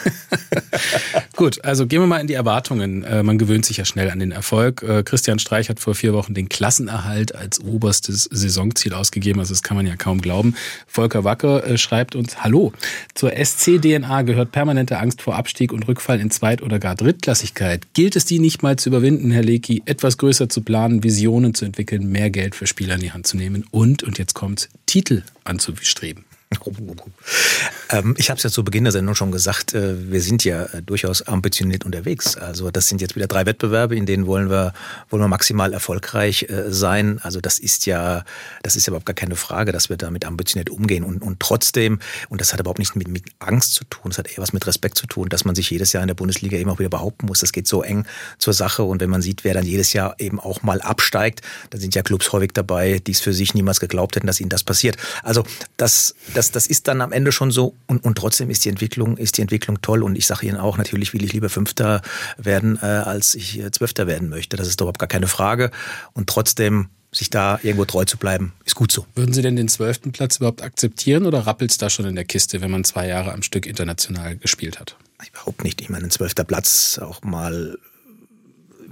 Gut, 1.37 1.65
also 1.65 1.87
gehen 1.87 2.01
wir 2.01 2.07
mal 2.07 2.21
in 2.21 2.27
die 2.27 2.35
Erwartungen. 2.35 3.05
Äh, 3.05 3.23
man 3.23 3.39
gewöhnt 3.39 3.65
sich 3.67 3.77
ja 3.77 3.85
schnell 3.85 4.11
an 4.11 4.19
den 4.19 4.33
Erfolg. 4.33 4.83
Äh, 4.83 5.03
Christian 5.03 5.39
Streich 5.39 5.69
hat 5.69 5.81
vor 5.81 5.95
vier 5.95 6.13
Wochen 6.13 6.35
den 6.35 6.49
Klassenerhalt 6.49 7.35
als 7.35 7.61
oberstes 7.61 8.29
Saisonziel 8.49 8.95
ausgegeben. 8.95 9.41
Also 9.41 9.53
das 9.53 9.63
kann 9.63 9.77
man 9.77 9.87
ja 9.87 9.97
kaum 9.97 10.21
glauben. 10.21 10.55
Volker 10.87 11.25
Wacker 11.25 11.67
äh, 11.67 11.79
schreibt 11.79 12.15
uns, 12.15 12.43
Hallo, 12.43 12.73
zur 13.15 13.33
SC-DNA 13.33 14.23
gehört 14.23 14.53
permanente 14.53 14.99
Angst 14.99 15.23
vor 15.23 15.37
Abstieg 15.37 15.73
und 15.73 15.89
Rückfall 15.89 16.21
in 16.21 16.31
Zweit- 16.31 16.63
oder 16.63 16.79
gar 16.79 16.95
Drittklassigkeit. 16.95 17.87
Gilt 17.95 18.17
es 18.17 18.25
die 18.25 18.39
nicht 18.39 18.63
mal 18.63 18.77
zu 18.77 18.89
überwinden, 18.89 19.31
Herr 19.31 19.43
Lecky, 19.43 19.83
etwas 19.87 20.19
größer 20.19 20.49
zu 20.49 20.63
planen, 20.63 21.03
Visionen 21.03 21.55
zu 21.55 21.65
entwickeln, 21.65 22.11
mehr 22.11 22.31
Geld 22.31 22.55
für 22.55 22.67
Spieler 22.67 22.95
in 22.95 23.01
die 23.01 23.13
Hand 23.13 23.27
zu 23.27 23.37
nehmen 23.37 23.65
und, 23.71 24.03
und 24.03 24.19
jetzt 24.19 24.35
kommt 24.35 24.69
Titel 24.87 25.23
anzustreben? 25.45 26.25
Ähm, 27.91 28.15
ich 28.19 28.31
habe 28.31 28.39
es 28.39 28.43
ja 28.43 28.51
zu 28.51 28.65
Beginn 28.65 28.85
der 28.85 28.93
Sendung 28.93 29.15
schon 29.15 29.31
gesagt, 29.31 29.75
äh, 29.75 30.11
wir 30.11 30.21
sind 30.21 30.45
ja 30.45 30.65
äh, 30.65 30.83
durchaus 30.83 31.23
ambitioniert 31.23 31.85
unterwegs. 31.85 32.37
Also 32.37 32.71
das 32.71 32.89
sind 32.89 33.01
jetzt 33.01 33.15
wieder 33.15 33.29
drei 33.29 33.47
Wettbewerbe, 33.47 33.95
in 33.95 34.07
denen 34.07 34.27
wollen 34.27 34.51
wir, 34.51 34.73
wollen 35.09 35.23
wir 35.23 35.29
maximal 35.29 35.73
erfolgreich 35.73 36.47
äh, 36.49 36.73
sein. 36.73 37.21
Also 37.23 37.41
das 37.41 37.59
ist 37.59 37.87
ja, 37.87 38.25
das 38.63 38.75
ist 38.75 38.87
ja 38.87 38.91
überhaupt 38.91 39.07
gar 39.07 39.15
keine 39.15 39.37
Frage, 39.37 39.71
dass 39.71 39.89
wir 39.89 39.97
damit 39.97 40.25
ambitioniert 40.25 40.71
umgehen. 40.71 41.05
Und, 41.05 41.23
und 41.23 41.39
trotzdem, 41.39 42.01
und 42.29 42.41
das 42.41 42.53
hat 42.53 42.61
überhaupt 42.61 42.81
nichts 42.81 42.97
mit, 42.97 43.07
mit 43.09 43.25
Angst 43.39 43.75
zu 43.75 43.85
tun, 43.85 44.11
das 44.11 44.19
hat 44.19 44.29
eher 44.29 44.39
was 44.39 44.53
mit 44.53 44.67
Respekt 44.67 44.99
zu 44.99 45.07
tun, 45.07 45.29
dass 45.29 45.45
man 45.45 45.55
sich 45.55 45.71
jedes 45.71 45.93
Jahr 45.93 46.03
in 46.03 46.09
der 46.09 46.15
Bundesliga 46.15 46.57
eben 46.57 46.71
auch 46.71 46.81
wieder 46.81 46.91
behaupten 46.91 47.27
muss. 47.27 47.41
Das 47.41 47.53
geht 47.53 47.69
so 47.69 47.83
eng 47.83 48.05
zur 48.39 48.53
Sache. 48.53 48.83
Und 48.83 49.01
wenn 49.01 49.11
man 49.11 49.23
sieht, 49.23 49.45
wer 49.45 49.55
dann 49.55 49.65
jedes 49.65 49.93
Jahr 49.93 50.17
eben 50.19 50.41
auch 50.41 50.63
mal 50.63 50.81
absteigt, 50.81 51.43
dann 51.71 51.81
sind 51.81 51.95
ja 51.95 52.03
Clubs 52.03 52.33
häufig 52.33 52.51
dabei, 52.53 52.99
die 52.99 53.13
es 53.13 53.21
für 53.21 53.33
sich 53.33 53.55
niemals 53.55 53.79
geglaubt 53.79 54.17
hätten, 54.17 54.27
dass 54.27 54.41
ihnen 54.41 54.51
das 54.51 54.65
passiert. 54.65 54.97
Also 55.23 55.45
das, 55.77 56.17
das, 56.37 56.51
das 56.51 56.67
ist 56.67 56.87
dann 56.89 57.01
am 57.01 57.13
Ende 57.13 57.33
schon 57.33 57.51
so 57.51 57.75
und, 57.87 58.05
und 58.05 58.17
trotzdem 58.17 58.51
ist 58.51 58.65
die 58.65 58.69
Entwicklung, 58.69 59.17
ist 59.17 59.39
die 59.39 59.43
Entwicklung 59.43 59.81
toll 59.81 60.03
und 60.03 60.17
ich 60.17 60.27
sage 60.27 60.47
Ihnen 60.47 60.59
auch, 60.59 60.77
natürlich 60.77 61.15
will 61.15 61.25
ich 61.25 61.33
lieber 61.33 61.49
Fünfter 61.49 62.03
werden, 62.37 62.79
äh, 62.83 62.87
als 62.87 63.35
ich 63.35 63.59
äh, 63.59 63.71
Zwölfter 63.71 64.07
werden 64.07 64.29
möchte. 64.29 64.57
Das 64.57 64.69
ist 64.69 64.81
überhaupt 64.81 64.99
gar 64.99 65.09
keine 65.09 65.29
Frage 65.29 65.71
und 66.13 66.29
trotzdem 66.29 66.89
sich 67.13 67.31
da 67.31 67.59
irgendwo 67.63 67.87
treu 67.87 68.05
zu 68.05 68.19
bleiben, 68.19 68.53
ist 68.65 68.75
gut 68.75 68.93
so. 68.93 69.07
Würden 69.15 69.33
Sie 69.33 69.41
denn 69.41 69.57
den 69.57 69.69
zwölften 69.69 70.13
Platz 70.13 70.37
überhaupt 70.37 70.63
akzeptieren 70.63 71.25
oder 71.25 71.47
rappelt 71.47 71.71
es 71.71 71.79
da 71.79 71.89
schon 71.89 72.05
in 72.05 72.15
der 72.15 72.25
Kiste, 72.25 72.61
wenn 72.61 72.71
man 72.71 72.85
zwei 72.85 73.09
Jahre 73.09 73.33
am 73.33 73.43
Stück 73.43 73.65
international 73.65 74.37
gespielt 74.37 74.79
hat? 74.79 74.97
Überhaupt 75.33 75.65
nicht. 75.65 75.81
Ich 75.81 75.89
meine, 75.89 76.05
ein 76.05 76.11
zwölfter 76.11 76.45
Platz 76.45 76.99
auch 76.99 77.23
mal 77.23 77.79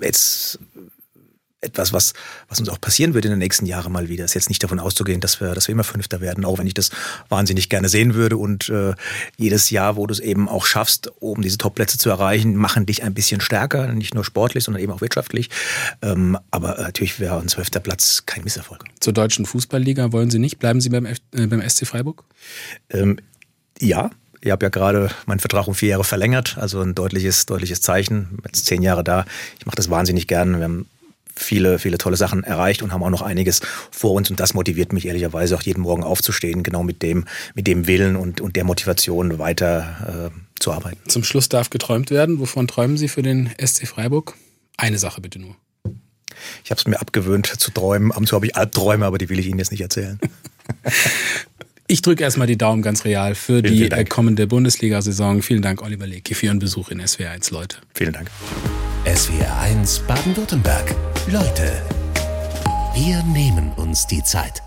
jetzt 0.00 0.58
etwas, 1.64 1.92
was, 1.92 2.12
was 2.48 2.60
uns 2.60 2.68
auch 2.68 2.80
passieren 2.80 3.14
wird 3.14 3.24
in 3.24 3.30
den 3.30 3.38
nächsten 3.38 3.66
Jahren 3.66 3.92
mal 3.92 4.08
wieder. 4.08 4.24
Es 4.24 4.32
ist 4.32 4.34
jetzt 4.34 4.48
nicht 4.48 4.62
davon 4.62 4.78
auszugehen, 4.78 5.20
dass 5.20 5.40
wir, 5.40 5.54
dass 5.54 5.68
wir 5.68 5.72
immer 5.72 5.84
Fünfter 5.84 6.20
werden, 6.20 6.44
auch 6.44 6.58
wenn 6.58 6.66
ich 6.66 6.74
das 6.74 6.90
wahnsinnig 7.28 7.68
gerne 7.68 7.88
sehen 7.88 8.14
würde. 8.14 8.36
Und 8.36 8.68
äh, 8.68 8.94
jedes 9.36 9.70
Jahr, 9.70 9.96
wo 9.96 10.06
du 10.06 10.12
es 10.12 10.20
eben 10.20 10.48
auch 10.48 10.66
schaffst, 10.66 11.10
um 11.20 11.42
diese 11.42 11.58
Top-Plätze 11.58 11.98
zu 11.98 12.10
erreichen, 12.10 12.56
machen 12.56 12.86
dich 12.86 13.02
ein 13.02 13.14
bisschen 13.14 13.40
stärker, 13.40 13.92
nicht 13.92 14.14
nur 14.14 14.24
sportlich, 14.24 14.64
sondern 14.64 14.82
eben 14.82 14.92
auch 14.92 15.00
wirtschaftlich. 15.00 15.50
Ähm, 16.02 16.38
aber 16.50 16.76
natürlich 16.80 17.20
wäre 17.20 17.40
ein 17.40 17.48
zwölfter 17.48 17.80
Platz 17.80 18.24
kein 18.26 18.44
Misserfolg. 18.44 18.84
Zur 19.00 19.12
deutschen 19.12 19.46
Fußballliga 19.46 20.12
wollen 20.12 20.30
Sie 20.30 20.38
nicht? 20.38 20.58
Bleiben 20.58 20.80
Sie 20.80 20.90
beim, 20.90 21.06
F 21.06 21.18
äh, 21.32 21.46
beim 21.46 21.68
SC 21.68 21.86
Freiburg? 21.86 22.24
Ähm, 22.90 23.18
ja, 23.80 24.10
ich 24.44 24.50
habe 24.50 24.66
ja 24.66 24.68
gerade 24.68 25.10
meinen 25.24 25.40
Vertrag 25.40 25.66
um 25.66 25.74
vier 25.74 25.88
Jahre 25.88 26.04
verlängert, 26.04 26.58
also 26.58 26.82
ein 26.82 26.94
deutliches, 26.94 27.46
deutliches 27.46 27.80
Zeichen. 27.80 28.38
Jetzt 28.44 28.66
zehn 28.66 28.82
Jahre 28.82 29.02
da. 29.02 29.24
Ich 29.58 29.64
mache 29.64 29.76
das 29.76 29.88
wahnsinnig 29.88 30.26
gern. 30.28 30.58
Wir 30.58 30.64
haben 30.64 30.86
viele, 31.36 31.78
viele 31.78 31.98
tolle 31.98 32.16
Sachen 32.16 32.44
erreicht 32.44 32.82
und 32.82 32.92
haben 32.92 33.02
auch 33.02 33.10
noch 33.10 33.22
einiges 33.22 33.60
vor 33.90 34.12
uns. 34.12 34.30
Und 34.30 34.40
das 34.40 34.54
motiviert 34.54 34.92
mich 34.92 35.06
ehrlicherweise 35.06 35.56
auch 35.56 35.62
jeden 35.62 35.82
Morgen 35.82 36.04
aufzustehen, 36.04 36.62
genau 36.62 36.82
mit 36.82 37.02
dem, 37.02 37.24
mit 37.54 37.66
dem 37.66 37.86
Willen 37.86 38.16
und, 38.16 38.40
und 38.40 38.56
der 38.56 38.64
Motivation 38.64 39.38
weiter 39.38 40.30
äh, 40.32 40.60
zu 40.60 40.72
arbeiten. 40.72 40.98
Zum 41.08 41.24
Schluss 41.24 41.48
darf 41.48 41.70
geträumt 41.70 42.10
werden. 42.10 42.38
Wovon 42.38 42.68
träumen 42.68 42.96
Sie 42.96 43.08
für 43.08 43.22
den 43.22 43.50
SC 43.64 43.86
Freiburg? 43.86 44.34
Eine 44.76 44.98
Sache 44.98 45.20
bitte 45.20 45.38
nur. 45.38 45.56
Ich 46.64 46.70
habe 46.70 46.80
es 46.80 46.86
mir 46.86 47.00
abgewöhnt 47.00 47.46
zu 47.46 47.70
träumen. 47.70 48.12
Ab 48.12 48.18
und 48.18 48.26
zu 48.26 48.34
habe 48.34 48.46
ich 48.46 48.56
Albträume, 48.56 49.06
aber 49.06 49.18
die 49.18 49.28
will 49.28 49.38
ich 49.38 49.46
Ihnen 49.46 49.58
jetzt 49.58 49.70
nicht 49.70 49.80
erzählen. 49.80 50.18
Ich 51.86 52.00
drücke 52.00 52.24
erstmal 52.24 52.46
die 52.46 52.56
Daumen 52.56 52.80
ganz 52.80 53.04
real 53.04 53.34
für 53.34 53.60
vielen, 53.60 53.64
die 53.64 53.88
vielen 53.88 54.08
kommende 54.08 54.46
Bundesliga-Saison. 54.46 55.42
Vielen 55.42 55.60
Dank, 55.60 55.82
Oliver 55.82 56.06
Lecke, 56.06 56.34
für 56.34 56.46
Ihren 56.46 56.58
Besuch 56.58 56.88
in 56.88 57.00
SWR1, 57.00 57.52
Leute. 57.52 57.76
Vielen 57.94 58.14
Dank. 58.14 58.30
SWR1 59.04 60.06
Baden-Württemberg. 60.06 60.94
Leute, 61.30 61.82
wir 62.94 63.22
nehmen 63.24 63.70
uns 63.76 64.06
die 64.06 64.22
Zeit. 64.22 64.63